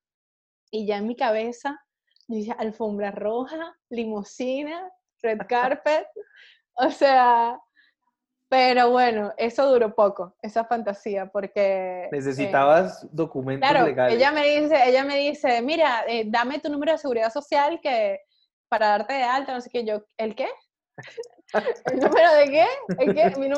Y 0.70 0.86
ya 0.86 0.98
en 0.98 1.08
mi 1.08 1.16
cabeza, 1.16 1.80
yo 2.28 2.36
dije, 2.36 2.56
alfombra 2.58 3.12
roja, 3.12 3.76
limusina, 3.90 4.90
red 5.22 5.40
carpet, 5.50 6.08
o 6.76 6.90
sea, 6.92 7.60
pero 8.50 8.92
bueno, 8.92 9.34
eso 9.38 9.70
duró 9.70 9.94
poco, 9.94 10.36
esa 10.42 10.64
fantasía, 10.66 11.26
porque... 11.28 12.08
Necesitabas 12.12 13.08
documentos 13.12 13.70
claro, 13.70 13.86
legales. 13.86 14.16
Ella 14.16 14.32
me 14.32 14.48
dice, 14.48 14.78
ella 14.86 15.04
me 15.04 15.18
dice, 15.18 15.62
mira, 15.62 16.06
dame 16.28 16.60
tu 16.60 16.70
número 16.70 16.94
de 16.94 16.98
seguridad 16.98 17.32
social 17.32 17.80
que 17.82 18.20
para 18.70 18.90
darte 18.90 19.14
de 19.14 19.24
alta, 19.24 19.54
no 19.54 19.62
sé 19.62 19.70
qué, 19.70 19.86
yo, 19.86 20.04
¿el 20.18 20.36
qué? 20.36 20.48
¿El 21.86 22.00
número 22.00 22.34
de 22.36 22.50
qué? 22.50 22.66
¿El 23.00 23.14
qué? 23.14 23.40
¿Mi 23.40 23.50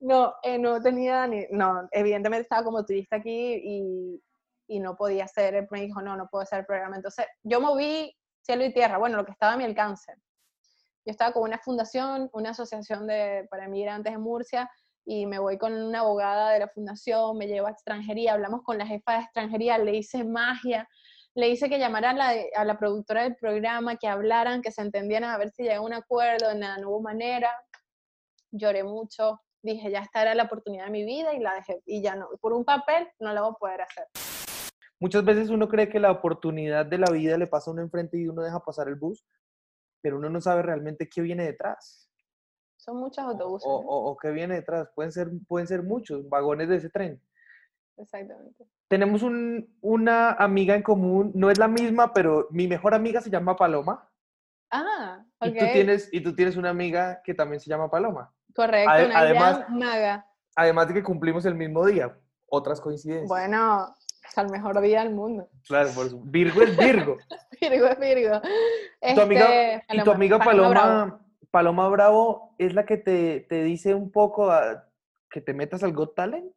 no, 0.00 0.34
eh, 0.42 0.58
no 0.58 0.82
tenía 0.82 1.26
ni, 1.26 1.46
no, 1.50 1.88
evidentemente 1.90 2.42
estaba 2.42 2.64
como 2.64 2.84
turista 2.84 3.16
aquí 3.16 3.60
y, 3.64 4.22
y 4.66 4.80
no 4.80 4.96
podía 4.96 5.24
hacer, 5.24 5.66
me 5.70 5.82
dijo, 5.82 6.00
no, 6.02 6.16
no 6.16 6.28
puedo 6.28 6.42
hacer 6.42 6.60
el 6.60 6.66
programa. 6.66 6.96
Entonces 6.96 7.26
yo 7.42 7.60
moví 7.60 8.14
cielo 8.42 8.64
y 8.64 8.72
tierra, 8.72 8.98
bueno, 8.98 9.16
lo 9.16 9.24
que 9.24 9.32
estaba 9.32 9.54
a 9.54 9.56
mi 9.56 9.64
alcance. 9.64 10.14
Yo 11.06 11.10
estaba 11.10 11.32
con 11.32 11.42
una 11.42 11.58
fundación, 11.58 12.30
una 12.32 12.50
asociación 12.50 13.06
de, 13.06 13.46
para 13.50 13.66
emigrantes 13.66 14.12
en 14.12 14.20
Murcia, 14.20 14.70
y 15.06 15.26
me 15.26 15.38
voy 15.38 15.58
con 15.58 15.74
una 15.74 16.00
abogada 16.00 16.52
de 16.52 16.60
la 16.60 16.68
fundación, 16.68 17.36
me 17.36 17.46
llevo 17.46 17.66
a 17.66 17.72
extranjería, 17.72 18.32
hablamos 18.32 18.62
con 18.62 18.78
la 18.78 18.86
jefa 18.86 19.12
de 19.12 19.18
extranjería, 19.20 19.76
le 19.76 19.96
hice 19.96 20.24
magia, 20.24 20.88
le 21.34 21.48
hice 21.48 21.68
que 21.68 21.78
llamara 21.78 22.10
a 22.10 22.14
la, 22.14 22.34
a 22.56 22.64
la 22.64 22.78
productora 22.78 23.24
del 23.24 23.36
programa, 23.36 23.96
que 23.96 24.08
hablaran, 24.08 24.62
que 24.62 24.70
se 24.70 24.80
entendieran, 24.80 25.30
a 25.30 25.36
ver 25.36 25.50
si 25.50 25.62
llegaba 25.62 25.80
a 25.80 25.86
un 25.86 25.92
acuerdo, 25.92 26.54
nada, 26.54 26.78
no 26.78 26.88
hubo 26.88 27.02
manera. 27.02 27.50
Lloré 28.50 28.84
mucho, 28.84 29.42
dije, 29.62 29.90
ya 29.90 29.98
esta 29.98 30.22
era 30.22 30.34
la 30.34 30.44
oportunidad 30.44 30.86
de 30.86 30.90
mi 30.90 31.04
vida 31.04 31.34
y 31.34 31.40
la 31.40 31.54
dejé, 31.54 31.82
y 31.84 32.00
ya 32.00 32.14
no, 32.14 32.28
por 32.40 32.54
un 32.54 32.64
papel 32.64 33.08
no 33.18 33.34
lo 33.34 33.42
voy 33.42 33.50
a 33.50 33.58
poder 33.58 33.82
hacer. 33.82 34.33
Muchas 35.00 35.24
veces 35.24 35.50
uno 35.50 35.68
cree 35.68 35.88
que 35.88 36.00
la 36.00 36.10
oportunidad 36.10 36.86
de 36.86 36.98
la 36.98 37.10
vida 37.10 37.36
le 37.36 37.46
pasa 37.46 37.70
a 37.70 37.74
uno 37.74 37.82
enfrente 37.82 38.18
y 38.18 38.28
uno 38.28 38.42
deja 38.42 38.60
pasar 38.60 38.88
el 38.88 38.94
bus, 38.94 39.24
pero 40.00 40.18
uno 40.18 40.30
no 40.30 40.40
sabe 40.40 40.62
realmente 40.62 41.08
qué 41.08 41.20
viene 41.20 41.44
detrás. 41.44 42.10
Son 42.76 42.98
muchos 42.98 43.24
autobuses. 43.24 43.66
O, 43.66 43.76
o, 43.76 44.16
qué 44.16 44.30
viene 44.30 44.56
detrás. 44.56 44.88
Pueden 44.94 45.10
ser, 45.10 45.30
pueden 45.48 45.66
ser 45.66 45.82
muchos 45.82 46.28
vagones 46.28 46.68
de 46.68 46.76
ese 46.76 46.90
tren. 46.90 47.20
Exactamente. 47.96 48.66
Tenemos 48.88 49.22
un, 49.22 49.76
una 49.80 50.32
amiga 50.32 50.74
en 50.74 50.82
común, 50.82 51.32
no 51.34 51.50
es 51.50 51.58
la 51.58 51.68
misma, 51.68 52.12
pero 52.12 52.48
mi 52.50 52.68
mejor 52.68 52.94
amiga 52.94 53.20
se 53.20 53.30
llama 53.30 53.56
Paloma. 53.56 54.08
Ah, 54.70 55.24
ok. 55.38 55.48
Y 55.48 55.58
tú 55.58 55.64
tienes, 55.72 56.08
y 56.12 56.20
tú 56.22 56.34
tienes 56.34 56.56
una 56.56 56.70
amiga 56.70 57.22
que 57.24 57.34
también 57.34 57.60
se 57.60 57.70
llama 57.70 57.90
Paloma. 57.90 58.32
Correcto, 58.54 59.06
una 59.06 59.18
además, 59.18 59.68
maga. 59.70 60.26
Además 60.54 60.88
de 60.88 60.94
que 60.94 61.02
cumplimos 61.02 61.44
el 61.46 61.54
mismo 61.54 61.86
día. 61.86 62.16
Otras 62.46 62.80
coincidencias. 62.80 63.28
Bueno, 63.28 63.94
es 64.28 64.38
el 64.38 64.48
mejor 64.50 64.80
día 64.80 65.02
del 65.02 65.14
mundo. 65.14 65.48
Claro, 65.66 65.90
por. 65.94 66.08
Virgo 66.30 66.62
es 66.62 66.76
Virgo. 66.76 67.18
Virgo 67.60 67.86
es 67.86 67.98
Virgo. 67.98 68.40
tu 69.14 69.20
amiga, 69.20 69.74
este, 69.76 69.96
y 69.96 70.02
tu 70.02 70.10
amiga 70.10 70.38
Paloma, 70.38 71.20
Paloma 71.50 71.88
Bravo. 71.88 72.54
es 72.58 72.74
la 72.74 72.84
que 72.84 72.96
te, 72.96 73.40
te 73.40 73.62
dice 73.62 73.94
un 73.94 74.10
poco 74.10 74.50
a, 74.50 74.88
que 75.30 75.40
te 75.40 75.52
metas 75.52 75.82
al 75.82 75.92
Got 75.92 76.14
Talent. 76.14 76.54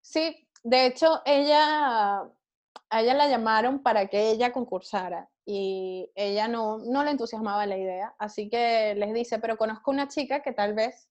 Sí, 0.00 0.48
de 0.62 0.86
hecho, 0.86 1.20
ella, 1.24 2.20
a 2.20 3.00
ella 3.00 3.14
la 3.14 3.28
llamaron 3.28 3.82
para 3.82 4.06
que 4.06 4.30
ella 4.30 4.52
concursara 4.52 5.28
y 5.44 6.10
ella 6.14 6.48
no, 6.48 6.78
no 6.78 7.04
le 7.04 7.12
entusiasmaba 7.12 7.66
la 7.66 7.76
idea, 7.76 8.14
así 8.18 8.48
que 8.48 8.94
les 8.96 9.14
dice, 9.14 9.38
pero 9.38 9.56
conozco 9.56 9.90
una 9.90 10.08
chica 10.08 10.42
que 10.42 10.52
tal 10.52 10.74
vez 10.74 11.08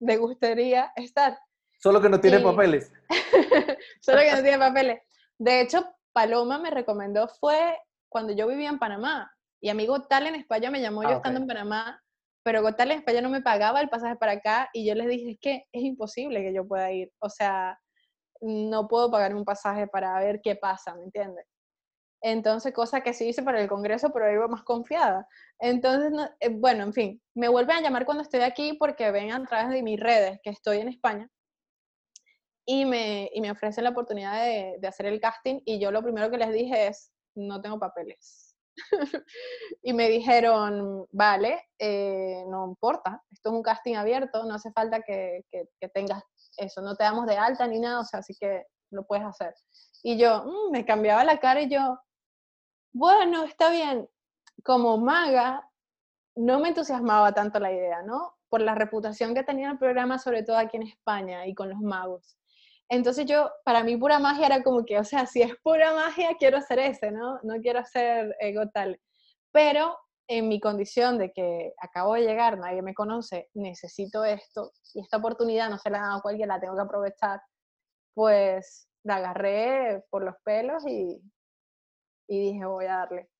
le 0.00 0.16
gustaría 0.16 0.92
estar. 0.96 1.38
Solo 1.78 2.00
que 2.00 2.08
no 2.08 2.20
tiene 2.20 2.40
papeles. 2.40 2.92
Solo 4.00 4.18
que 4.20 4.32
no 4.32 4.42
tiene 4.42 4.58
papeles. 4.58 5.00
De 5.38 5.60
hecho, 5.60 5.84
Paloma 6.12 6.58
me 6.58 6.70
recomendó 6.70 7.28
fue 7.28 7.78
cuando 8.08 8.32
yo 8.32 8.48
vivía 8.48 8.68
en 8.68 8.78
Panamá. 8.78 9.32
Y 9.60 9.70
amigo 9.70 10.02
tal 10.02 10.26
en 10.26 10.34
España 10.34 10.70
me 10.70 10.80
llamó 10.80 11.02
yo 11.02 11.10
ah, 11.10 11.14
estando 11.14 11.40
en 11.40 11.46
Panamá, 11.46 12.00
pero 12.44 12.62
Gotal 12.62 12.92
en 12.92 12.98
España 12.98 13.20
no 13.20 13.28
me 13.28 13.42
pagaba 13.42 13.80
el 13.80 13.88
pasaje 13.88 14.16
para 14.16 14.32
acá 14.32 14.70
y 14.72 14.86
yo 14.86 14.94
les 14.94 15.08
dije, 15.08 15.32
es 15.32 15.38
que 15.40 15.64
es 15.72 15.82
imposible 15.82 16.42
que 16.42 16.52
yo 16.52 16.66
pueda 16.66 16.90
ir. 16.92 17.12
O 17.20 17.28
sea, 17.28 17.78
no 18.40 18.86
puedo 18.88 19.10
pagar 19.10 19.34
un 19.34 19.44
pasaje 19.44 19.86
para 19.86 20.18
ver 20.20 20.40
qué 20.42 20.54
pasa, 20.56 20.94
¿me 20.94 21.04
entiendes? 21.04 21.44
Entonces, 22.20 22.72
cosa 22.72 23.00
que 23.00 23.14
sí 23.14 23.28
hice 23.28 23.42
para 23.42 23.60
el 23.60 23.68
Congreso, 23.68 24.10
pero 24.12 24.32
iba 24.32 24.48
más 24.48 24.64
confiada. 24.64 25.26
Entonces, 25.60 26.12
eh, 26.40 26.48
bueno, 26.48 26.82
en 26.84 26.92
fin, 26.92 27.22
me 27.34 27.48
vuelven 27.48 27.76
a 27.76 27.80
llamar 27.80 28.04
cuando 28.04 28.22
estoy 28.22 28.40
aquí 28.40 28.74
porque 28.74 29.10
ven 29.12 29.32
a 29.32 29.44
través 29.44 29.70
de 29.70 29.82
mis 29.82 30.00
redes 30.00 30.40
que 30.42 30.50
estoy 30.50 30.78
en 30.78 30.88
España 30.88 31.28
y 32.70 32.84
me, 32.84 33.30
y 33.32 33.40
me 33.40 33.50
ofrecen 33.50 33.84
la 33.84 33.90
oportunidad 33.90 34.44
de, 34.44 34.76
de, 34.78 34.88
hacer 34.88 35.06
el 35.06 35.22
casting 35.22 35.62
y 35.64 35.80
yo 35.80 35.90
lo 35.90 36.02
primero 36.02 36.30
que 36.30 36.36
les 36.36 36.52
dije 36.52 36.88
es, 36.88 37.10
no 37.34 37.62
tengo 37.62 37.78
papeles. 37.78 38.54
y 39.82 39.94
me 39.94 40.10
dijeron, 40.10 41.06
vale, 41.10 41.62
eh, 41.78 42.44
no 42.46 42.66
importa, 42.66 43.22
esto 43.32 43.48
es 43.48 43.54
un 43.54 43.62
casting 43.62 43.94
abierto, 43.94 44.44
no 44.44 44.54
hace 44.54 44.70
falta 44.72 45.00
que, 45.00 45.46
que, 45.50 45.88
tengas 45.88 46.22
eso, 46.58 46.82
no 46.82 46.94
te 46.94 47.04
damos 47.04 47.24
de 47.24 47.38
alta 47.38 47.66
ni 47.66 47.80
nada, 47.80 48.00
o 48.00 48.04
sea, 48.04 48.20
así 48.20 48.34
que 48.38 48.66
lo 48.90 49.06
puedes 49.06 49.24
hacer. 49.24 49.54
Y 50.02 50.18
yo 50.18 50.44
mm, 50.44 50.70
me 50.70 50.84
cambiaba 50.84 51.24
la 51.24 51.40
cara 51.40 51.62
y 51.62 51.70
yo, 51.70 51.98
bueno, 52.92 53.44
está 53.44 53.70
bien, 53.70 54.06
como 54.62 54.98
maga, 54.98 55.66
no 56.36 56.60
me 56.60 56.68
entusiasmaba 56.68 57.32
tanto 57.32 57.60
la 57.60 57.72
idea, 57.72 58.02
¿no? 58.02 58.34
Por 58.50 58.60
la 58.60 58.74
reputación 58.74 59.34
que 59.34 59.42
tenía 59.42 59.70
el 59.70 59.78
programa, 59.78 60.18
sobre 60.18 60.42
todo 60.42 60.58
aquí 60.58 60.76
en 60.76 60.82
España 60.82 61.46
y 61.46 61.54
con 61.54 61.70
los 61.70 61.80
magos. 61.80 62.37
Entonces 62.90 63.26
yo, 63.26 63.50
para 63.64 63.84
mí 63.84 63.96
pura 63.96 64.18
magia 64.18 64.46
era 64.46 64.62
como 64.62 64.84
que, 64.84 64.98
o 64.98 65.04
sea, 65.04 65.26
si 65.26 65.42
es 65.42 65.54
pura 65.62 65.92
magia, 65.92 66.36
quiero 66.38 66.56
hacer 66.56 66.78
ese, 66.78 67.10
¿no? 67.10 67.38
No 67.42 67.60
quiero 67.60 67.80
hacer 67.80 68.34
ego 68.40 68.68
tal. 68.72 68.98
Pero 69.52 69.96
en 70.26 70.48
mi 70.48 70.60
condición 70.60 71.18
de 71.18 71.32
que 71.32 71.72
acabo 71.80 72.14
de 72.14 72.22
llegar, 72.22 72.58
nadie 72.58 72.82
me 72.82 72.94
conoce, 72.94 73.48
necesito 73.54 74.24
esto, 74.24 74.72
y 74.94 75.00
esta 75.00 75.16
oportunidad 75.16 75.70
no 75.70 75.78
se 75.78 75.90
la 75.90 75.98
ha 75.98 76.02
dado 76.02 76.18
a 76.18 76.22
cualquiera, 76.22 76.54
la 76.54 76.60
tengo 76.60 76.76
que 76.76 76.82
aprovechar, 76.82 77.40
pues 78.14 78.88
la 79.04 79.16
agarré 79.16 80.04
por 80.10 80.24
los 80.24 80.34
pelos 80.44 80.84
y, 80.86 81.22
y 82.26 82.52
dije, 82.52 82.64
voy 82.66 82.86
a 82.86 82.96
darle. 82.98 83.30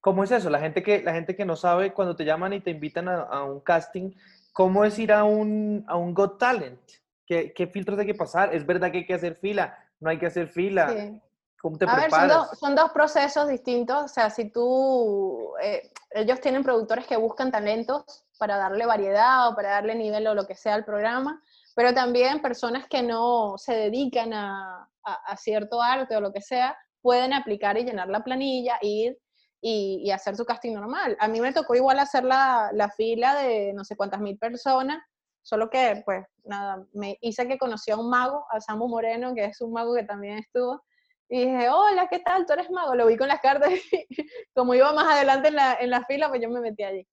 ¿Cómo 0.00 0.22
es 0.22 0.30
eso? 0.30 0.50
La 0.50 0.60
gente 0.60 0.82
que, 0.82 1.02
la 1.02 1.14
gente 1.14 1.34
que 1.34 1.44
no 1.44 1.56
sabe, 1.56 1.92
cuando 1.92 2.14
te 2.14 2.24
llaman 2.24 2.52
y 2.52 2.60
te 2.60 2.70
invitan 2.70 3.08
a, 3.08 3.22
a 3.22 3.44
un 3.44 3.60
casting, 3.60 4.12
¿cómo 4.52 4.84
es 4.84 4.98
ir 4.98 5.12
a 5.12 5.24
un, 5.24 5.84
a 5.88 5.96
un 5.96 6.14
Got 6.14 6.38
Talent? 6.38 6.80
¿Qué, 7.28 7.70
filtros 7.70 7.98
hay 7.98 8.06
que 8.06 8.14
pasar? 8.14 8.54
¿Es 8.54 8.64
verdad 8.64 8.90
que 8.90 8.98
hay 8.98 9.06
que 9.06 9.14
hacer 9.14 9.36
fila? 9.36 9.76
¿No 10.00 10.08
hay 10.08 10.18
que 10.18 10.26
hacer 10.26 10.48
fila? 10.48 11.12
¿Cómo 11.60 11.76
te 11.76 11.86
preparas? 11.86 12.58
son, 12.58 12.74
dos, 12.74 12.90
procesos 12.92 13.48
distintos. 13.48 14.04
O 14.04 14.08
sea, 14.08 14.30
si 14.30 14.50
tú, 14.50 15.52
eh, 15.62 15.90
ellos 16.12 16.40
tienen 16.40 16.62
productores 16.62 17.06
que 17.06 17.18
buscan 17.18 17.50
talentos 17.50 18.24
para 18.38 18.56
darle 18.56 18.86
variedad 18.86 19.48
o 19.48 19.54
para 19.54 19.70
darle 19.70 19.94
nivel 19.94 20.26
o 20.26 20.34
lo 20.34 20.46
que 20.46 20.54
sea 20.54 20.74
al 20.74 20.86
programa, 20.86 21.42
pero 21.74 21.92
también 21.92 22.40
personas 22.40 22.86
que 22.88 23.02
no 23.02 23.58
se 23.58 23.74
dedican 23.74 24.32
a, 24.32 24.88
a, 25.02 25.36
cierto 25.36 25.82
arte 25.82 26.16
o 26.16 26.20
lo 26.20 26.32
que 26.32 26.40
sea, 26.40 26.78
pueden 27.02 27.34
aplicar 27.34 27.76
y 27.76 27.84
llenar 27.84 28.08
la 28.08 28.24
planilla, 28.24 28.78
ir 28.80 29.18
y, 29.60 30.10
hacer 30.10 30.34
su 30.34 30.46
casting 30.46 30.72
normal. 30.72 31.16
A 31.20 31.28
mí 31.28 31.40
me 31.40 31.52
tocó 31.52 31.74
igual 31.74 31.98
hacer 31.98 32.24
la, 32.24 32.70
la 32.72 32.88
fila 32.88 33.34
de 33.34 33.72
no 33.74 33.84
sé 33.84 33.96
cuántas 33.96 34.20
mil 34.20 34.38
personas, 34.38 35.02
solo 35.48 35.70
que, 35.70 36.02
pues, 36.04 36.26
nada, 36.44 36.84
me 36.92 37.16
hice 37.22 37.48
que 37.48 37.56
conocí 37.56 37.90
a 37.90 37.96
un 37.96 38.10
mago, 38.10 38.44
a 38.50 38.60
Samu 38.60 38.86
Moreno, 38.86 39.34
que 39.34 39.46
es 39.46 39.60
un 39.62 39.72
mago 39.72 39.94
que 39.94 40.04
también 40.04 40.38
estuvo, 40.38 40.82
y 41.30 41.46
dije, 41.46 41.70
hola, 41.70 42.06
¿qué 42.10 42.18
tal? 42.20 42.44
¿Tú 42.44 42.52
eres 42.52 42.70
mago? 42.70 42.94
Lo 42.94 43.06
vi 43.06 43.16
con 43.16 43.28
las 43.28 43.40
cartas 43.40 43.70
y 43.92 44.06
como 44.54 44.74
iba 44.74 44.92
más 44.92 45.06
adelante 45.06 45.48
en 45.48 45.56
la, 45.56 45.74
en 45.80 45.90
la 45.90 46.04
fila, 46.04 46.28
pues 46.28 46.42
yo 46.42 46.50
me 46.50 46.60
metí 46.60 46.82
allí. 46.82 47.06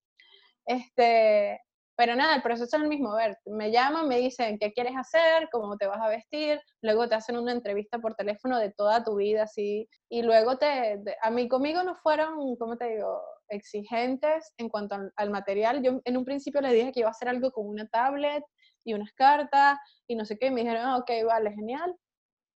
Este, 0.66 1.62
pero 1.96 2.16
nada, 2.16 2.36
el 2.36 2.42
proceso 2.42 2.76
es 2.76 2.82
el 2.84 2.90
mismo. 2.90 3.14
A 3.14 3.18
ver, 3.18 3.38
me 3.46 3.72
llaman, 3.72 4.08
me 4.08 4.18
dicen 4.18 4.58
qué 4.60 4.74
quieres 4.74 4.96
hacer, 4.98 5.48
cómo 5.52 5.78
te 5.78 5.88
vas 5.88 6.02
a 6.02 6.10
vestir, 6.10 6.60
luego 6.82 7.08
te 7.08 7.16
hacen 7.16 7.38
una 7.38 7.54
entrevista 7.54 8.00
por 8.00 8.16
teléfono 8.16 8.60
de 8.60 8.72
toda 8.74 9.04
tu 9.04 9.16
vida, 9.16 9.44
así. 9.44 9.88
Y 10.10 10.24
luego 10.24 10.58
te, 10.58 11.02
a 11.22 11.30
mí 11.30 11.48
conmigo 11.48 11.84
no 11.84 11.96
fueron, 11.96 12.58
¿cómo 12.58 12.76
te 12.78 12.88
digo?, 12.96 13.22
exigentes 13.50 14.54
en 14.58 14.70
cuanto 14.70 14.96
al, 15.16 15.30
material. 15.30 15.82
Yo 15.84 16.02
en 16.04 16.18
un 16.18 16.26
principio 16.26 16.62
les 16.62 16.74
dije 16.74 16.92
que 16.92 17.00
iba 17.02 17.10
a 17.10 17.12
hacer 17.12 17.30
algo 17.30 17.52
con 17.52 17.68
una 17.68 17.88
tablet 17.88 18.44
y 18.84 18.94
unas 18.94 19.12
cartas 19.14 19.78
y 20.08 20.16
no 20.16 20.26
sé 20.26 20.38
qué. 20.38 20.52
Me 20.52 20.62
dijeron, 20.62 20.84
ah, 20.86 20.98
ok, 20.98 21.12
vale, 21.26 21.52
genial. 21.54 21.96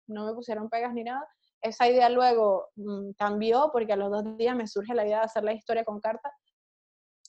No 0.08 0.26
me 0.26 0.34
pusieron 0.34 0.68
pegas 0.68 0.94
ni 0.94 1.04
nada. 1.04 1.26
Esa 1.60 1.88
idea 1.88 2.08
luego 2.08 2.68
mm, 2.76 3.12
cambió 3.18 3.70
porque 3.72 3.92
a 3.92 3.96
los 3.96 4.10
dos 4.10 4.36
días 4.36 4.54
me 4.54 4.66
surge 4.66 4.94
la 4.94 5.04
idea 5.04 5.18
de 5.18 5.24
hacer 5.24 5.44
la 5.44 5.52
historia 5.52 5.84
con 5.84 6.00
cartas 6.00 6.32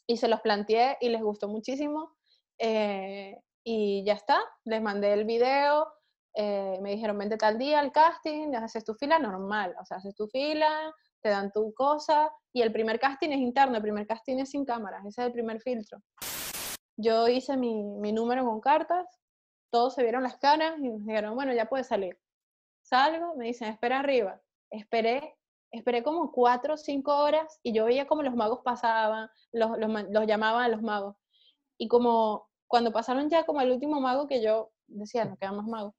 y 0.05 0.17
se 0.17 0.27
los 0.27 0.41
planteé 0.41 0.97
y 1.01 1.09
les 1.09 1.21
gustó 1.21 1.47
muchísimo. 1.47 2.15
Eh, 2.59 3.35
y 3.63 4.03
ya 4.05 4.13
está, 4.13 4.39
les 4.63 4.81
mandé 4.81 5.11
el 5.11 5.25
video, 5.25 5.87
eh, 6.33 6.79
me 6.81 6.91
dijeron, 6.91 7.17
vente 7.17 7.35
tal 7.35 7.57
día 7.57 7.79
al 7.79 7.91
casting, 7.91 8.55
haces 8.55 8.85
tu 8.85 8.93
fila 8.93 9.19
normal, 9.19 9.75
o 9.81 9.85
sea, 9.85 9.97
haces 9.97 10.15
tu 10.15 10.27
fila, 10.27 10.93
te 11.21 11.29
dan 11.29 11.51
tu 11.51 11.73
cosa, 11.73 12.31
y 12.53 12.61
el 12.61 12.71
primer 12.71 12.99
casting 12.99 13.29
es 13.29 13.39
interno, 13.39 13.75
el 13.75 13.81
primer 13.81 14.07
casting 14.07 14.37
es 14.37 14.51
sin 14.51 14.65
cámaras, 14.65 15.05
ese 15.05 15.21
es 15.21 15.27
el 15.27 15.33
primer 15.33 15.61
filtro. 15.61 16.01
Yo 16.97 17.27
hice 17.27 17.57
mi, 17.57 17.83
mi 17.83 18.11
número 18.11 18.45
con 18.45 18.59
cartas, 18.59 19.07
todos 19.71 19.93
se 19.93 20.03
vieron 20.03 20.23
las 20.23 20.37
caras 20.37 20.77
y 20.79 20.89
me 20.89 20.97
dijeron, 20.99 21.35
bueno, 21.35 21.53
ya 21.53 21.65
puedes 21.65 21.87
salir. 21.87 22.17
Salgo, 22.81 23.35
me 23.35 23.45
dicen, 23.45 23.69
espera 23.69 23.99
arriba. 23.99 24.41
Esperé 24.69 25.37
esperé 25.71 26.03
como 26.03 26.31
cuatro 26.31 26.75
o 26.75 26.77
cinco 26.77 27.17
horas 27.17 27.59
y 27.63 27.73
yo 27.73 27.85
veía 27.85 28.07
como 28.07 28.23
los 28.23 28.35
magos 28.35 28.61
pasaban, 28.63 29.29
los, 29.51 29.77
los, 29.77 30.27
llamaban 30.27 30.63
a 30.63 30.69
los 30.69 30.81
magos. 30.81 31.15
Y 31.77 31.87
como 31.87 32.47
cuando 32.67 32.91
pasaron 32.91 33.29
ya 33.29 33.45
como 33.45 33.61
el 33.61 33.71
último 33.71 34.01
mago 34.01 34.27
que 34.27 34.41
yo 34.41 34.71
decía, 34.87 35.25
no 35.25 35.37
quedan 35.37 35.57
más 35.57 35.67
magos, 35.67 35.93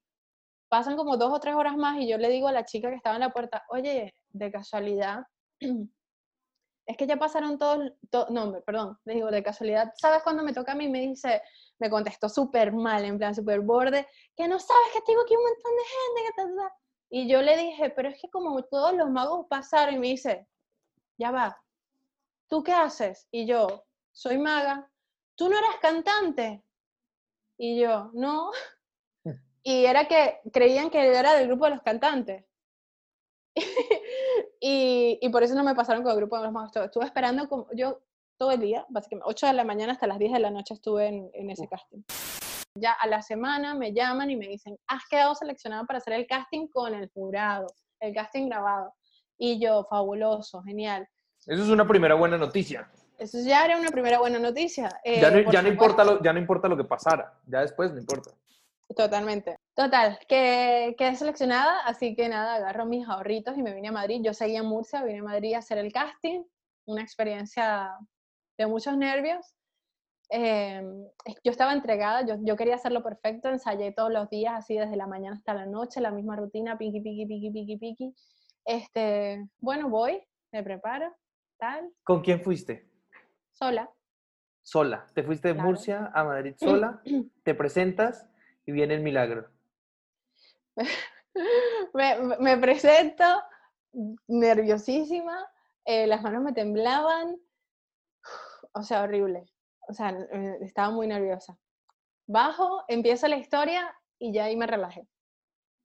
pasan 0.69 0.97
como 0.97 1.17
dos 1.17 1.33
o 1.33 1.41
tres 1.41 1.55
horas 1.55 1.77
más 1.77 1.99
y 1.99 2.09
yo 2.09 2.19
le 2.19 2.29
digo 2.29 2.49
a 2.49 2.53
la 2.53 2.65
chica 2.65 2.91
que 2.91 2.97
estaba 2.97 3.17
en 3.17 3.21
la 3.21 3.33
puerta, 3.33 3.65
oye, 3.69 4.15
de 4.29 4.53
casualidad, 4.53 5.25
es 6.87 6.97
que 6.97 7.07
ya 7.07 7.17
pasaron 7.17 7.59
todos, 7.59 7.93
no, 8.31 8.61
perdón, 8.63 8.99
le 9.05 9.15
digo, 9.15 9.31
de 9.31 9.43
casualidad, 9.43 9.93
¿sabes 9.97 10.23
cuando 10.23 10.43
me 10.43 10.53
toca 10.53 10.73
a 10.73 10.75
mí? 10.75 10.89
Me 10.89 11.01
dice, 11.01 11.43
me 11.79 11.91
contestó 11.91 12.29
súper 12.29 12.73
mal, 12.73 13.05
en 13.05 13.19
plan 13.19 13.35
súper 13.35 13.61
borde, 13.61 14.07
que 14.37 14.49
no 14.49 14.59
sabes 14.59 14.93
que 14.93 15.03
tengo 15.03 15.23
aquí 15.23 15.37
un 15.37 15.43
montón 15.43 15.73
de 15.77 15.85
gente, 15.85 16.33
que 16.35 16.69
y 17.11 17.29
yo 17.29 17.41
le 17.41 17.57
dije, 17.57 17.91
pero 17.91 18.09
es 18.09 18.21
que 18.21 18.29
como 18.29 18.63
todos 18.65 18.95
los 18.95 19.11
magos 19.11 19.47
pasaron, 19.49 19.95
y 19.95 19.99
me 19.99 20.09
dice, 20.09 20.47
ya 21.17 21.31
va, 21.31 21.59
¿tú 22.49 22.63
qué 22.63 22.73
haces? 22.73 23.27
Y 23.31 23.47
yo, 23.47 23.87
soy 24.13 24.39
maga. 24.39 24.91
¿Tú 25.37 25.49
no 25.49 25.57
eras 25.57 25.77
cantante? 25.81 26.65
Y 27.57 27.81
yo, 27.81 28.11
no. 28.15 28.51
Y 29.63 29.85
era 29.85 30.07
que 30.07 30.41
creían 30.53 30.91
que 30.91 31.05
yo 31.05 31.13
era 31.13 31.35
del 31.35 31.49
grupo 31.49 31.65
de 31.65 31.71
los 31.73 31.83
cantantes. 31.83 32.45
y, 34.61 35.19
y, 35.21 35.29
por 35.31 35.43
eso 35.43 35.55
no 35.55 35.65
me 35.65 35.75
pasaron 35.75 36.03
con 36.03 36.13
el 36.13 36.19
grupo 36.19 36.37
de 36.37 36.45
los 36.45 36.53
magos. 36.53 36.75
Estuve 36.77 37.05
esperando 37.05 37.49
como, 37.49 37.67
yo 37.73 38.01
todo 38.37 38.53
el 38.53 38.61
día, 38.61 38.87
básicamente 38.89 39.29
8 39.29 39.47
de 39.49 39.53
la 39.53 39.65
mañana 39.65 39.93
hasta 39.93 40.07
las 40.07 40.19
10 40.19 40.33
de 40.33 40.39
la 40.39 40.51
noche 40.51 40.75
estuve 40.75 41.09
en, 41.09 41.31
en 41.35 41.51
ese 41.51 41.67
casting 41.67 42.03
ya 42.79 42.93
a 42.93 43.07
la 43.07 43.23
semana 43.23 43.75
me 43.75 43.93
llaman 43.93 44.31
y 44.31 44.37
me 44.37 44.49
dicen, 44.49 44.79
has 44.87 45.03
quedado 45.09 45.35
seleccionado 45.35 45.87
para 45.87 45.99
hacer 45.99 46.15
el 46.15 46.27
casting 46.27 46.69
con 46.69 46.95
el 46.95 47.11
jurado, 47.11 47.67
el 48.01 48.15
casting 48.15 48.49
grabado. 48.49 48.95
Y 49.37 49.61
yo, 49.61 49.87
fabuloso, 49.89 50.63
genial. 50.63 51.09
Eso 51.47 51.63
es 51.63 51.69
una 51.69 51.87
primera 51.87 52.15
buena 52.15 52.37
noticia. 52.37 52.91
Eso 53.19 53.39
ya 53.41 53.65
era 53.65 53.79
una 53.79 53.91
primera 53.91 54.19
buena 54.19 54.39
noticia. 54.39 55.01
Eh, 55.05 55.21
ya, 55.21 55.31
no, 55.31 55.51
ya, 55.51 55.63
no 55.63 55.69
importa 55.69 56.05
lo, 56.05 56.23
ya 56.23 56.33
no 56.33 56.39
importa 56.39 56.69
lo 56.69 56.77
que 56.77 56.85
pasara, 56.85 57.39
ya 57.47 57.61
después 57.61 57.93
no 57.93 57.99
importa. 57.99 58.31
Totalmente. 58.97 59.57
Total, 59.75 60.19
que 60.29 60.95
quedé 60.99 61.15
seleccionada, 61.15 61.81
así 61.81 62.17
que 62.17 62.29
nada, 62.29 62.57
agarro 62.57 62.87
mis 62.87 63.07
ahorritos 63.07 63.57
y 63.57 63.63
me 63.63 63.75
vine 63.75 63.89
a 63.89 63.93
Madrid. 63.93 64.21
Yo 64.25 64.35
seguía 64.35 64.61
en 64.61 64.67
Murcia, 64.67 65.05
vine 65.05 65.21
a 65.21 65.23
Madrid 65.25 65.55
a 65.55 65.59
hacer 65.59 65.79
el 65.79 65.93
casting, 65.93 66.43
una 66.87 67.03
experiencia 67.03 67.93
de 68.57 68.67
muchos 68.67 68.97
nervios, 68.97 69.55
Em, 70.31 71.07
yo 71.43 71.51
estaba 71.51 71.73
entregada, 71.73 72.27
yo, 72.27 72.37
yo, 72.43 72.57
quería 72.57 72.75
hacerlo 72.75 73.03
perfecto, 73.03 73.49
ensayé 73.49 73.93
todos 73.93 74.13
los 74.13 74.29
días, 74.29 74.55
así 74.57 74.77
desde 74.77 74.97
la 74.97 75.07
mañana 75.07 75.37
hasta 75.37 75.55
la 75.55 75.65
noche, 75.65 76.03
la 76.03 76.11
misma 76.11 76.37
rutina, 76.37 76.77
piqui, 76.77 77.01
piqui, 77.01 77.27
piqui, 77.27 77.51
piqui, 77.51 77.77
piqui. 77.79 78.15
Este, 78.67 79.49
bueno, 79.59 79.89
voy, 79.89 80.23
me 80.53 80.63
preparo, 80.63 81.15
tal. 81.59 81.91
¿Con 82.05 82.21
quién 82.21 82.43
fuiste? 82.43 82.91
Sola. 83.53 83.91
Sola. 84.63 85.07
Te 85.15 85.23
fuiste 85.23 85.49
de 85.49 85.55
Murcia 85.55 86.11
a 86.13 86.25
Madrid 86.25 86.55
sola, 86.59 87.01
te 87.43 87.55
presentas 87.55 88.29
y 88.69 88.73
viene 88.73 88.95
el 88.95 89.01
milagro. 89.01 89.49
me, 91.95 92.37
me, 92.39 92.57
presento 92.59 93.25
nerviosísima, 94.29 95.47
eh, 95.85 96.07
las 96.07 96.23
manos 96.23 96.43
me 96.43 96.53
temblaban, 96.53 97.37
o 98.73 98.83
sea, 98.83 99.03
horrible 99.03 99.51
o 99.89 99.95
sea, 99.95 100.11
eh, 100.11 100.59
estaba 100.61 100.91
muy 100.91 101.07
nerviosa. 101.07 101.59
Bajo, 102.27 102.85
empieza 102.89 103.27
la 103.27 103.39
historia 103.39 103.95
y 104.19 104.33
ya 104.33 104.45
ahí 104.45 104.57
me 104.57 104.67
relajé. 104.67 105.09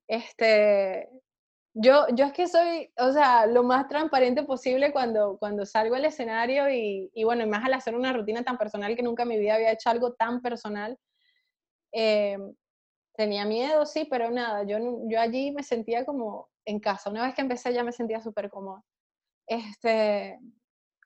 Este, 0.07 1.09
yo, 1.73 2.05
yo 2.13 2.25
es 2.25 2.33
que 2.33 2.47
soy, 2.47 2.91
o 2.97 3.13
sea, 3.13 3.45
lo 3.45 3.63
más 3.63 3.87
transparente 3.87 4.43
posible 4.43 4.91
cuando, 4.91 5.37
cuando 5.37 5.65
salgo 5.65 5.95
al 5.95 6.05
escenario 6.05 6.69
y, 6.69 7.09
y 7.13 7.23
bueno, 7.23 7.43
y 7.43 7.47
más 7.47 7.63
al 7.63 7.73
hacer 7.73 7.95
una 7.95 8.11
rutina 8.11 8.43
tan 8.43 8.57
personal 8.57 8.95
que 8.95 9.03
nunca 9.03 9.23
en 9.23 9.29
mi 9.29 9.39
vida 9.39 9.55
había 9.55 9.71
hecho 9.71 9.89
algo 9.89 10.13
tan 10.13 10.41
personal. 10.41 10.99
Eh, 11.93 12.37
tenía 13.15 13.45
miedo, 13.45 13.85
sí, 13.85 14.07
pero 14.09 14.29
nada, 14.31 14.63
yo, 14.63 14.77
yo 15.07 15.19
allí 15.19 15.51
me 15.51 15.63
sentía 15.63 16.05
como 16.05 16.49
en 16.65 16.79
casa. 16.79 17.09
Una 17.09 17.25
vez 17.25 17.35
que 17.35 17.41
empecé 17.41 17.73
ya 17.73 17.83
me 17.83 17.91
sentía 17.91 18.21
súper 18.21 18.49
cómoda. 18.49 18.83
Este, 19.47 20.39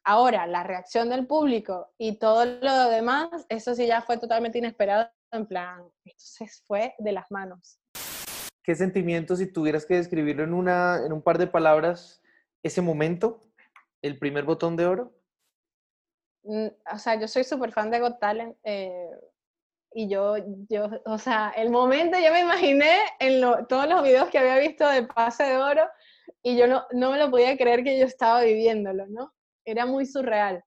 Ahora, 0.09 0.47
la 0.47 0.63
reacción 0.63 1.09
del 1.09 1.27
público 1.27 1.91
y 1.97 2.17
todo 2.17 2.45
lo 2.45 2.89
demás, 2.89 3.27
eso 3.49 3.75
sí 3.75 3.87
ya 3.87 4.01
fue 4.01 4.17
totalmente 4.17 4.57
inesperado, 4.57 5.11
en 5.33 5.45
plan, 5.45 5.83
esto 6.05 6.45
se 6.45 6.47
fue 6.65 6.95
de 6.97 7.11
las 7.11 7.29
manos. 7.29 7.81
¿Qué 8.63 8.73
sentimiento, 8.73 9.35
si 9.35 9.51
tuvieras 9.51 9.85
que 9.85 9.95
describirlo 9.95 10.45
en, 10.45 10.53
una, 10.53 11.05
en 11.05 11.11
un 11.11 11.21
par 11.21 11.37
de 11.37 11.47
palabras, 11.47 12.21
ese 12.63 12.81
momento, 12.81 13.41
el 14.01 14.17
primer 14.17 14.45
botón 14.45 14.77
de 14.77 14.85
oro? 14.85 15.13
Mm, 16.43 16.67
o 16.93 16.97
sea, 16.99 17.19
yo 17.19 17.27
soy 17.27 17.43
súper 17.43 17.73
fan 17.73 17.91
de 17.91 17.99
Got 17.99 18.17
Talent. 18.17 18.55
Eh, 18.63 19.09
y 19.97 20.07
yo, 20.07 20.35
yo, 20.69 20.89
o 21.05 21.17
sea, 21.17 21.51
el 21.57 21.71
momento 21.71 22.19
yo 22.19 22.31
me 22.31 22.41
imaginé 22.41 22.97
en 23.19 23.41
todos 23.67 23.89
los 23.89 24.03
videos 24.03 24.29
que 24.29 24.37
había 24.37 24.59
visto 24.59 24.87
de 24.87 25.01
Pase 25.03 25.43
de 25.43 25.57
Oro 25.57 25.87
y 26.43 26.55
yo 26.55 26.67
no, 26.67 26.85
no 26.91 27.11
me 27.11 27.17
lo 27.17 27.31
podía 27.31 27.57
creer 27.57 27.83
que 27.83 27.99
yo 27.99 28.05
estaba 28.05 28.41
viviéndolo, 28.41 29.07
¿no? 29.07 29.33
era 29.67 29.85
muy 29.85 30.05
surreal, 30.05 30.63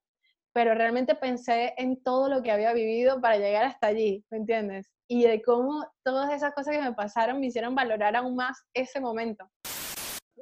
pero 0.53 0.75
realmente 0.75 1.15
pensé 1.15 1.73
en 1.79 2.03
todo 2.03 2.29
lo 2.29 2.43
que 2.43 2.53
había 2.53 2.73
vivido 2.75 3.21
para 3.21 3.39
llegar 3.39 3.65
hasta 3.65 3.87
allí, 3.87 4.25
¿me 4.31 4.39
entiendes? 4.39 4.93
Y 5.09 5.25
de 5.25 5.41
cómo 5.43 5.87
todas 6.05 6.33
esas 6.33 6.53
cosas 6.53 6.77
que 6.77 6.83
me 6.83 6.93
pasaron 6.93 7.41
me 7.41 7.47
hicieron 7.47 7.75
valorar 7.75 8.15
aún 8.15 8.37
más 8.37 8.63
ese 8.75 9.01
momento. 9.01 9.49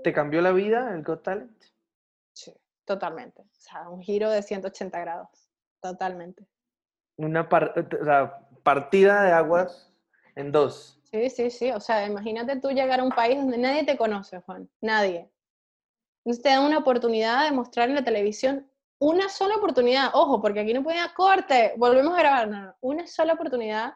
¿Te 0.03 0.12
cambió 0.12 0.41
la 0.41 0.53
vida 0.53 0.93
el 0.93 1.05
Got 1.05 1.22
Talent? 1.22 1.62
Sí, 2.32 2.53
totalmente. 2.84 3.43
O 3.43 3.61
sea, 3.61 3.89
un 3.89 4.03
giro 4.03 4.30
de 4.30 4.43
180 4.43 4.99
grados, 4.99 5.51
totalmente. 5.80 6.49
Una 7.16 7.49
partida 8.63 9.23
de 9.23 9.33
aguas 9.33 9.93
en 10.35 10.53
dos. 10.53 11.01
Sí, 11.11 11.31
sí, 11.31 11.51
sí. 11.51 11.71
O 11.73 11.81
sea, 11.81 12.07
imagínate 12.07 12.61
tú 12.61 12.71
llegar 12.71 13.01
a 13.01 13.05
un 13.05 13.11
país 13.11 13.39
donde 13.39 13.59
nadie 13.59 13.85
te 13.85 13.97
conoce, 13.97 14.41
Juan. 14.41 14.69
Nadie. 14.81 15.31
Entonces 16.25 16.43
te 16.43 16.51
dan 16.51 16.65
una 16.65 16.79
oportunidad 16.79 17.45
de 17.45 17.53
mostrar 17.53 17.89
en 17.89 17.95
la 17.95 18.05
televisión 18.05 18.71
una 19.01 19.29
sola 19.29 19.57
oportunidad, 19.57 20.11
ojo, 20.13 20.43
porque 20.43 20.61
aquí 20.61 20.75
no 20.75 20.83
podía 20.83 21.15
corte, 21.15 21.73
volvemos 21.77 22.15
a 22.15 22.19
grabar, 22.19 22.49
no, 22.49 22.75
una 22.81 23.07
sola 23.07 23.35
oportunidad 23.35 23.95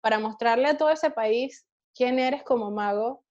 para 0.00 0.18
mostrarle 0.18 0.68
a 0.68 0.76
todo 0.76 0.90
ese 0.90 1.10
país 1.10 1.66
quién 1.94 2.18
eres 2.18 2.42
como 2.42 2.70
mago 2.70 3.24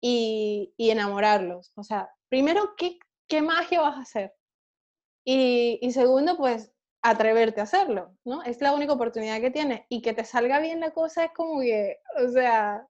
y, 0.00 0.74
enamorarlos. 0.78 1.72
O 1.76 1.82
sea, 1.82 2.10
primero, 2.28 2.74
¿qué, 2.76 2.98
¿qué, 3.28 3.42
magia 3.42 3.80
vas 3.82 3.96
a 3.96 4.00
hacer? 4.00 4.34
Y, 5.24 5.78
y, 5.82 5.92
segundo, 5.92 6.36
pues 6.36 6.72
atreverte 7.02 7.60
a 7.60 7.64
hacerlo, 7.64 8.16
¿no? 8.24 8.42
Es 8.42 8.60
la 8.60 8.74
única 8.74 8.92
oportunidad 8.92 9.40
que 9.40 9.50
tienes 9.50 9.82
y 9.88 10.02
que 10.02 10.12
te 10.12 10.24
salga 10.24 10.58
bien 10.60 10.80
la 10.80 10.90
cosa 10.90 11.24
es 11.24 11.30
como 11.32 11.60
que, 11.60 11.98
o 12.24 12.28
sea, 12.30 12.86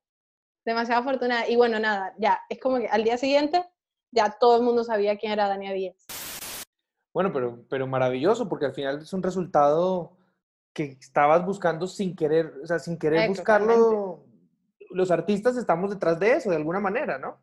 demasiado 0.65 1.03
afortunada. 1.03 1.49
Y 1.49 1.57
bueno, 1.57 1.79
nada, 1.79 2.15
ya, 2.19 2.41
es 2.49 2.59
como 2.61 2.79
que 2.79 2.89
al 2.89 3.05
día 3.05 3.19
siguiente 3.19 3.65
ya 4.11 4.37
todo 4.39 4.57
el 4.57 4.63
mundo 4.63 4.85
sabía 4.85 5.19
quién 5.19 5.33
era 5.33 5.49
Dania 5.49 5.73
Díaz. 5.73 6.07
Bueno, 7.13 7.33
pero, 7.33 7.65
pero 7.69 7.87
maravilloso, 7.87 8.49
porque 8.49 8.67
al 8.67 8.75
final 8.75 8.99
es 8.99 9.13
un 9.13 9.23
resultado 9.23 10.17
que 10.73 10.97
estabas 11.01 11.45
buscando 11.45 11.87
sin 11.87 12.15
querer, 12.15 12.55
o 12.63 12.67
sea, 12.67 12.79
sin 12.79 12.99
querer 12.99 13.25
Eh, 13.25 13.29
buscarlo. 13.29 14.25
Los 14.91 15.11
artistas 15.11 15.57
estamos 15.57 15.91
detrás 15.91 16.19
de 16.19 16.33
eso, 16.33 16.51
de 16.51 16.57
alguna 16.57 16.81
manera, 16.81 17.19
¿no? 17.19 17.43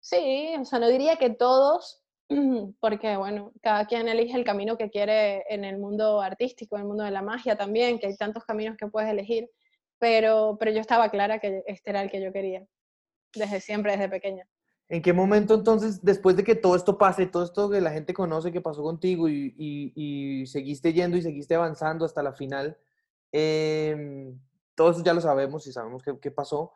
Sí, 0.00 0.54
o 0.60 0.64
sea, 0.64 0.78
no 0.78 0.88
diría 0.88 1.16
que 1.16 1.30
todos, 1.30 2.03
porque 2.80 3.16
bueno, 3.16 3.52
cada 3.62 3.86
quien 3.86 4.08
elige 4.08 4.36
el 4.36 4.44
camino 4.44 4.76
que 4.76 4.90
quiere 4.90 5.44
en 5.48 5.64
el 5.64 5.78
mundo 5.78 6.20
artístico, 6.20 6.76
en 6.76 6.82
el 6.82 6.88
mundo 6.88 7.04
de 7.04 7.10
la 7.10 7.22
magia 7.22 7.56
también, 7.56 7.98
que 7.98 8.06
hay 8.06 8.16
tantos 8.16 8.44
caminos 8.44 8.76
que 8.76 8.86
puedes 8.86 9.10
elegir, 9.10 9.50
pero, 9.98 10.56
pero 10.58 10.70
yo 10.70 10.80
estaba 10.80 11.10
clara 11.10 11.38
que 11.38 11.62
este 11.66 11.90
era 11.90 12.02
el 12.02 12.10
que 12.10 12.22
yo 12.22 12.32
quería, 12.32 12.64
desde 13.34 13.60
siempre, 13.60 13.92
desde 13.92 14.08
pequeña. 14.08 14.46
¿En 14.88 15.00
qué 15.00 15.12
momento 15.12 15.54
entonces, 15.54 16.02
después 16.02 16.36
de 16.36 16.44
que 16.44 16.54
todo 16.54 16.76
esto 16.76 16.98
pase, 16.98 17.26
todo 17.26 17.44
esto 17.44 17.70
que 17.70 17.80
la 17.80 17.90
gente 17.90 18.12
conoce 18.12 18.52
que 18.52 18.60
pasó 18.60 18.82
contigo 18.82 19.28
y, 19.28 20.44
seguiste 20.46 20.92
yendo 20.92 21.16
y 21.16 21.22
seguiste 21.22 21.54
avanzando 21.54 22.04
hasta 22.04 22.22
la 22.22 22.34
final, 22.34 22.76
em, 23.32 24.38
todo 24.74 24.90
eso 24.90 25.02
ya 25.02 25.14
lo 25.14 25.20
sabemos 25.20 25.66
y 25.66 25.72
sabemos 25.72 26.02
qué 26.20 26.30
pasó. 26.30 26.74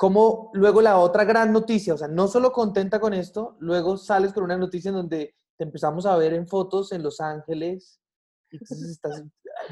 ¿Cómo 0.00 0.50
luego 0.54 0.80
la 0.80 0.96
otra 0.96 1.24
gran 1.24 1.52
noticia, 1.52 1.92
o 1.92 1.98
sea, 1.98 2.08
no 2.08 2.26
solo 2.26 2.52
contenta 2.52 2.98
con 3.00 3.12
esto, 3.12 3.56
luego 3.60 3.98
sales 3.98 4.32
con 4.32 4.44
una 4.44 4.56
noticia 4.56 4.88
en 4.88 4.94
donde 4.94 5.34
te 5.58 5.64
empezamos 5.64 6.06
a 6.06 6.16
ver 6.16 6.32
en 6.32 6.48
fotos 6.48 6.92
en 6.92 7.02
Los 7.02 7.20
Ángeles, 7.20 8.00
y 8.50 8.56
entonces 8.56 8.92
estás, 8.92 9.22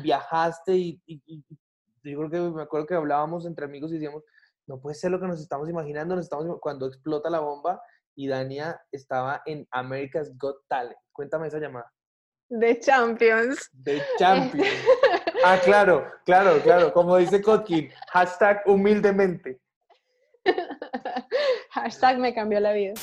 viajaste 0.03 0.76
y, 0.76 1.03
y- 1.07 1.22
y- 1.24 1.45
yo 2.05 2.18
creo 2.18 2.31
que 2.31 2.41
me 2.57 2.62
acuerdo 2.62 2.87
que 2.87 2.95
hablábamos 2.95 3.47
entre 3.47 3.64
amigos 3.64 3.91
y 3.91 3.95
decíamos, 3.95 4.22
no 4.66 4.79
puede 4.79 4.97
ser 4.97 5.11
lo 5.12 5.18
que 5.18 5.26
nos 5.29 5.41
estamos 5.41 5.66
imaginando, 5.70 6.14
nos 6.14 6.24
estamos 6.26 6.47
cuando 6.61 6.85
explota 6.89 7.31
la 7.31 7.41
bomba 7.41 7.81
y 8.14 8.29
Dania 8.29 8.79
estaba 8.93 9.41
en 9.47 9.66
America's 9.70 10.37
Got 10.37 10.57
Talent. 10.68 10.99
Cuéntame 11.11 11.47
esa 11.49 11.59
llamada. 11.59 11.91
De 12.51 12.79
Champions. 12.81 13.70
De 13.72 14.03
Champions. 14.18 14.68
Ah, 15.43 15.59
claro, 15.64 16.05
claro, 16.26 16.61
claro. 16.62 16.93
Como 16.93 17.16
dice 17.16 17.41
Kotkin, 17.41 17.89
hashtag 18.12 18.62
humildemente. 18.66 19.59
Hashtag 21.70 22.18
me 22.18 22.35
cambió 22.35 22.61
la 22.61 22.72
vida. 22.72 22.95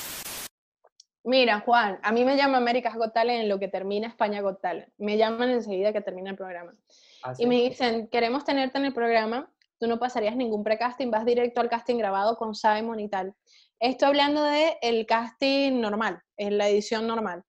Mira, 1.23 1.59
Juan, 1.61 1.99
a 2.03 2.11
mí 2.11 2.23
me 2.23 2.37
llama 2.37 2.57
América's 2.57 2.95
Got 2.95 3.13
Talent 3.13 3.41
en 3.41 3.49
lo 3.49 3.59
que 3.59 3.67
termina 3.67 4.07
España 4.07 4.41
Got 4.41 4.61
Talent. 4.61 4.93
Me 4.97 5.17
llaman 5.17 5.49
enseguida 5.49 5.91
que 5.91 6.01
termina 6.01 6.29
el 6.29 6.37
programa. 6.37 6.75
Así. 7.23 7.43
Y 7.43 7.47
me 7.47 7.55
dicen, 7.55 8.07
queremos 8.09 8.45
tenerte 8.45 8.77
en 8.77 8.85
el 8.85 8.93
programa, 8.93 9.51
tú 9.79 9.87
no 9.87 9.97
pasarías 9.97 10.35
ningún 10.35 10.63
precasting, 10.63 11.09
vas 11.09 11.25
directo 11.25 11.61
al 11.61 11.69
casting 11.69 11.97
grabado 11.97 12.37
con 12.37 12.53
Simon 12.53 12.99
y 12.99 13.09
tal. 13.09 13.35
Estoy 13.79 14.09
hablando 14.09 14.43
de 14.43 14.77
el 14.81 15.05
casting 15.07 15.81
normal, 15.81 16.21
en 16.37 16.57
la 16.59 16.69
edición 16.69 17.07
normal. 17.07 17.43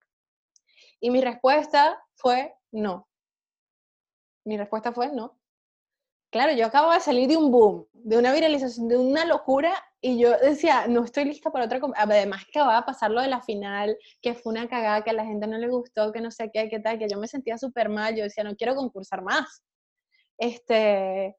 Y 0.99 1.11
mi 1.11 1.21
respuesta 1.21 2.03
fue 2.15 2.55
no. 2.73 3.07
Mi 4.45 4.57
respuesta 4.57 4.93
fue 4.93 5.13
no. 5.13 5.39
Claro, 6.37 6.53
yo 6.53 6.67
acabo 6.67 6.93
de 6.93 7.01
salir 7.01 7.29
de 7.31 7.37
un 7.39 7.51
boom, 7.51 7.87
de 7.95 8.19
una 8.19 8.31
viralización, 8.31 8.89
de 8.89 8.99
una 8.99 9.25
locura, 9.25 9.73
y 10.03 10.19
yo 10.19 10.37
decía, 10.37 10.87
no 10.87 11.03
estoy 11.03 11.25
lista 11.25 11.51
para 11.51 11.65
otra... 11.65 11.81
com-". 11.81 11.95
Además 11.97 12.45
que 12.53 12.61
va 12.61 12.77
a 12.77 12.85
pasar 12.85 13.11
lo 13.11 13.23
de 13.23 13.29
la 13.29 13.41
final, 13.41 13.97
que 14.21 14.35
fue 14.35 14.53
una 14.53 14.69
cagada, 14.69 15.03
que 15.03 15.09
a 15.09 15.13
la 15.15 15.25
gente 15.25 15.47
no 15.47 15.57
le 15.57 15.67
gustó, 15.69 16.13
que 16.13 16.21
no 16.21 16.31
sé 16.31 16.51
qué, 16.53 16.69
qué 16.69 16.79
tal, 16.79 16.99
que 16.99 17.09
yo 17.09 17.19
me 17.19 17.27
sentía 17.27 17.57
súper 17.57 17.89
mal, 17.89 18.15
yo 18.15 18.23
decía, 18.25 18.45
no 18.45 18.55
quiero 18.55 18.75
concursar 18.75 19.23
más. 19.23 19.63
Este, 20.39 21.37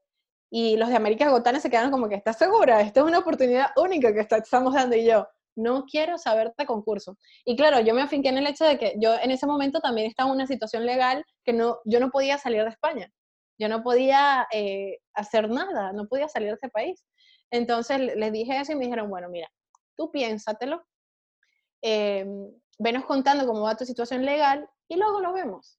y 0.50 0.76
los 0.76 0.88
de 0.88 0.96
América 0.96 1.30
Got 1.30 1.44
Talent 1.44 1.62
se 1.62 1.70
quedaron 1.70 1.92
como 1.92 2.08
que, 2.08 2.16
¿estás 2.16 2.36
segura? 2.38 2.80
Esta 2.80 2.98
es 3.00 3.06
una 3.06 3.20
oportunidad 3.20 3.68
única 3.76 4.12
que 4.12 4.20
está- 4.20 4.38
estamos 4.38 4.74
dando, 4.74 4.96
y 4.96 5.04
yo, 5.06 5.28
no 5.56 5.84
quiero 5.84 6.18
saber 6.18 6.52
de 6.58 6.66
concurso. 6.66 7.16
Y 7.44 7.54
claro, 7.56 7.78
yo 7.80 7.94
me 7.94 8.02
afinqué 8.02 8.30
en 8.30 8.38
el 8.38 8.48
hecho 8.48 8.64
de 8.64 8.78
que 8.78 8.94
yo 8.98 9.14
en 9.14 9.30
ese 9.30 9.46
momento 9.46 9.78
también 9.80 10.08
estaba 10.08 10.28
en 10.30 10.34
una 10.36 10.48
situación 10.48 10.86
legal 10.86 11.24
que 11.44 11.52
no, 11.52 11.78
yo 11.84 12.00
no 12.00 12.10
podía 12.10 12.36
salir 12.38 12.64
de 12.64 12.70
España. 12.70 13.12
Yo 13.58 13.68
no 13.68 13.82
podía 13.82 14.46
eh, 14.52 14.98
hacer 15.14 15.50
nada, 15.50 15.92
no 15.92 16.06
podía 16.08 16.28
salir 16.28 16.50
de 16.50 16.54
ese 16.56 16.68
país. 16.68 17.04
Entonces 17.50 18.00
le- 18.00 18.16
les 18.16 18.32
dije 18.32 18.60
eso 18.60 18.72
y 18.72 18.76
me 18.76 18.84
dijeron, 18.86 19.10
bueno, 19.10 19.28
mira, 19.30 19.48
tú 19.96 20.10
piénsatelo, 20.10 20.84
eh, 21.82 22.26
venos 22.78 23.04
contando 23.04 23.46
cómo 23.46 23.62
va 23.62 23.76
tu 23.76 23.84
situación 23.84 24.24
legal 24.24 24.68
y 24.88 24.96
luego 24.96 25.20
lo 25.20 25.32
vemos. 25.32 25.78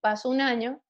Pasó 0.00 0.30
un 0.30 0.40
año, 0.40 0.80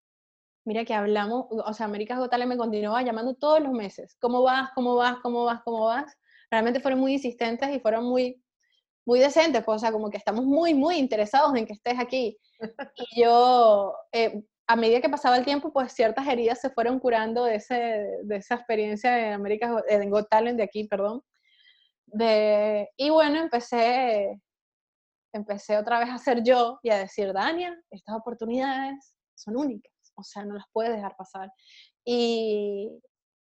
mira 0.65 0.85
que 0.85 0.95
hablamos, 0.95 1.47
o 1.51 1.75
sea, 1.75 1.87
América 1.87 2.19
Got 2.19 2.31
Talent 2.31 2.51
me 2.51 2.59
continuaba 2.59 3.03
llamando 3.03 3.35
todos 3.37 3.61
los 3.63 3.73
meses, 3.73 4.17
¿cómo 4.21 4.43
vas? 4.43 4.71
¿Cómo 4.75 4.97
vas? 4.97 5.19
¿Cómo 5.23 5.45
vas? 5.45 5.63
¿Cómo 5.65 5.87
vas? 5.87 6.17
Realmente 6.51 6.81
fueron 6.81 7.01
muy 7.01 7.15
insistentes 7.15 7.71
y 7.75 7.81
fueron 7.81 8.05
muy, 8.07 8.43
muy 9.07 9.21
decentes, 9.21 9.65
pues, 9.65 9.77
o 9.77 9.81
sea, 9.81 9.93
como 9.93 10.11
que 10.11 10.19
estamos 10.19 10.45
muy, 10.45 10.75
muy 10.75 10.97
interesados 10.99 11.55
en 11.57 11.67
que 11.67 11.75
estés 11.75 11.99
aquí. 12.01 12.39
Y 12.97 13.23
yo, 13.23 13.95
eh, 14.13 14.45
a 14.71 14.77
medida 14.77 15.01
que 15.01 15.09
pasaba 15.09 15.39
el 15.39 15.47
tiempo, 15.47 15.73
pues 15.73 15.93
ciertas 15.95 16.29
heridas 16.29 16.61
se 16.61 16.69
fueron 16.69 17.01
curando 17.01 17.45
de, 17.45 17.55
ese, 17.55 18.07
de 18.23 18.37
esa 18.37 18.57
experiencia 18.57 19.27
en 19.29 19.33
América, 19.33 19.83
en 19.89 20.11
Got 20.11 20.29
Talent 20.29 20.59
de 20.59 20.63
aquí, 20.63 20.85
perdón. 20.85 21.23
De, 22.05 22.87
y 22.99 23.09
bueno, 23.09 23.41
empecé, 23.41 24.39
empecé 25.33 25.79
otra 25.79 25.99
vez 26.01 26.11
a 26.11 26.19
ser 26.19 26.43
yo 26.43 26.79
y 26.83 26.91
a 26.91 26.99
decir, 26.99 27.33
Dania, 27.33 27.75
estas 27.91 28.17
oportunidades 28.17 29.15
son 29.35 29.57
únicas, 29.57 29.93
o 30.15 30.23
sea, 30.23 30.45
no 30.45 30.55
las 30.55 30.67
puedes 30.71 30.95
dejar 30.95 31.17
pasar. 31.17 31.51
Y, 32.05 32.91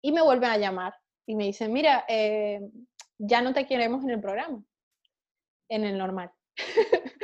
y 0.02 0.12
me 0.12 0.20
vuelven 0.22 0.50
a 0.50 0.58
llamar 0.58 0.92
y 1.26 1.34
me 1.34 1.44
dicen, 1.44 1.72
mira, 1.72 2.04
eh, 2.08 2.60
ya 3.16 3.40
no 3.40 3.54
te 3.54 3.66
queremos 3.66 4.04
en 4.04 4.10
el 4.10 4.20
programa, 4.20 4.62
en 5.70 5.84
el 5.84 5.96
normal. 5.96 6.30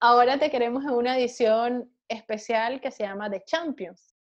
Ahora 0.00 0.38
te 0.38 0.50
queremos 0.50 0.84
en 0.84 0.90
una 0.90 1.16
edición 1.16 1.90
especial 2.12 2.80
que 2.80 2.90
se 2.90 3.04
llama 3.04 3.30
The 3.30 3.42
Champions, 3.44 4.14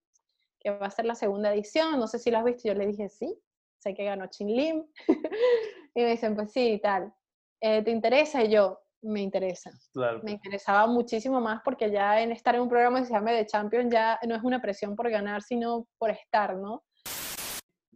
que 0.59 0.71
va 0.71 0.87
a 0.87 0.91
ser 0.91 1.05
la 1.05 1.15
segunda 1.15 1.53
edición. 1.53 1.99
No 1.99 2.07
sé 2.07 2.19
si 2.19 2.31
lo 2.31 2.39
has 2.39 2.43
visto. 2.43 2.67
Yo 2.67 2.73
le 2.73 2.87
dije 2.87 3.09
sí, 3.09 3.37
sé 3.79 3.93
que 3.93 4.05
ganó 4.05 4.27
Chin 4.27 4.47
Lim. 4.47 4.85
y 5.95 6.01
me 6.01 6.11
dicen, 6.11 6.35
pues 6.35 6.51
sí, 6.51 6.73
y 6.73 6.79
tal. 6.79 7.13
Eh, 7.61 7.83
¿Te 7.83 7.91
interesa? 7.91 8.43
Y 8.43 8.51
yo, 8.51 8.79
me 9.01 9.21
interesa. 9.21 9.71
Claro. 9.93 10.21
Me 10.23 10.31
interesaba 10.31 10.87
muchísimo 10.87 11.41
más 11.41 11.61
porque 11.63 11.91
ya 11.91 12.21
en 12.21 12.31
estar 12.31 12.55
en 12.55 12.61
un 12.61 12.69
programa 12.69 12.99
que 12.99 13.07
se 13.07 13.13
llame 13.13 13.37
The 13.37 13.47
Champions 13.47 13.91
ya 13.91 14.19
no 14.27 14.35
es 14.35 14.43
una 14.43 14.61
presión 14.61 14.95
por 14.95 15.09
ganar, 15.09 15.41
sino 15.41 15.87
por 15.97 16.11
estar, 16.11 16.55
¿no? 16.55 16.83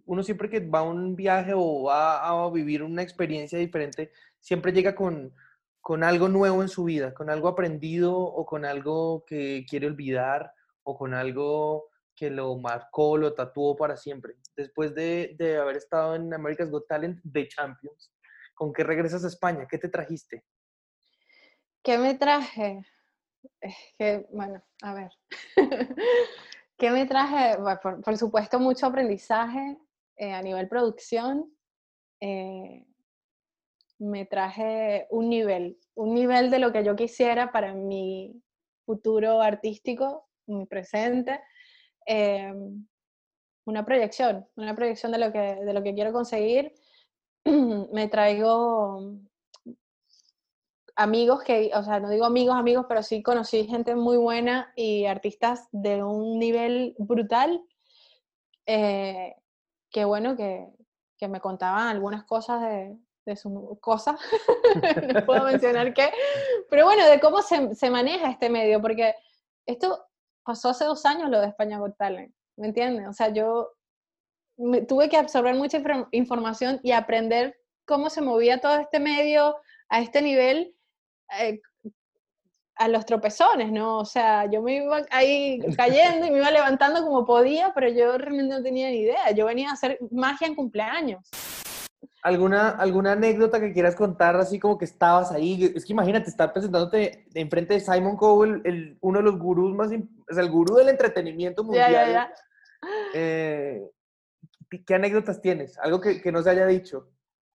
Uno 0.06 0.22
siempre 0.22 0.50
que 0.50 0.60
va 0.60 0.80
a 0.80 0.84
un 0.84 1.16
viaje 1.16 1.54
o 1.56 1.84
va 1.84 2.28
a 2.28 2.50
vivir 2.52 2.84
una 2.84 3.02
experiencia 3.02 3.58
diferente, 3.58 4.12
siempre 4.40 4.72
llega 4.72 4.94
con, 4.94 5.34
con 5.86 6.04
algo 6.04 6.30
nuevo 6.30 6.64
en 6.64 6.68
su 6.68 6.86
vida, 6.86 7.14
con 7.14 7.30
algo 7.30 7.48
aprendido 7.48 8.18
o 8.18 8.44
con 8.44 8.66
algo 8.66 9.24
que 9.28 9.68
quiere 9.70 9.86
olvidar 9.86 10.52
o 10.82 10.98
con 10.98 11.14
algo 11.14 11.92
que 12.16 12.32
lo 12.32 12.58
marcó, 12.58 13.18
lo 13.18 13.36
tatuó 13.36 13.76
para 13.76 13.96
siempre. 13.96 14.34
Después 14.56 14.96
de, 14.96 15.36
de 15.38 15.58
haber 15.58 15.78
estado 15.78 16.16
en 16.16 16.34
America's 16.34 16.72
Got 16.72 16.88
Talent 16.88 17.20
de 17.22 17.48
Champions, 17.48 18.12
¿con 18.56 18.74
qué 18.74 18.84
regresas 18.84 19.24
a 19.26 19.28
España? 19.28 19.68
¿Qué 19.70 19.78
te 19.78 19.90
trajiste? 19.90 20.44
¿Qué 21.84 22.00
me 22.00 22.16
traje? 22.16 22.84
Que, 24.00 24.26
bueno, 24.32 24.64
a 24.82 24.94
ver. 24.96 25.12
¿Qué 26.80 26.90
me 26.90 27.06
traje? 27.06 27.60
Por, 27.84 28.02
por 28.02 28.18
supuesto, 28.18 28.60
mucho 28.60 28.88
aprendizaje 28.88 29.78
eh, 30.16 30.34
a 30.34 30.42
nivel 30.42 30.68
producción. 30.68 31.56
eh, 32.20 32.88
me 34.06 34.26
traje 34.26 35.08
un 35.10 35.30
nivel, 35.30 35.78
un 35.96 36.14
nivel 36.14 36.50
de 36.52 36.60
lo 36.60 36.72
que 36.72 36.84
yo 36.84 36.96
quisiera 36.96 37.52
para 37.52 37.74
mi 37.74 38.42
futuro 38.86 39.42
artístico, 39.42 40.28
mi 40.48 40.66
presente. 40.66 41.42
eh, 42.06 42.54
una 43.66 43.84
proyección, 43.84 44.48
una 44.56 44.76
proyección 44.76 45.12
de 45.12 45.18
lo 45.18 45.32
que, 45.32 45.40
de 45.40 45.74
lo 45.74 45.84
que 45.84 45.94
quiero 45.94 46.14
conseguir. 46.14 46.74
me 47.46 48.08
traigo 48.08 49.18
amigos 50.96 51.44
que, 51.44 51.72
o 51.74 51.84
sea, 51.84 52.00
no 52.00 52.10
digo 52.10 52.26
amigos, 52.26 52.56
amigos, 52.56 52.86
pero 52.88 53.04
sí 53.04 53.22
conocí 53.22 53.66
gente 53.68 53.96
muy 53.96 54.18
buena 54.18 54.72
y 54.76 55.06
artistas 55.06 55.68
de 55.72 56.04
un 56.04 56.40
nivel 56.40 56.96
brutal, 56.98 57.62
eh, 58.66 59.36
que 59.92 60.06
bueno, 60.06 60.36
que, 60.38 60.68
que 61.18 61.28
me 61.28 61.42
contaban 61.42 61.88
algunas 61.88 62.24
cosas 62.24 62.62
de, 62.62 62.98
de 63.26 63.36
sus 63.36 63.52
cosas, 63.80 64.20
no 65.14 65.26
puedo 65.26 65.44
mencionar 65.46 65.94
qué, 65.94 66.12
pero 66.70 66.86
bueno, 66.86 67.06
de 67.08 67.20
cómo 67.20 67.42
se, 67.42 67.74
se 67.76 67.90
maneja 67.90 68.30
este 68.30 68.50
medio, 68.50 68.82
porque 68.82 69.16
esto 69.66 70.06
pasó 70.44 70.70
hace 70.70 70.86
dos 70.86 71.06
años 71.06 71.30
lo 71.30 71.42
de 71.42 71.48
España 71.48 71.80
Got 71.80 71.96
¿me 72.58 72.68
entiendes? 72.68 73.08
O 73.08 73.14
sea, 73.14 73.30
yo 73.30 73.72
me, 74.58 74.82
tuve 74.82 75.10
que 75.10 75.18
absorber 75.18 75.56
mucha 75.56 75.80
infor- 75.80 76.08
información 76.12 76.80
y 76.84 76.92
aprender 76.92 77.58
cómo 77.86 78.10
se 78.10 78.22
movía 78.22 78.62
todo 78.62 78.78
este 78.78 79.00
medio 79.00 79.58
a 79.90 80.02
este 80.02 80.22
nivel 80.22 80.76
eh, 81.40 81.60
a 82.78 82.88
los 82.88 83.06
tropezones, 83.06 83.72
¿no? 83.72 84.00
O 84.00 84.06
sea, 84.06 84.50
yo 84.52 84.62
me 84.62 84.78
iba 84.78 85.02
ahí 85.10 85.60
cayendo 85.78 86.26
y 86.28 86.32
me 86.32 86.40
iba 86.40 86.52
levantando 86.52 87.04
como 87.04 87.26
podía, 87.26 87.74
pero 87.74 87.90
yo 87.90 88.18
realmente 88.18 88.54
no 88.54 88.62
tenía 88.64 88.90
ni 88.90 88.98
idea. 88.98 89.32
Yo 89.32 89.46
venía 89.46 89.70
a 89.70 89.74
hacer 89.74 89.98
magia 90.12 90.48
en 90.48 90.56
cumpleaños. 90.56 91.30
¿Alguna, 92.24 92.70
¿Alguna 92.70 93.14
anécdota 93.14 93.60
que 93.60 93.74
quieras 93.74 93.96
contar 93.96 94.36
así 94.36 94.60
como 94.60 94.78
que 94.78 94.86
estabas 94.86 95.32
ahí? 95.32 95.72
Es 95.76 95.86
que 95.86 95.94
imagínate 95.94 96.30
estar 96.30 96.52
presentándote 96.54 97.28
enfrente 97.34 97.76
de 97.76 97.80
Simon 97.80 98.18
Cowell, 98.18 98.62
el, 98.66 98.98
uno 99.02 99.20
de 99.20 99.26
los 99.26 99.38
gurús 99.38 99.76
más, 99.76 99.92
es 99.92 100.38
el 100.38 100.50
gurú 100.50 100.76
del 100.76 100.90
entretenimiento 100.90 101.64
mundial. 101.64 101.92
Ya, 101.92 102.08
ya, 102.08 102.14
ya. 102.14 102.34
Eh, 103.14 103.82
¿Qué 104.86 104.96
anécdotas 104.96 105.42
tienes? 105.42 105.78
Algo 105.80 106.02
que, 106.02 106.22
que, 106.22 106.32
no 106.32 106.42
se 106.42 106.50
haya 106.50 106.66
dicho. 106.66 107.10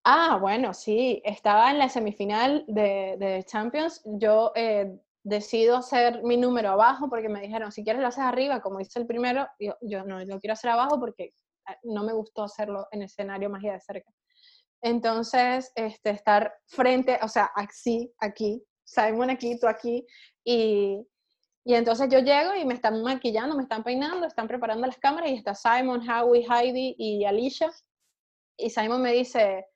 Ah, 0.05 0.38
bueno, 0.40 0.72
sí. 0.72 1.20
Estaba 1.24 1.70
en 1.70 1.78
la 1.78 1.88
semifinal 1.88 2.64
de, 2.66 3.16
de 3.18 3.44
Champions. 3.44 4.03
Yo 4.05 4.53
eh, 4.55 4.98
decido 5.22 5.76
hacer 5.76 6.22
mi 6.22 6.36
número 6.36 6.70
abajo 6.70 7.09
porque 7.09 7.28
me 7.28 7.40
dijeron, 7.40 7.72
si 7.72 7.84
quieres 7.84 8.01
lo 8.01 8.09
haces 8.09 8.24
arriba, 8.24 8.61
como 8.61 8.80
hice 8.80 8.98
el 8.98 9.07
primero. 9.07 9.46
Yo, 9.59 9.74
yo 9.82 10.05
no 10.05 10.24
lo 10.24 10.40
quiero 10.40 10.55
hacer 10.55 10.70
abajo 10.70 10.98
porque 10.98 11.34
ah, 11.66 11.76
no 11.82 12.05
me 12.05 12.12
gustó 12.12 12.44
hacerlo 12.44 12.86
en 12.92 13.03
escenario 13.03 13.51
magia 13.51 13.74
de 13.74 13.80
cerca. 13.80 14.11
Entonces, 14.83 15.72
este, 15.74 16.11
estar 16.11 16.55
frente, 16.66 17.18
o 17.22 17.28
sea, 17.28 17.51
así, 17.55 18.12
aquí, 18.18 18.62
Simon 18.85 19.31
aquí, 19.31 19.59
tú 19.59 19.68
aquí, 19.68 20.07
y, 20.45 21.07
y 21.64 21.74
entonces 21.74 22.09
yo 22.11 22.20
llego 22.20 22.55
y 22.55 22.64
me 22.64 22.74
están 22.74 23.03
maquillando, 23.03 23.57
me 23.57 23.62
están 23.62 23.85
peinando, 23.85 24.26
están 24.26 24.49
preparando 24.49 24.87
las 24.87 24.99
cámaras 24.99 25.31
y 25.31 25.35
está 25.35 25.55
Simon, 25.55 26.09
Howie, 26.09 26.47
Heidi 26.49 26.95
y 26.99 27.24
Alicia. 27.24 27.70
Y 28.57 28.70
Simon 28.70 29.03
me 29.03 29.12
dice, 29.12 29.66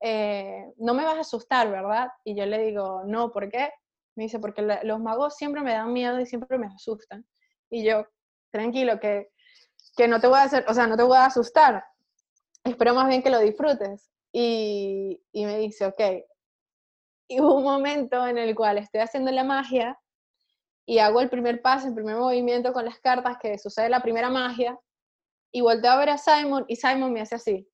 eh, 0.00 0.72
no 0.78 0.94
me 0.94 1.04
vas 1.04 1.16
a 1.16 1.20
asustar, 1.20 1.70
¿verdad? 1.70 2.08
Y 2.24 2.34
yo 2.34 2.46
le 2.46 2.58
digo, 2.58 3.02
no, 3.06 3.30
¿por 3.30 3.50
qué? 3.50 3.70
Me 4.16 4.24
dice, 4.24 4.38
porque 4.38 4.62
los 4.82 5.00
magos 5.00 5.36
siempre 5.36 5.62
me 5.62 5.72
dan 5.72 5.92
miedo 5.92 6.20
y 6.20 6.26
siempre 6.26 6.58
me 6.58 6.66
asustan. 6.66 7.26
Y 7.70 7.84
yo, 7.84 8.06
tranquilo, 8.50 8.98
que, 8.98 9.30
que 9.96 10.08
no 10.08 10.20
te 10.20 10.26
voy 10.26 10.38
a 10.38 10.44
hacer, 10.44 10.64
o 10.68 10.74
sea, 10.74 10.86
no 10.86 10.96
te 10.96 11.02
voy 11.02 11.16
a 11.16 11.26
asustar. 11.26 11.84
Espero 12.64 12.94
más 12.94 13.08
bien 13.08 13.22
que 13.22 13.30
lo 13.30 13.40
disfrutes. 13.40 14.13
Y, 14.36 15.22
y 15.30 15.46
me 15.46 15.58
dice, 15.58 15.86
ok. 15.86 16.00
Y 17.28 17.40
hubo 17.40 17.54
un 17.54 17.64
momento 17.64 18.26
en 18.26 18.36
el 18.36 18.54
cual 18.56 18.78
estoy 18.78 19.00
haciendo 19.00 19.30
la 19.30 19.44
magia 19.44 19.98
y 20.86 20.98
hago 20.98 21.20
el 21.20 21.30
primer 21.30 21.62
paso, 21.62 21.86
el 21.86 21.94
primer 21.94 22.16
movimiento 22.16 22.72
con 22.72 22.84
las 22.84 22.98
cartas, 22.98 23.38
que 23.40 23.58
sucede 23.58 23.88
la 23.88 24.00
primera 24.00 24.28
magia, 24.30 24.78
y 25.52 25.60
volteo 25.60 25.92
a 25.92 25.96
ver 25.96 26.10
a 26.10 26.18
Simon 26.18 26.64
y 26.66 26.76
Simon 26.76 27.12
me 27.12 27.20
hace 27.20 27.36
así. 27.36 27.68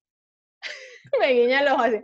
me 1.18 1.32
guiña 1.32 1.62
los 1.62 1.80
así. 1.80 2.02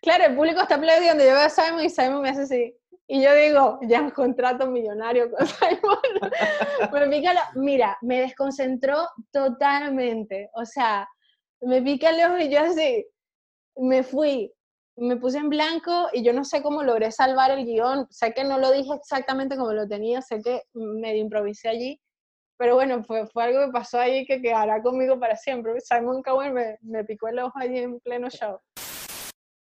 Claro, 0.00 0.24
el 0.24 0.34
público 0.34 0.62
está 0.62 0.76
aplaudiendo, 0.76 1.22
yo 1.22 1.30
veo 1.30 1.44
a 1.44 1.50
Simon 1.50 1.84
y 1.84 1.90
Simon 1.90 2.22
me 2.22 2.30
hace 2.30 2.42
así. 2.42 2.76
Y 3.06 3.22
yo 3.22 3.34
digo, 3.34 3.78
ya 3.82 4.00
un 4.00 4.10
contrato 4.10 4.66
millonario 4.66 5.30
con 5.30 5.46
Simon. 5.46 5.98
me 6.90 7.08
pica 7.08 7.50
Mira, 7.54 7.98
me 8.00 8.22
desconcentró 8.22 9.06
totalmente. 9.30 10.50
O 10.54 10.64
sea, 10.64 11.06
me 11.60 11.82
pica 11.82 12.10
el 12.10 12.32
ojo 12.32 12.38
y 12.38 12.48
yo 12.48 12.60
así, 12.60 13.06
me 13.76 14.02
fui, 14.02 14.52
me 14.96 15.16
puse 15.16 15.38
en 15.38 15.48
blanco 15.48 16.08
y 16.12 16.22
yo 16.22 16.32
no 16.32 16.44
sé 16.44 16.62
cómo 16.62 16.82
logré 16.82 17.10
salvar 17.10 17.50
el 17.50 17.64
guion. 17.64 18.06
Sé 18.10 18.32
que 18.32 18.44
no 18.44 18.58
lo 18.58 18.70
dije 18.72 18.94
exactamente 18.94 19.56
como 19.56 19.72
lo 19.72 19.88
tenía, 19.88 20.22
sé 20.22 20.40
que 20.42 20.62
medio 20.74 21.22
improvisé 21.22 21.68
allí, 21.68 22.00
pero 22.58 22.74
bueno, 22.74 23.02
fue, 23.04 23.26
fue 23.26 23.44
algo 23.44 23.66
que 23.66 23.72
pasó 23.72 23.98
ahí 23.98 24.26
que 24.26 24.40
quedará 24.40 24.82
conmigo 24.82 25.18
para 25.18 25.36
siempre. 25.36 25.80
Simon 25.80 26.22
Cowell 26.22 26.52
me, 26.52 26.78
me 26.82 27.04
picó 27.04 27.28
el 27.28 27.38
ojo 27.38 27.58
allí 27.58 27.78
en 27.78 27.98
pleno 28.00 28.28
show. 28.30 28.58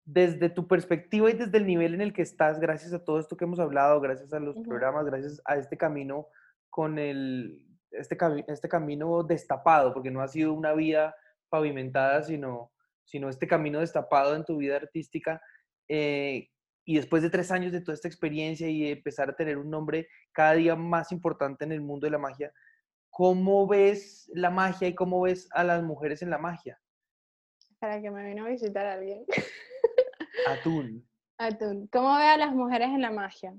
Desde 0.04 0.48
tu 0.48 0.66
perspectiva 0.66 1.28
y 1.28 1.34
desde 1.34 1.58
el 1.58 1.66
nivel 1.66 1.94
en 1.94 2.00
el 2.00 2.14
que 2.14 2.22
estás, 2.22 2.58
gracias 2.60 2.94
a 2.94 3.04
todo 3.04 3.18
esto 3.18 3.36
que 3.36 3.44
hemos 3.44 3.60
hablado, 3.60 4.00
gracias 4.00 4.32
a 4.32 4.40
los 4.40 4.58
programas, 4.60 5.04
gracias 5.04 5.42
a 5.44 5.56
este 5.56 5.76
camino 5.76 6.28
con 6.70 6.98
el, 6.98 7.62
este, 7.90 8.16
este 8.46 8.68
camino 8.68 9.22
destapado, 9.22 9.92
porque 9.92 10.10
no 10.10 10.22
ha 10.22 10.28
sido 10.28 10.54
una 10.54 10.72
vida 10.72 11.14
pavimentada, 11.50 12.22
sino 12.22 12.72
sino 13.08 13.30
este 13.30 13.48
camino 13.48 13.80
destapado 13.80 14.36
en 14.36 14.44
tu 14.44 14.58
vida 14.58 14.76
artística. 14.76 15.40
Eh, 15.88 16.50
y 16.84 16.96
después 16.96 17.22
de 17.22 17.30
tres 17.30 17.50
años 17.50 17.72
de 17.72 17.80
toda 17.80 17.94
esta 17.94 18.08
experiencia 18.08 18.68
y 18.68 18.86
empezar 18.86 19.30
a 19.30 19.36
tener 19.36 19.56
un 19.56 19.70
nombre 19.70 20.08
cada 20.32 20.52
día 20.54 20.76
más 20.76 21.10
importante 21.10 21.64
en 21.64 21.72
el 21.72 21.80
mundo 21.80 22.06
de 22.06 22.10
la 22.10 22.18
magia, 22.18 22.52
¿cómo 23.08 23.66
ves 23.66 24.30
la 24.34 24.50
magia 24.50 24.88
y 24.88 24.94
cómo 24.94 25.22
ves 25.22 25.48
a 25.52 25.64
las 25.64 25.82
mujeres 25.82 26.20
en 26.20 26.28
la 26.28 26.38
magia? 26.38 26.78
Para 27.78 28.00
que 28.00 28.10
me 28.10 28.26
vino 28.26 28.44
a 28.44 28.48
visitar 28.48 28.84
alguien. 28.84 29.24
Atún. 30.46 31.08
Atún. 31.38 31.88
¿Cómo 31.90 32.14
ve 32.16 32.24
a 32.24 32.36
las 32.36 32.52
mujeres 32.52 32.88
en 32.88 33.00
la 33.00 33.10
magia? 33.10 33.54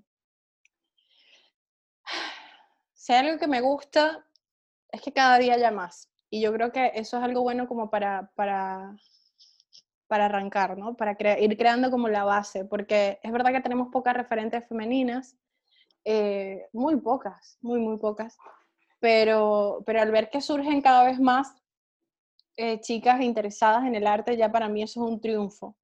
Si 2.93 3.13
hay 3.13 3.25
algo 3.25 3.39
que 3.39 3.47
me 3.47 3.61
gusta, 3.61 4.23
es 4.91 5.01
que 5.01 5.11
cada 5.11 5.39
día 5.39 5.55
haya 5.55 5.71
más. 5.71 6.11
Y 6.29 6.41
yo 6.41 6.53
creo 6.53 6.71
que 6.71 6.91
eso 6.93 7.17
es 7.17 7.23
algo 7.23 7.41
bueno 7.41 7.67
como 7.67 7.89
para, 7.89 8.31
para 8.35 8.95
para 10.09 10.25
arrancar, 10.25 10.75
¿no? 10.75 10.95
Para 10.97 11.15
ir 11.39 11.55
creando 11.55 11.91
como 11.91 12.09
la 12.09 12.23
base, 12.23 12.65
porque 12.65 13.19
es 13.21 13.31
verdad 13.31 13.51
que 13.51 13.61
tenemos 13.61 13.89
pocas 13.89 14.15
referentes 14.15 14.67
femeninas, 14.67 15.37
eh, 16.03 16.67
muy 16.73 16.99
pocas, 16.99 17.59
muy, 17.61 17.79
muy 17.79 17.97
pocas, 17.99 18.35
pero, 18.99 19.83
pero 19.85 20.01
al 20.01 20.11
ver 20.11 20.31
que 20.31 20.41
surgen 20.41 20.81
cada 20.81 21.03
vez 21.03 21.19
más 21.19 21.53
eh, 22.57 22.79
chicas 22.81 23.21
interesadas 23.21 23.85
en 23.85 23.93
el 23.93 24.07
arte, 24.07 24.35
ya 24.35 24.51
para 24.51 24.67
mí 24.67 24.81
eso 24.81 25.05
es 25.05 25.11
un 25.11 25.21
triunfo. 25.21 25.77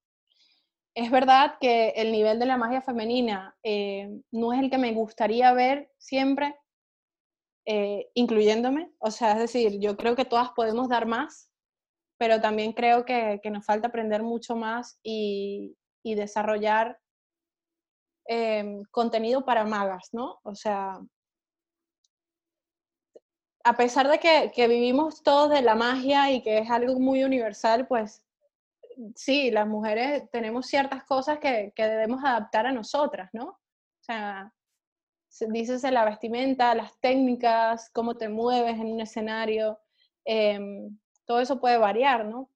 Es 0.95 1.11
verdad 1.11 1.57
que 1.61 1.89
el 1.89 2.11
nivel 2.11 2.39
de 2.39 2.47
la 2.47 2.57
magia 2.57 2.81
femenina 2.81 3.55
eh, 3.61 4.09
no 4.31 4.53
es 4.53 4.59
el 4.59 4.71
que 4.71 4.79
me 4.79 4.91
gustaría 4.93 5.53
ver 5.53 5.91
siempre, 5.99 6.55
incluyéndome, 8.13 8.91
o 8.99 9.09
sea, 9.09 9.33
es 9.33 9.39
decir, 9.39 9.79
yo 9.79 9.97
creo 9.97 10.15
que 10.15 10.25
todas 10.25 10.51
podemos 10.51 10.87
dar 10.87 11.07
más, 11.07 11.49
pero 12.17 12.41
también 12.41 12.73
creo 12.73 13.05
que, 13.05 13.39
nos 13.51 13.65
falta 13.65 13.87
aprender 13.87 14.23
mucho 14.23 14.55
más 14.55 14.99
y, 15.03 15.77
desarrollar 16.03 16.99
em, 18.27 18.83
contenido 18.91 19.43
para 19.43 19.65
magas, 19.65 20.09
¿no? 20.11 20.39
O 20.43 20.53
sea, 20.55 20.99
a 23.63 23.75
pesar 23.75 24.07
de 24.07 24.19
que, 24.19 24.67
vivimos 24.67 25.23
todos 25.23 25.49
de 25.49 25.63
la 25.63 25.73
magia 25.73 26.31
y 26.31 26.43
que 26.43 26.59
es 26.59 26.69
algo 26.69 26.99
muy 26.99 27.23
universal, 27.23 27.87
pues 27.87 28.23
sí, 29.15 29.49
las 29.51 29.67
mujeres 29.67 30.29
tenemos 30.31 30.67
ciertas 30.67 31.03
cosas 31.05 31.39
que, 31.39 31.73
debemos 31.75 32.23
adaptar 32.23 32.67
a 32.67 32.71
nosotras, 32.71 33.29
¿no? 33.33 33.45
O 33.47 34.03
sea, 34.03 34.53
dices 35.49 35.81
la 35.83 36.05
vestimenta, 36.05 36.75
las 36.75 36.99
técnicas, 36.99 37.89
cómo 37.91 38.15
te 38.15 38.29
mueves 38.29 38.75
en 38.75 38.93
un 38.93 39.01
escenario. 39.01 39.79
Em, 40.23 40.97
todo 41.25 41.39
eso 41.39 41.59
puede 41.59 41.77
variar, 41.77 42.25
¿no? 42.25 42.49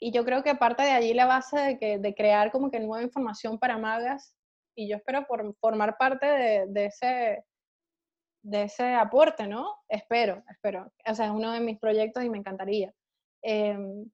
Y 0.00 0.12
yo 0.12 0.24
creo 0.24 0.42
que 0.42 0.54
parte 0.54 0.82
de 0.82 0.92
allí 0.92 1.12
la 1.12 1.26
base 1.26 1.58
de, 1.58 1.78
que, 1.78 1.98
de 1.98 2.14
crear 2.14 2.50
como 2.50 2.70
que 2.70 2.80
nueva 2.80 3.02
información 3.02 3.58
para 3.58 3.76
magas, 3.76 4.34
y 4.74 4.88
yo 4.88 4.96
espero 4.96 5.26
por, 5.26 5.54
formar 5.56 5.98
parte 5.98 6.26
de, 6.26 6.84
ese, 6.86 7.44
de 8.42 8.62
ese 8.62 8.94
aporte, 8.94 9.46
¿no? 9.46 9.76
Espero, 9.88 10.42
espero. 10.48 10.90
O 11.06 11.14
sea, 11.14 11.26
es 11.26 11.30
uno 11.30 11.52
de 11.52 11.60
mis 11.60 11.78
proyectos 11.78 12.24
y 12.24 12.30
me 12.30 12.38
encantaría. 12.38 12.92
Em, 13.42 14.10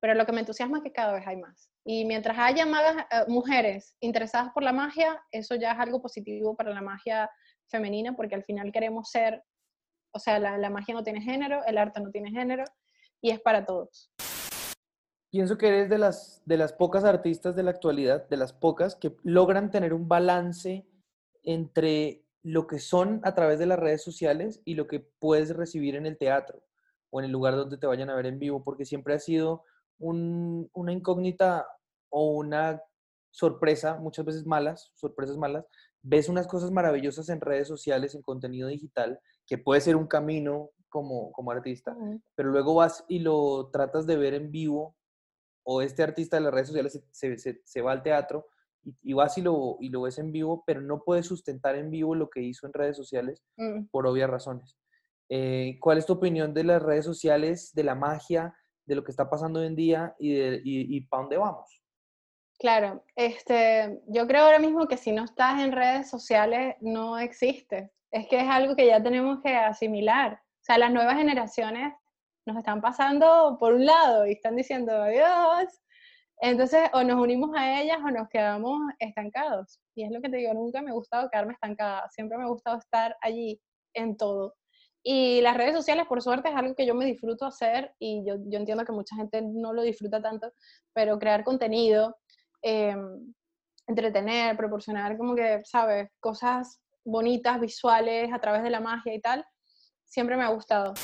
pero 0.00 0.14
lo 0.14 0.24
que 0.24 0.32
me 0.32 0.40
entusiasma 0.40 0.78
es 0.78 0.84
que 0.84 0.92
cada 0.92 1.12
vez 1.12 1.26
hay 1.26 1.36
más. 1.36 1.70
Y 1.84 2.04
mientras 2.06 2.38
haya 2.38 2.64
magas, 2.64 3.04
eh, 3.10 3.24
mujeres 3.28 3.96
interesadas 4.00 4.52
por 4.52 4.62
la 4.62 4.72
magia, 4.72 5.22
eso 5.30 5.56
ya 5.56 5.72
es 5.72 5.78
algo 5.78 6.00
positivo 6.00 6.56
para 6.56 6.72
la 6.72 6.80
magia 6.80 7.30
femenina, 7.70 8.14
porque 8.14 8.34
al 8.34 8.44
final 8.44 8.72
queremos 8.72 9.10
ser, 9.10 9.42
o 10.14 10.18
sea, 10.18 10.38
la 10.38 10.70
magia 10.70 10.94
no 10.94 11.02
tiene 11.02 11.20
género, 11.20 11.62
el 11.66 11.76
arte 11.76 12.00
no 12.00 12.10
tiene 12.10 12.30
género, 12.30 12.64
y 13.20 13.30
es 13.30 13.40
para 13.40 13.64
todos. 13.64 14.10
Pienso 15.30 15.58
que 15.58 15.68
eres 15.68 15.90
de 15.90 15.98
las, 15.98 16.42
de 16.46 16.56
las 16.56 16.72
pocas 16.72 17.04
artistas 17.04 17.54
de 17.54 17.62
la 17.62 17.70
actualidad, 17.70 18.28
de 18.28 18.36
las 18.38 18.52
pocas 18.52 18.96
que 18.96 19.14
logran 19.22 19.70
tener 19.70 19.92
un 19.92 20.08
balance 20.08 20.86
entre 21.42 22.24
lo 22.42 22.66
que 22.66 22.78
son 22.78 23.20
a 23.24 23.34
través 23.34 23.58
de 23.58 23.66
las 23.66 23.78
redes 23.78 24.02
sociales 24.02 24.62
y 24.64 24.74
lo 24.74 24.86
que 24.86 25.00
puedes 25.00 25.54
recibir 25.54 25.96
en 25.96 26.06
el 26.06 26.16
teatro 26.16 26.62
o 27.10 27.20
en 27.20 27.26
el 27.26 27.32
lugar 27.32 27.56
donde 27.56 27.76
te 27.76 27.86
vayan 27.86 28.08
a 28.10 28.16
ver 28.16 28.26
en 28.26 28.38
vivo, 28.38 28.64
porque 28.64 28.86
siempre 28.86 29.14
ha 29.14 29.18
sido 29.18 29.64
una 29.98 30.92
incógnita 30.92 31.66
o 32.08 32.30
una 32.30 32.82
sorpresa, 33.30 33.96
muchas 33.96 34.24
veces 34.24 34.46
malas, 34.46 34.92
sorpresas 34.94 35.36
malas. 35.36 35.66
Ves 36.02 36.28
unas 36.28 36.46
cosas 36.46 36.70
maravillosas 36.70 37.28
en 37.28 37.40
redes 37.40 37.68
sociales, 37.68 38.14
en 38.14 38.22
contenido 38.22 38.68
digital, 38.68 39.20
que 39.46 39.58
puede 39.58 39.80
ser 39.80 39.96
un 39.96 40.06
camino 40.06 40.70
como, 40.88 41.32
como 41.32 41.50
artista, 41.50 41.96
pero 42.34 42.50
luego 42.50 42.74
vas 42.74 43.04
y 43.08 43.20
lo 43.20 43.70
tratas 43.70 44.06
de 44.06 44.16
ver 44.16 44.34
en 44.34 44.50
vivo, 44.50 44.96
o 45.64 45.82
este 45.82 46.02
artista 46.02 46.36
de 46.36 46.42
las 46.42 46.54
redes 46.54 46.68
sociales 46.68 47.04
se, 47.10 47.36
se, 47.38 47.60
se 47.62 47.82
va 47.82 47.92
al 47.92 48.02
teatro 48.02 48.46
y, 49.02 49.12
vas 49.12 49.36
y 49.38 49.42
lo, 49.42 49.76
y 49.80 49.90
lo 49.90 50.02
ves 50.02 50.18
en 50.18 50.32
vivo, 50.32 50.64
pero 50.66 50.80
no 50.80 51.02
puedes 51.02 51.26
sustentar 51.26 51.76
en 51.76 51.90
vivo 51.90 52.14
lo 52.14 52.30
que 52.30 52.40
hizo 52.40 52.66
en 52.66 52.72
redes 52.72 52.96
sociales 52.96 53.42
mm. 53.56 53.86
por 53.90 54.06
obvias 54.06 54.30
razones. 54.30 54.76
Eh, 55.28 55.76
¿Cuál 55.80 55.98
es 55.98 56.06
tu 56.06 56.14
opinión 56.14 56.54
de 56.54 56.64
las 56.64 56.82
redes 56.82 57.04
sociales, 57.04 57.74
de 57.74 57.84
la 57.84 57.94
magia, 57.94 58.54
de 58.86 58.94
lo 58.94 59.04
que 59.04 59.10
está 59.10 59.28
pasando 59.28 59.60
hoy 59.60 59.66
en 59.66 59.76
día 59.76 60.14
y, 60.18 60.34
de, 60.34 60.60
y, 60.64 60.96
y 60.96 61.00
para 61.02 61.22
dónde 61.22 61.36
vamos? 61.36 61.82
Claro, 62.58 63.04
este, 63.14 64.00
yo 64.08 64.26
creo 64.26 64.44
ahora 64.44 64.58
mismo 64.58 64.88
que 64.88 64.96
si 64.96 65.12
no 65.12 65.24
estás 65.24 65.60
en 65.60 65.72
redes 65.72 66.10
sociales 66.10 66.76
no 66.80 67.18
existe. 67.18 67.92
Es 68.10 68.26
que 68.26 68.40
es 68.40 68.48
algo 68.48 68.74
que 68.74 68.86
ya 68.86 69.02
tenemos 69.02 69.40
que 69.42 69.54
asimilar 69.54 70.40
sea, 70.68 70.78
las 70.78 70.92
nuevas 70.92 71.16
generaciones 71.16 71.94
nos 72.46 72.56
están 72.56 72.80
pasando 72.80 73.56
por 73.58 73.74
un 73.74 73.86
lado 73.86 74.26
y 74.26 74.32
están 74.32 74.56
diciendo 74.56 74.92
adiós, 74.92 75.68
Entonces, 76.40 76.90
o 76.92 77.02
nos 77.02 77.20
unimos 77.20 77.50
a 77.56 77.80
ellas 77.82 77.98
o 78.04 78.10
nos 78.10 78.28
quedamos 78.28 78.80
estancados. 78.98 79.80
Y 79.96 80.04
es 80.04 80.10
lo 80.10 80.20
que 80.20 80.28
te 80.28 80.36
digo, 80.38 80.54
nunca 80.54 80.82
me 80.82 80.90
ha 80.90 80.94
gustado 80.94 81.28
quedarme 81.30 81.54
estancada, 81.54 82.08
siempre 82.10 82.38
me 82.38 82.44
ha 82.44 82.48
gustado 82.48 82.78
estar 82.78 83.16
allí 83.22 83.60
en 83.94 84.16
todo. 84.16 84.54
Y 85.02 85.40
las 85.40 85.56
redes 85.56 85.74
sociales, 85.74 86.06
por 86.06 86.22
suerte, 86.22 86.50
es 86.50 86.56
algo 86.56 86.74
que 86.74 86.86
yo 86.86 86.94
me 86.94 87.06
disfruto 87.06 87.46
hacer 87.46 87.94
y 87.98 88.24
yo, 88.26 88.36
yo 88.46 88.58
entiendo 88.58 88.84
que 88.84 88.92
mucha 88.92 89.16
gente 89.16 89.42
no 89.42 89.72
lo 89.72 89.82
disfruta 89.82 90.20
tanto, 90.22 90.52
pero 90.92 91.18
crear 91.18 91.44
contenido, 91.44 92.16
em, 92.62 93.34
entretener, 93.86 94.56
proporcionar 94.56 95.16
como 95.16 95.34
que, 95.34 95.60
¿sabes? 95.64 96.10
Cosas 96.20 96.80
bonitas, 97.04 97.60
visuales, 97.60 98.32
a 98.32 98.40
través 98.40 98.62
de 98.62 98.70
la 98.70 98.80
magia 98.80 99.14
y 99.14 99.20
tal, 99.20 99.44
siempre 100.08 100.36
me 100.36 100.44
ha 100.44 100.48
gustado. 100.48 100.94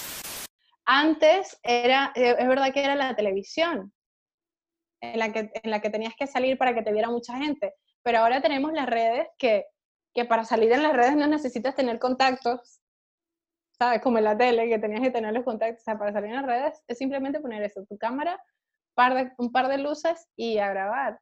Antes 0.87 1.59
era, 1.63 2.13
eh, 2.15 2.37
es 2.39 2.49
verdad 2.49 2.73
que 2.73 2.85
era 2.85 2.95
la 2.95 3.15
televisión, 3.15 3.93
en 5.01 5.19
la, 5.19 5.33
que, 5.33 5.51
en 5.53 5.71
la 5.71 5.81
que 5.81 5.91
tenías 5.91 6.15
que 6.19 6.27
salir 6.27 6.59
para 6.59 6.75
que 6.75 6.83
te 6.83 6.93
viera 6.93 7.11
mucha 7.11 7.37
gente, 7.37 7.75
pero 8.03 8.19
ahora 8.19 8.41
tenemos 8.41 8.73
las 8.73 8.87
redes 8.87 9.29
que, 9.39 9.67
que 10.15 10.25
para 10.25 10.45
salir 10.45 10.73
en 10.73 10.83
las 10.83 10.95
redes 10.95 11.17
no 11.17 11.27
necesitas 11.27 11.75
tener 11.75 11.99
contactos, 11.99 12.81
¿sabes? 13.79 14.01
Como 14.01 14.19
en 14.19 14.25
la 14.25 14.37
tele, 14.37 14.69
que 14.69 14.79
tenías 14.79 15.01
que 15.01 15.11
tener 15.11 15.33
los 15.33 15.45
contactos, 15.45 15.83
o 15.83 15.85
sea, 15.85 15.99
para 15.99 16.13
salir 16.13 16.31
en 16.31 16.37
las 16.37 16.47
redes 16.47 16.83
es 16.87 16.99
simplemente 16.99 17.41
poner 17.41 17.63
eso, 17.63 17.85
tu 17.87 17.99
cámara, 17.99 18.41
par 18.95 19.15
de, 19.15 19.33
un 19.39 19.53
par 19.53 19.69
de 19.69 19.79
luces 19.79 20.29
y 20.37 20.59
a 20.59 20.71
grabar. 20.71 21.21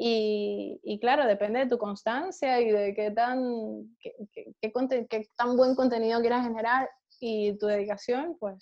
Y, 0.00 0.80
y, 0.84 1.00
claro, 1.00 1.26
depende 1.26 1.58
de 1.60 1.66
tu 1.66 1.76
constancia 1.76 2.60
y 2.60 2.70
de 2.70 2.94
qué 2.94 3.10
tan, 3.10 3.96
qué, 3.98 4.14
qué, 4.32 5.06
qué, 5.10 5.28
tan 5.34 5.56
buen 5.56 5.74
contenido 5.74 6.20
quieras 6.20 6.44
generar 6.44 6.88
y 7.20 7.56
tu 7.58 7.66
dedicación, 7.66 8.36
pues 8.38 8.58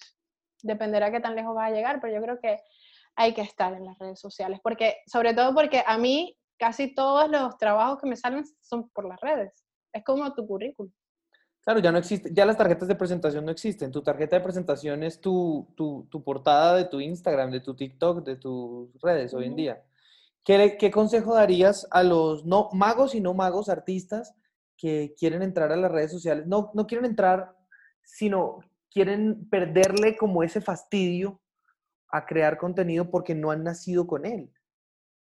dependerá 0.62 1.10
qué 1.10 1.20
tan 1.20 1.36
lejos 1.36 1.54
vas 1.54 1.70
a 1.70 1.74
llegar, 1.74 2.00
pero 2.00 2.14
yo 2.14 2.22
creo 2.22 2.38
que 2.40 2.58
hay 3.14 3.32
que 3.34 3.42
estar 3.42 3.72
en 3.72 3.84
las 3.84 3.98
redes 3.98 4.20
sociales, 4.20 4.60
porque 4.62 4.96
sobre 5.06 5.34
todo 5.34 5.54
porque 5.54 5.82
a 5.86 5.98
mí 5.98 6.36
casi 6.58 6.94
todos 6.94 7.30
los 7.30 7.56
trabajos 7.58 8.00
que 8.00 8.08
me 8.08 8.16
salen 8.16 8.44
son 8.60 8.88
por 8.90 9.06
las 9.06 9.20
redes, 9.20 9.52
es 9.92 10.04
como 10.04 10.32
tu 10.34 10.46
currículum. 10.46 10.92
Claro, 11.66 11.80
ya 11.80 11.90
no 11.90 11.98
existe, 11.98 12.30
ya 12.32 12.46
las 12.46 12.56
tarjetas 12.56 12.86
de 12.86 12.94
presentación 12.94 13.44
no 13.44 13.50
existen. 13.50 13.90
Tu 13.90 14.00
tarjeta 14.00 14.36
de 14.36 14.42
presentación 14.42 15.02
es 15.02 15.20
tu, 15.20 15.66
tu, 15.76 16.06
tu 16.08 16.22
portada 16.22 16.76
de 16.76 16.84
tu 16.84 17.00
Instagram, 17.00 17.50
de 17.50 17.58
tu 17.58 17.74
TikTok, 17.74 18.24
de 18.24 18.36
tus 18.36 18.88
redes 19.02 19.34
hoy 19.34 19.46
en 19.46 19.56
día. 19.56 19.82
¿Qué, 20.44 20.76
¿Qué, 20.78 20.92
consejo 20.92 21.34
darías 21.34 21.88
a 21.90 22.04
los 22.04 22.44
no 22.44 22.68
magos 22.72 23.16
y 23.16 23.20
no 23.20 23.34
magos 23.34 23.68
artistas 23.68 24.32
que 24.76 25.12
quieren 25.18 25.42
entrar 25.42 25.72
a 25.72 25.76
las 25.76 25.90
redes 25.90 26.12
sociales? 26.12 26.46
No, 26.46 26.70
no 26.72 26.86
quieren 26.86 27.04
entrar, 27.04 27.55
sino 28.06 28.60
quieren 28.90 29.46
perderle 29.50 30.16
como 30.16 30.42
ese 30.42 30.62
fastidio 30.62 31.42
a 32.08 32.24
crear 32.24 32.56
contenido 32.56 33.10
porque 33.10 33.34
no 33.34 33.50
han 33.50 33.64
nacido 33.64 34.06
con 34.06 34.24
él, 34.24 34.50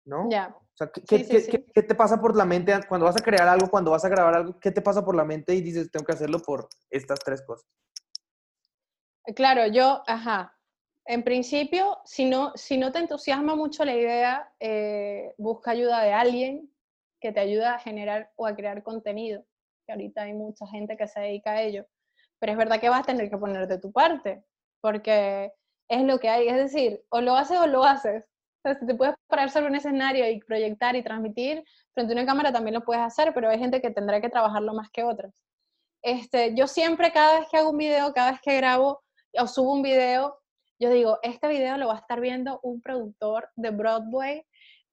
¿no? 0.06 0.30
Ya. 0.30 0.54
O 0.58 0.76
sea, 0.76 0.92
¿qué, 0.92 1.02
sí, 1.02 1.24
sí, 1.24 1.40
sí. 1.40 1.52
¿qué, 1.52 1.66
¿qué, 1.66 1.84
te 1.84 1.96
pasa 1.96 2.20
por 2.20 2.36
la 2.36 2.46
mente 2.46 2.74
cuando 2.90 3.06
vas 3.06 3.16
a 3.16 3.24
crear 3.24 3.48
algo, 3.48 3.70
cuando 3.70 3.92
vas 3.92 4.04
a 4.04 4.10
grabar 4.10 4.36
algo? 4.36 4.60
¿Qué 4.60 4.72
te 4.72 4.82
pasa 4.82 5.06
por 5.06 5.16
la 5.16 5.24
mente 5.24 5.54
y 5.54 5.62
dices, 5.62 5.92
tengo 5.92 6.06
que 6.06 6.14
hacerlo 6.14 6.40
por 6.40 6.68
estas 6.90 7.20
tres 7.20 7.44
cosas? 7.44 7.70
Claro, 9.36 9.68
yo, 9.68 10.04
ajá. 10.08 10.58
En 11.06 11.24
principio, 11.24 12.00
si 12.06 12.26
no, 12.26 12.54
si 12.56 12.78
no 12.78 12.92
te 12.92 13.00
entusiasma 13.00 13.56
mucho 13.56 13.86
la 13.86 13.96
idea, 13.96 14.52
eh, 14.60 15.36
busca 15.38 15.72
ayuda 15.72 16.02
de 16.02 16.14
alguien 16.14 16.74
que 17.20 17.32
te 17.32 17.40
ayude 17.40 17.66
a 17.66 17.80
generar 17.80 18.32
o 18.36 18.48
a 18.48 18.56
crear 18.56 18.84
contenido. 18.84 19.46
Que 19.86 19.94
ahorita 19.94 20.24
hay 20.24 20.34
mucha 20.34 20.66
gente 20.68 20.98
que 20.98 21.08
se 21.08 21.20
dedica 21.20 21.52
a 21.52 21.62
ello. 21.62 21.86
Pero 22.44 22.52
es 22.52 22.58
verdad 22.58 22.82
que 22.82 22.90
vas 22.90 23.00
a 23.00 23.06
tener 23.06 23.30
que 23.30 23.38
poner 23.38 23.70
de 23.70 23.78
tu 23.78 23.94
parte, 23.94 24.44
porque 24.82 25.54
es 25.88 26.02
lo 26.02 26.20
que 26.20 26.28
hay. 26.28 26.50
Es 26.50 26.58
decir, 26.58 27.02
o 27.08 27.22
lo 27.22 27.38
haces 27.38 27.58
o 27.58 27.68
lo 27.68 27.86
haces. 27.86 28.26
Si 28.66 28.86
te 28.86 28.96
puedes 28.96 29.16
parar 29.30 29.50
sobre 29.50 29.68
un 29.68 29.76
escenario 29.76 30.30
y 30.30 30.42
proyectar 30.42 30.94
y 30.98 31.04
transmitir 31.04 31.64
frente 31.94 32.12
a 32.12 32.18
una 32.18 32.26
cámara 32.26 32.52
también 32.52 32.74
lo 32.74 32.84
puedes 32.84 33.02
hacer, 33.02 33.34
pero 33.34 33.50
hay 33.50 33.60
gente 33.60 33.80
que 33.80 33.92
tendrá 33.92 34.20
que 34.20 34.28
trabajarlo 34.28 34.74
más 34.74 34.90
que 34.92 35.06
otras. 35.06 35.34
Este, 36.02 36.54
yo 36.54 36.68
siempre, 36.68 37.14
cada 37.14 37.40
vez 37.40 37.48
que 37.50 37.56
hago 37.56 37.70
un 37.70 37.78
video, 37.78 38.14
cada 38.14 38.32
vez 38.32 38.42
que 38.42 38.58
grabo 38.58 39.02
o 39.40 39.48
subo 39.48 39.72
un 39.72 39.82
video, 39.82 40.38
yo 40.82 40.90
digo, 40.90 41.20
este 41.22 41.48
video 41.48 41.78
lo 41.78 41.88
va 41.88 41.94
a 41.94 42.00
estar 42.00 42.20
viendo 42.20 42.60
un 42.62 42.82
productor 42.82 43.48
de 43.56 43.70
Broadway 43.70 44.46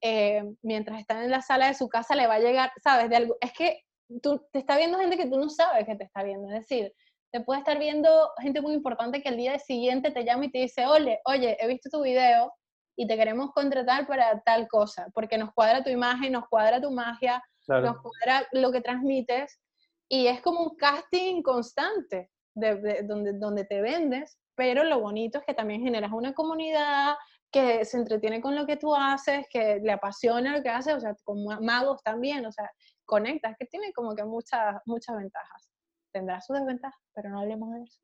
eh, 0.02 0.44
mientras 0.62 1.00
está 1.00 1.24
en 1.24 1.32
la 1.32 1.42
sala 1.42 1.66
de 1.66 1.74
su 1.74 1.88
casa, 1.88 2.14
le 2.14 2.28
va 2.28 2.34
a 2.34 2.38
llegar, 2.38 2.70
¿sabes? 2.80 3.10
De 3.10 3.16
algo, 3.16 3.36
es 3.40 3.52
que 3.52 3.82
tú, 4.22 4.40
te 4.52 4.60
está 4.60 4.76
viendo 4.76 5.00
gente 5.00 5.16
que 5.16 5.26
tú 5.26 5.36
no 5.36 5.48
sabes 5.48 5.84
que 5.84 5.96
te 5.96 6.04
está 6.04 6.22
viendo, 6.22 6.46
es 6.46 6.60
decir, 6.60 6.94
te 7.32 7.40
puede 7.40 7.60
estar 7.60 7.78
viendo 7.78 8.30
gente 8.38 8.60
muy 8.60 8.74
importante 8.74 9.22
que 9.22 9.28
el 9.28 9.36
día 9.36 9.58
siguiente 9.58 10.10
te 10.10 10.24
llama 10.24 10.46
y 10.46 10.50
te 10.50 10.58
dice, 10.58 10.86
oye, 10.86 11.20
oye, 11.24 11.56
he 11.60 11.66
visto 11.68 11.88
tu 11.90 12.02
video 12.02 12.52
y 12.96 13.06
te 13.06 13.16
queremos 13.16 13.52
contratar 13.52 14.06
para 14.06 14.40
tal 14.40 14.68
cosa, 14.68 15.06
porque 15.14 15.38
nos 15.38 15.52
cuadra 15.52 15.82
tu 15.82 15.90
imagen, 15.90 16.32
nos 16.32 16.48
cuadra 16.48 16.80
tu 16.80 16.90
magia, 16.90 17.42
claro. 17.64 17.86
nos 17.86 18.02
cuadra 18.02 18.46
lo 18.52 18.72
que 18.72 18.80
transmites, 18.80 19.60
y 20.08 20.26
es 20.26 20.42
como 20.42 20.64
un 20.64 20.76
casting 20.76 21.42
constante, 21.42 22.30
de, 22.54 22.74
de, 22.76 23.02
donde, 23.04 23.32
donde 23.34 23.64
te 23.64 23.80
vendes, 23.80 24.38
pero 24.56 24.82
lo 24.84 25.00
bonito 25.00 25.38
es 25.38 25.44
que 25.44 25.54
también 25.54 25.82
generas 25.82 26.10
una 26.12 26.34
comunidad 26.34 27.14
que 27.50 27.84
se 27.84 27.96
entretiene 27.96 28.40
con 28.40 28.54
lo 28.54 28.66
que 28.66 28.76
tú 28.76 28.94
haces, 28.94 29.46
que 29.50 29.80
le 29.82 29.92
apasiona 29.92 30.56
lo 30.56 30.62
que 30.62 30.68
haces, 30.68 30.94
o 30.94 31.00
sea, 31.00 31.14
con 31.24 31.44
magos 31.64 32.02
también, 32.02 32.44
o 32.44 32.52
sea, 32.52 32.70
conectas, 33.04 33.56
que 33.58 33.66
tiene 33.66 33.92
como 33.92 34.14
que 34.14 34.24
muchas, 34.24 34.76
muchas 34.84 35.16
ventajas. 35.16 35.70
Tendrá 36.12 36.40
sus 36.40 36.58
desventajas, 36.58 37.00
pero 37.14 37.30
no 37.30 37.40
hablemos 37.40 37.72
de 37.72 37.82
eso. 37.84 38.00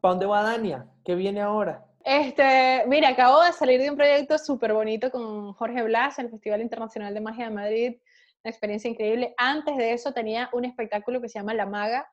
¿Para 0.00 0.12
dónde 0.12 0.26
va 0.26 0.42
Dania? 0.42 0.86
¿Qué 1.04 1.14
viene 1.14 1.40
ahora? 1.40 1.84
Este, 2.04 2.84
mira, 2.86 3.08
acabo 3.08 3.42
de 3.42 3.52
salir 3.52 3.80
de 3.80 3.90
un 3.90 3.96
proyecto 3.96 4.38
súper 4.38 4.72
bonito 4.72 5.10
con 5.10 5.52
Jorge 5.54 5.82
Blas, 5.82 6.18
en 6.18 6.26
el 6.26 6.30
Festival 6.30 6.62
Internacional 6.62 7.12
de 7.12 7.20
Magia 7.20 7.46
de 7.46 7.54
Madrid, 7.54 7.96
una 8.44 8.50
experiencia 8.50 8.88
increíble. 8.88 9.34
Antes 9.36 9.76
de 9.76 9.92
eso 9.92 10.12
tenía 10.12 10.48
un 10.52 10.64
espectáculo 10.64 11.20
que 11.20 11.28
se 11.28 11.40
llama 11.40 11.52
La 11.52 11.66
Maga, 11.66 12.08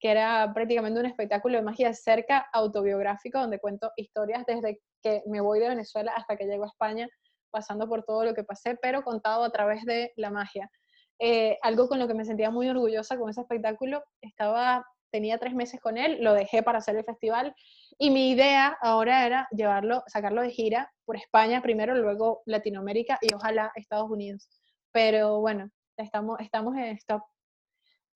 que 0.00 0.10
era 0.10 0.52
prácticamente 0.52 1.00
un 1.00 1.06
espectáculo 1.06 1.56
de 1.56 1.62
magia 1.62 1.92
cerca 1.94 2.46
autobiográfico, 2.52 3.38
donde 3.38 3.58
cuento 3.58 3.90
historias 3.96 4.44
desde 4.46 4.80
que 5.02 5.22
me 5.26 5.40
voy 5.40 5.60
de 5.60 5.68
Venezuela 5.68 6.12
hasta 6.14 6.36
que 6.36 6.44
llego 6.44 6.64
a 6.64 6.68
España, 6.68 7.08
pasando 7.50 7.88
por 7.88 8.04
todo 8.04 8.24
lo 8.24 8.34
que 8.34 8.44
pasé, 8.44 8.76
pero 8.80 9.02
contado 9.02 9.44
a 9.44 9.50
través 9.50 9.84
de 9.84 10.12
la 10.16 10.30
magia. 10.30 10.70
Eh, 11.18 11.58
algo 11.62 11.88
con 11.88 11.98
lo 11.98 12.06
que 12.06 12.14
me 12.14 12.24
sentía 12.24 12.50
muy 12.50 12.68
orgullosa 12.68 13.18
con 13.18 13.30
ese 13.30 13.40
espectáculo, 13.40 14.04
estaba, 14.20 14.86
tenía 15.10 15.38
tres 15.38 15.54
meses 15.54 15.80
con 15.80 15.98
él, 15.98 16.18
lo 16.22 16.32
dejé 16.32 16.62
para 16.62 16.78
hacer 16.78 16.96
el 16.96 17.04
festival, 17.04 17.54
y 17.98 18.10
mi 18.10 18.30
idea 18.30 18.76
ahora 18.80 19.26
era 19.26 19.48
llevarlo, 19.50 20.04
sacarlo 20.06 20.42
de 20.42 20.50
gira 20.50 20.92
por 21.04 21.16
España 21.16 21.60
primero, 21.62 21.96
luego 21.96 22.42
Latinoamérica 22.46 23.18
y 23.20 23.34
ojalá 23.34 23.72
Estados 23.74 24.10
Unidos. 24.10 24.48
Pero 24.92 25.40
bueno, 25.40 25.70
estamos, 25.96 26.38
estamos 26.40 26.76
en 26.76 26.96
stop 26.96 27.22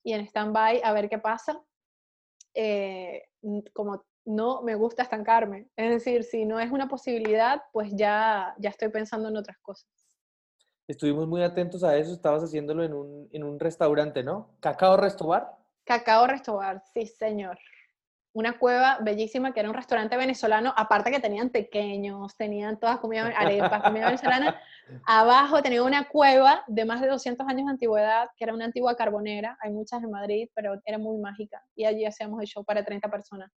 y 0.05 0.13
en 0.13 0.27
stand-by 0.27 0.81
a 0.85 0.93
ver 0.93 1.09
qué 1.09 1.19
pasa 1.19 1.61
eh, 2.55 3.25
como 3.73 4.05
no 4.25 4.63
me 4.63 4.75
gusta 4.75 5.03
estancarme. 5.03 5.69
Es 5.77 5.91
decir, 5.91 6.25
si 6.25 6.45
no 6.45 6.61
es 6.61 6.71
una 6.71 6.89
posibilidad, 6.89 7.63
pues 7.73 7.91
ya, 7.95 8.55
ya 8.59 8.71
estoy 8.71 8.89
pensando 8.89 9.29
en 9.29 9.37
otras 9.37 9.59
cosas. 9.59 9.89
Estuvimos 10.93 11.27
muy 11.27 11.43
atentos 11.43 11.83
a 11.85 11.97
eso, 11.97 12.13
estabas 12.13 12.43
haciéndolo 12.43 12.85
en 12.85 12.93
un, 12.93 13.27
en 13.33 13.45
un 13.45 13.59
restaurante, 13.59 14.23
¿no? 14.23 14.51
¿Cacao 14.61 14.99
Restobar? 14.99 15.57
Cacao 15.85 16.27
Restobar, 16.27 16.83
sí, 16.93 17.07
señor. 17.07 17.59
Una 18.35 18.59
cueva 18.59 18.99
bellísima 19.01 19.55
que 19.55 19.61
era 19.61 19.71
un 19.71 19.75
restaurante 19.75 20.19
venezolano, 20.19 20.75
aparte 20.77 21.11
que 21.11 21.19
tenían 21.19 21.49
pequeños, 21.49 22.37
tenían 22.37 22.79
todas 22.79 22.99
comida, 22.99 23.27
arepas, 23.35 23.83
comida 23.83 24.05
venezolana. 24.05 24.61
Abajo 25.07 25.63
tenía 25.63 25.83
una 25.83 26.09
cueva 26.09 26.63
de 26.67 26.85
más 26.85 27.01
de 27.01 27.09
200 27.09 27.49
años 27.49 27.65
de 27.65 27.73
antigüedad, 27.73 28.29
que 28.37 28.45
era 28.45 28.53
una 28.53 28.67
antigua 28.67 28.95
carbonera, 28.95 29.57
hay 29.63 29.71
muchas 29.71 30.03
en 30.03 30.11
Madrid, 30.11 30.51
pero 30.55 30.75
era 30.85 30.99
muy 30.99 31.19
mágica. 31.19 31.63
Y 31.75 31.87
allí 31.87 32.05
hacíamos 32.05 32.39
el 32.43 32.47
show 32.47 32.67
para 32.67 32.85
30 32.85 33.11
personas. 33.11 33.51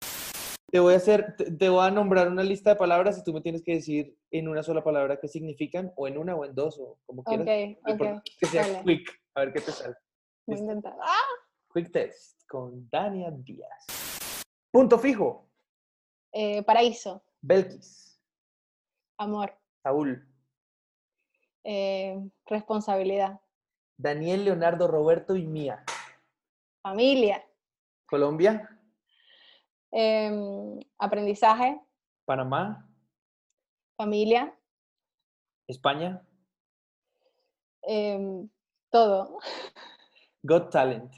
Te 0.71 0.81
voy 0.81 0.95
a 0.95 0.97
hacer, 0.97 1.37
te, 1.37 1.51
te 1.53 1.69
voy 1.69 1.87
a 1.87 1.91
nombrar 1.91 2.29
una 2.29 2.43
lista 2.43 2.71
de 2.71 2.77
palabras 2.77 3.19
y 3.19 3.23
tú 3.25 3.33
me 3.33 3.41
tienes 3.41 3.63
que 3.63 3.75
decir 3.75 4.19
en 4.31 4.49
una 4.49 4.63
sola 4.63 4.83
palabra 4.83 5.21
qué 5.21 5.29
significan, 5.29 5.93
o 5.97 6.09
en 6.09 6.19
una 6.19 6.35
o 6.35 6.45
en 6.45 6.55
dos, 6.55 6.79
o 6.81 6.99
como 7.07 7.23
quieras. 7.23 7.47
Ok, 7.47 8.01
ok. 8.01 8.23
Que 8.41 8.47
sea 8.47 8.67
Dale. 8.67 8.83
quick, 8.85 9.23
a 9.35 9.41
ver 9.41 9.53
qué 9.53 9.61
te 9.61 9.71
sale. 9.73 9.95
Voy 10.47 10.57
a 10.57 10.61
intentar. 10.61 10.97
¡Ah! 11.01 11.23
Quick 11.73 11.93
test 11.93 12.41
con 12.49 12.89
Dania 12.91 13.31
Díaz. 13.31 13.87
Punto 14.73 14.99
fijo. 14.99 15.49
Eh, 16.33 16.63
paraíso, 16.65 17.23
Belkis. 17.41 18.21
amor, 19.19 19.57
Saúl. 19.85 20.29
eh, 21.63 22.19
responsabilidad, 22.47 23.41
Daniel, 23.97 24.45
Leonardo, 24.45 24.89
Roberto 24.89 25.37
y 25.37 25.47
Mía. 25.47 25.85
familia, 26.83 27.45
Colombia. 28.07 28.74
Em, 29.97 30.81
aprendizaje, 30.99 31.81
Panamá. 32.27 32.85
familia, 33.97 34.53
España. 35.69 36.21
em, 37.85 38.51
todo. 38.91 39.39
Got 40.43 40.71
Talent. 40.71 41.13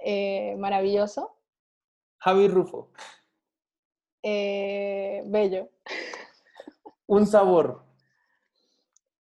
Eh, 0.00 0.56
maravilloso, 0.56 1.36
Javi 2.20 2.48
Rufo. 2.48 2.90
eh, 4.22 5.22
bello, 5.26 5.68
Un 7.06 7.26
sabor. 7.26 7.84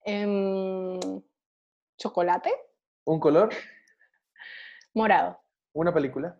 Em, 0.05 0.99
chocolate, 1.99 2.53
¿Un 3.05 3.19
color? 3.21 3.51
morado. 4.95 5.39
¿Una 5.73 5.93
película? 5.93 6.39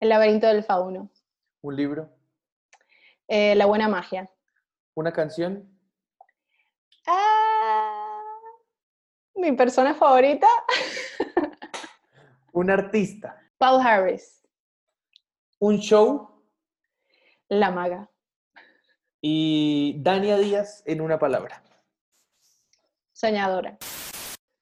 El 0.00 0.08
laberinto 0.08 0.46
del 0.46 0.64
fauno. 0.64 1.10
¿Un 1.62 1.76
libro? 1.76 2.10
Eh, 3.28 3.54
la 3.54 3.66
buena 3.66 3.86
magia. 3.88 4.30
¿Una 4.94 5.12
canción? 5.12 5.68
Ah, 7.06 8.20
mi 9.34 9.52
persona 9.52 9.94
favorita, 9.94 10.46
¿Un 12.52 12.70
artista? 12.70 13.40
Paul 13.58 13.80
Harris, 13.86 14.42
¿Un 15.58 15.78
show? 15.78 16.28
la 17.48 17.70
maga. 17.70 18.08
Y 19.20 19.96
Dania 20.02 20.38
Díaz 20.38 20.82
en 20.86 21.00
una 21.00 21.18
palabra. 21.18 21.62
Soñadora. 23.12 23.76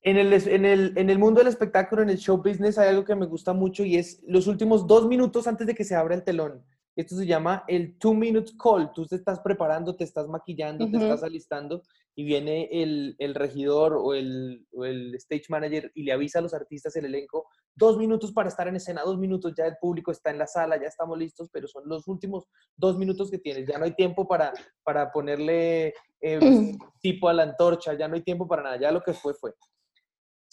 En 0.08 0.16
el, 0.16 0.32
en, 0.32 0.64
el, 0.64 0.94
en 0.96 1.10
el 1.10 1.18
mundo 1.18 1.40
del 1.40 1.48
espectáculo, 1.48 2.00
en 2.00 2.08
el 2.08 2.16
show 2.16 2.38
business, 2.38 2.78
hay 2.78 2.88
algo 2.88 3.04
que 3.04 3.14
me 3.14 3.26
gusta 3.26 3.52
mucho 3.52 3.84
y 3.84 3.96
es 3.96 4.22
los 4.26 4.46
últimos 4.46 4.86
dos 4.86 5.06
minutos 5.06 5.46
antes 5.46 5.66
de 5.66 5.74
que 5.74 5.84
se 5.84 5.94
abra 5.94 6.14
el 6.14 6.24
telón. 6.24 6.64
Esto 6.96 7.14
se 7.14 7.26
llama 7.26 7.62
el 7.68 7.98
two 7.98 8.14
minutes 8.14 8.54
call. 8.56 8.90
Tú 8.94 9.06
te 9.06 9.16
estás 9.16 9.38
preparando, 9.40 9.94
te 9.96 10.04
estás 10.04 10.26
maquillando, 10.26 10.88
te 10.88 10.96
Ujú. 10.96 11.04
estás 11.04 11.22
alistando 11.22 11.82
y 12.14 12.24
viene 12.24 12.70
el, 12.72 13.16
el 13.18 13.34
regidor 13.34 13.98
o 14.00 14.14
el, 14.14 14.66
o 14.72 14.86
el 14.86 15.14
stage 15.16 15.44
manager 15.50 15.92
y 15.94 16.04
le 16.04 16.12
avisa 16.12 16.38
a 16.38 16.42
los 16.42 16.54
artistas, 16.54 16.96
el 16.96 17.04
elenco, 17.04 17.46
dos 17.74 17.98
minutos 17.98 18.32
para 18.32 18.48
estar 18.48 18.66
en 18.66 18.76
escena, 18.76 19.02
dos 19.04 19.18
minutos, 19.18 19.52
ya 19.54 19.66
el 19.66 19.76
público 19.78 20.10
está 20.10 20.30
en 20.30 20.38
la 20.38 20.46
sala, 20.46 20.80
ya 20.80 20.88
estamos 20.88 21.18
listos, 21.18 21.50
pero 21.52 21.68
son 21.68 21.82
los 21.86 22.08
últimos 22.08 22.46
dos 22.78 22.96
minutos 22.96 23.30
que 23.30 23.38
tienes. 23.38 23.68
Ya 23.68 23.76
no 23.76 23.84
hay 23.84 23.94
tiempo 23.94 24.26
para, 24.26 24.54
para 24.82 25.12
ponerle 25.12 25.92
eh, 26.22 26.40
tipo 27.02 27.28
a 27.28 27.34
la 27.34 27.42
antorcha, 27.42 27.92
ya 27.92 28.08
no 28.08 28.14
hay 28.14 28.22
tiempo 28.22 28.48
para 28.48 28.62
nada, 28.62 28.80
ya 28.80 28.90
lo 28.90 29.02
que 29.02 29.12
fue 29.12 29.34
fue. 29.34 29.52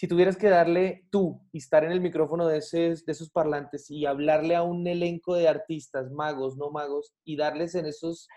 Si 0.05 0.09
tuvieras 0.09 0.37
que 0.37 0.49
darle 0.51 1.07
tú 1.09 1.41
y 1.51 1.57
estar 1.57 1.83
en 1.83 1.91
el 1.91 1.99
micrófono 1.99 2.45
de, 2.45 2.59
esos- 2.59 3.03
de 3.05 3.11
esos 3.11 3.31
parlantes 3.31 3.89
y 3.89 4.05
hablarle 4.05 4.55
a 4.55 4.61
un 4.61 4.85
elenco 4.85 5.33
de 5.33 5.47
artistas, 5.47 6.11
magos, 6.11 6.57
no 6.57 6.69
magos, 6.69 7.15
y 7.23 7.35
darles 7.35 7.73
en 7.73 7.87
esos 7.87 8.27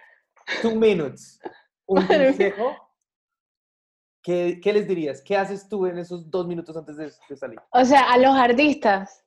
two 0.63 0.75
minutes 0.77 1.39
un 1.85 2.07
consejo, 2.07 2.75
¿qué, 4.23 4.59
qué 4.63 4.73
les 4.73 4.89
dirías? 4.89 5.21
¿Qué 5.21 5.37
haces 5.37 5.69
tú 5.69 5.85
en 5.85 5.99
esos 5.99 6.31
dos 6.31 6.47
minutos 6.47 6.75
antes 6.75 6.97
de, 6.97 7.13
de 7.29 7.37
salir? 7.37 7.61
O 7.73 7.85
sea, 7.85 8.11
a 8.15 8.17
los 8.17 8.35
artistas. 8.35 9.23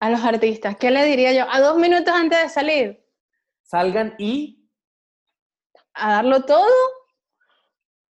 A 0.00 0.08
los 0.08 0.24
artistas. 0.24 0.78
¿Qué 0.78 0.90
le 0.90 1.04
diría 1.04 1.34
yo? 1.34 1.44
A 1.52 1.60
dos 1.60 1.76
minutos 1.76 2.14
antes 2.14 2.40
de 2.42 2.48
salir. 2.48 3.06
Salgan 3.64 4.14
y 4.18 4.66
A 5.92 6.12
darlo 6.12 6.42
todo. 6.46 6.64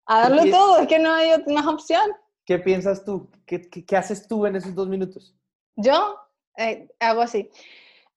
A 0.07 0.21
darlo 0.21 0.49
todo. 0.53 0.79
Es 0.83 0.87
que 0.87 1.01
no 1.01 1.13
hay 1.13 1.31
más 1.49 1.67
opción. 1.67 2.09
¿Qué 2.45 2.59
piensas 2.59 3.05
tú? 3.05 3.31
¿Qué, 3.47 3.69
qué, 3.69 3.85
qué 3.85 3.97
haces 3.97 4.27
tú 4.29 4.47
en 4.47 4.57
esos 4.57 4.75
dos 4.75 4.89
minutos? 4.89 5.35
Yo 5.77 6.17
eh, 6.57 6.89
hago 6.99 7.23
así. 7.23 7.51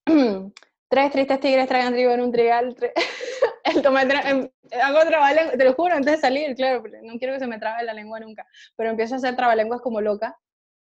Tres 0.88 1.10
tristes 1.10 1.40
tigres 1.40 1.66
tragan 1.66 1.92
trigo 1.92 2.12
en 2.12 2.20
un 2.20 2.30
trigal. 2.32 2.74
tre- 2.76 2.92
El 3.64 3.82
tomate, 3.82 4.14
em, 4.28 4.48
hago 4.82 5.00
trabalengua, 5.06 5.56
te 5.56 5.64
lo 5.64 5.72
juro, 5.74 5.94
antes 5.94 6.12
de 6.12 6.18
salir, 6.20 6.54
claro, 6.54 6.82
no 7.02 7.18
quiero 7.18 7.32
que 7.34 7.40
se 7.40 7.46
me 7.46 7.58
trabe 7.58 7.82
la 7.84 7.94
lengua 7.94 8.20
nunca. 8.20 8.46
Pero 8.76 8.90
empiezo 8.90 9.14
a 9.14 9.18
hacer 9.18 9.34
trabalenguas 9.36 9.80
como 9.80 10.00
loca. 10.00 10.36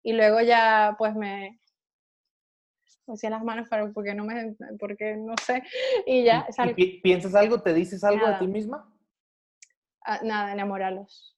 Y 0.02 0.12
luego 0.14 0.40
ya, 0.40 0.94
pues 0.98 1.14
me. 1.14 1.60
Hacía 3.08 3.30
las 3.30 3.42
manos 3.42 3.68
para, 3.68 3.90
porque 3.90 4.14
no 4.14 4.24
me. 4.24 4.54
Porque 4.78 5.16
no 5.16 5.34
sé. 5.44 5.62
Y 6.06 6.24
ya, 6.24 6.46
¿Y- 6.76 7.00
¿Piensas 7.00 7.34
algo? 7.34 7.60
¿Te 7.60 7.74
dices 7.74 8.04
algo 8.04 8.24
a 8.24 8.30
Nada. 8.30 8.38
ti 8.38 8.46
misma? 8.46 8.94
Ah, 10.02 10.20
nada, 10.22 10.52
enamorarlos. 10.52 11.36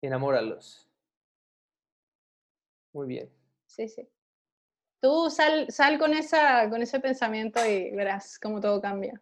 Enamóralos. 0.00 0.88
Muy 2.92 3.06
bien. 3.06 3.30
Sí, 3.66 3.88
sí. 3.88 4.08
Tú 5.00 5.30
sal, 5.30 5.66
sal 5.70 5.98
con, 5.98 6.12
esa, 6.12 6.68
con 6.70 6.82
ese 6.82 6.98
pensamiento 6.98 7.64
y 7.64 7.94
verás 7.94 8.38
cómo 8.38 8.60
todo 8.60 8.80
cambia. 8.80 9.20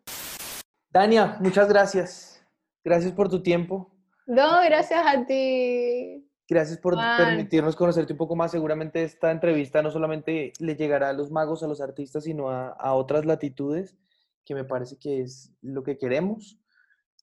Dania, 0.90 1.36
muchas 1.40 1.68
gracias. 1.68 2.42
Gracias 2.82 3.12
por 3.12 3.28
tu 3.28 3.42
tiempo. 3.42 3.90
No, 4.26 4.62
gracias 4.64 5.04
a 5.06 5.26
ti. 5.26 6.26
Gracias 6.48 6.78
por 6.78 6.94
Juan. 6.94 7.18
permitirnos 7.18 7.76
conocerte 7.76 8.12
un 8.12 8.18
poco 8.18 8.36
más. 8.36 8.52
Seguramente 8.52 9.02
esta 9.02 9.30
entrevista 9.30 9.82
no 9.82 9.90
solamente 9.90 10.52
le 10.58 10.76
llegará 10.76 11.10
a 11.10 11.12
los 11.12 11.30
magos, 11.30 11.62
a 11.62 11.66
los 11.66 11.80
artistas, 11.80 12.24
sino 12.24 12.48
a, 12.48 12.68
a 12.68 12.94
otras 12.94 13.26
latitudes, 13.26 13.96
que 14.44 14.54
me 14.54 14.64
parece 14.64 14.96
que 14.96 15.20
es 15.20 15.52
lo 15.60 15.82
que 15.82 15.98
queremos. 15.98 16.58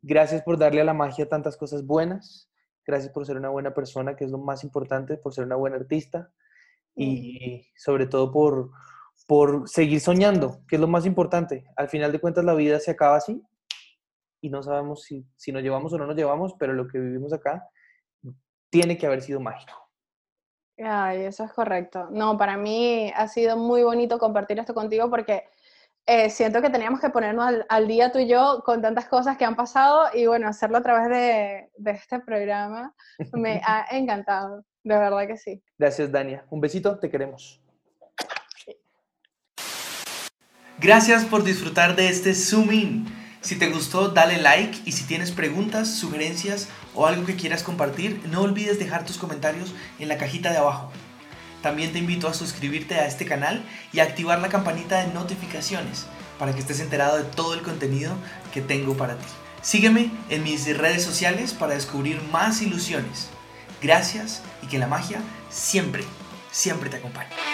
Gracias 0.01 0.43
por 0.43 0.59
darle 0.59 0.81
a 0.81 0.85
la 0.85 0.93
magia 0.93 1.29
tantas 1.29 1.57
cosas 1.57 1.85
buenas. 1.85 2.49
Gracias 2.85 3.11
por 3.11 3.25
ser 3.25 3.37
una 3.37 3.49
buena 3.49 3.73
persona, 3.73 4.15
que 4.15 4.25
es 4.25 4.31
lo 4.31 4.37
más 4.37 4.63
importante, 4.63 5.17
por 5.17 5.33
ser 5.33 5.45
una 5.45 5.55
buena 5.55 5.77
artista. 5.77 6.31
Y 6.95 7.67
sobre 7.75 8.05
todo 8.05 8.31
por, 8.31 8.71
por 9.27 9.67
seguir 9.67 9.99
soñando, 9.99 10.59
que 10.67 10.75
es 10.75 10.81
lo 10.81 10.87
más 10.87 11.05
importante. 11.05 11.65
Al 11.75 11.89
final 11.89 12.11
de 12.11 12.19
cuentas, 12.19 12.45
la 12.45 12.53
vida 12.53 12.79
se 12.79 12.91
acaba 12.91 13.17
así 13.17 13.41
y 14.43 14.49
no 14.49 14.61
sabemos 14.61 15.03
si, 15.03 15.25
si 15.37 15.53
nos 15.53 15.63
llevamos 15.63 15.93
o 15.93 15.97
no 15.97 16.05
nos 16.05 16.17
llevamos, 16.17 16.53
pero 16.59 16.73
lo 16.73 16.87
que 16.87 16.99
vivimos 16.99 17.31
acá 17.31 17.67
tiene 18.69 18.97
que 18.97 19.05
haber 19.05 19.21
sido 19.21 19.39
mágico. 19.39 19.73
Ay, 20.77 21.21
eso 21.21 21.45
es 21.45 21.53
correcto. 21.53 22.09
No, 22.11 22.37
para 22.37 22.57
mí 22.57 23.11
ha 23.15 23.27
sido 23.29 23.55
muy 23.55 23.83
bonito 23.83 24.19
compartir 24.19 24.59
esto 24.59 24.73
contigo 24.73 25.09
porque 25.09 25.45
eh, 26.05 26.29
siento 26.29 26.61
que 26.61 26.69
teníamos 26.69 26.99
que 26.99 27.09
ponernos 27.09 27.45
al, 27.45 27.65
al 27.69 27.87
día 27.87 28.11
tú 28.11 28.19
y 28.19 28.27
yo 28.27 28.61
con 28.65 28.81
tantas 28.81 29.05
cosas 29.05 29.37
que 29.37 29.45
han 29.45 29.55
pasado 29.55 30.07
y 30.13 30.25
bueno, 30.27 30.47
hacerlo 30.47 30.77
a 30.77 30.83
través 30.83 31.09
de, 31.09 31.69
de 31.77 31.91
este 31.91 32.19
programa 32.19 32.93
me 33.31 33.61
ha 33.65 33.85
encantado, 33.91 34.65
de 34.83 34.97
verdad 34.97 35.27
que 35.27 35.37
sí. 35.37 35.63
Gracias, 35.77 36.11
Dania. 36.11 36.45
Un 36.49 36.59
besito, 36.59 36.99
te 36.99 37.09
queremos. 37.09 37.61
Gracias 40.79 41.23
por 41.23 41.43
disfrutar 41.43 41.95
de 41.95 42.09
este 42.09 42.33
Zoom 42.33 42.71
In. 42.73 43.05
Si 43.39 43.57
te 43.57 43.69
gustó, 43.69 44.09
dale 44.09 44.37
like 44.37 44.79
y 44.85 44.91
si 44.93 45.05
tienes 45.05 45.31
preguntas, 45.31 45.89
sugerencias 45.95 46.69
o 46.93 47.05
algo 47.05 47.25
que 47.25 47.35
quieras 47.35 47.63
compartir, 47.63 48.21
no 48.29 48.41
olvides 48.41 48.79
dejar 48.79 49.05
tus 49.05 49.17
comentarios 49.17 49.73
en 49.99 50.09
la 50.09 50.17
cajita 50.17 50.51
de 50.51 50.57
abajo. 50.57 50.91
También 51.63 51.93
te 51.93 51.99
invito 51.99 52.27
a 52.27 52.33
suscribirte 52.33 52.95
a 52.95 53.07
este 53.07 53.25
canal 53.25 53.65
y 53.93 54.01
a 54.01 54.03
activar 54.03 54.39
la 54.39 54.49
campanita 54.49 54.99
de 54.99 55.13
notificaciones 55.13 56.05
para 56.37 56.53
que 56.53 56.59
estés 56.59 56.81
enterado 56.81 57.17
de 57.17 57.23
todo 57.23 57.53
el 57.53 57.61
contenido 57.61 58.13
que 58.53 58.61
tengo 58.61 58.97
para 58.97 59.15
ti. 59.15 59.25
Sígueme 59.61 60.11
en 60.29 60.43
mis 60.43 60.77
redes 60.77 61.03
sociales 61.03 61.53
para 61.53 61.73
descubrir 61.73 62.21
más 62.33 62.61
ilusiones. 62.61 63.29
Gracias 63.81 64.41
y 64.61 64.67
que 64.67 64.77
la 64.77 64.87
magia 64.87 65.21
siempre, 65.49 66.03
siempre 66.51 66.89
te 66.89 66.97
acompañe. 66.97 67.52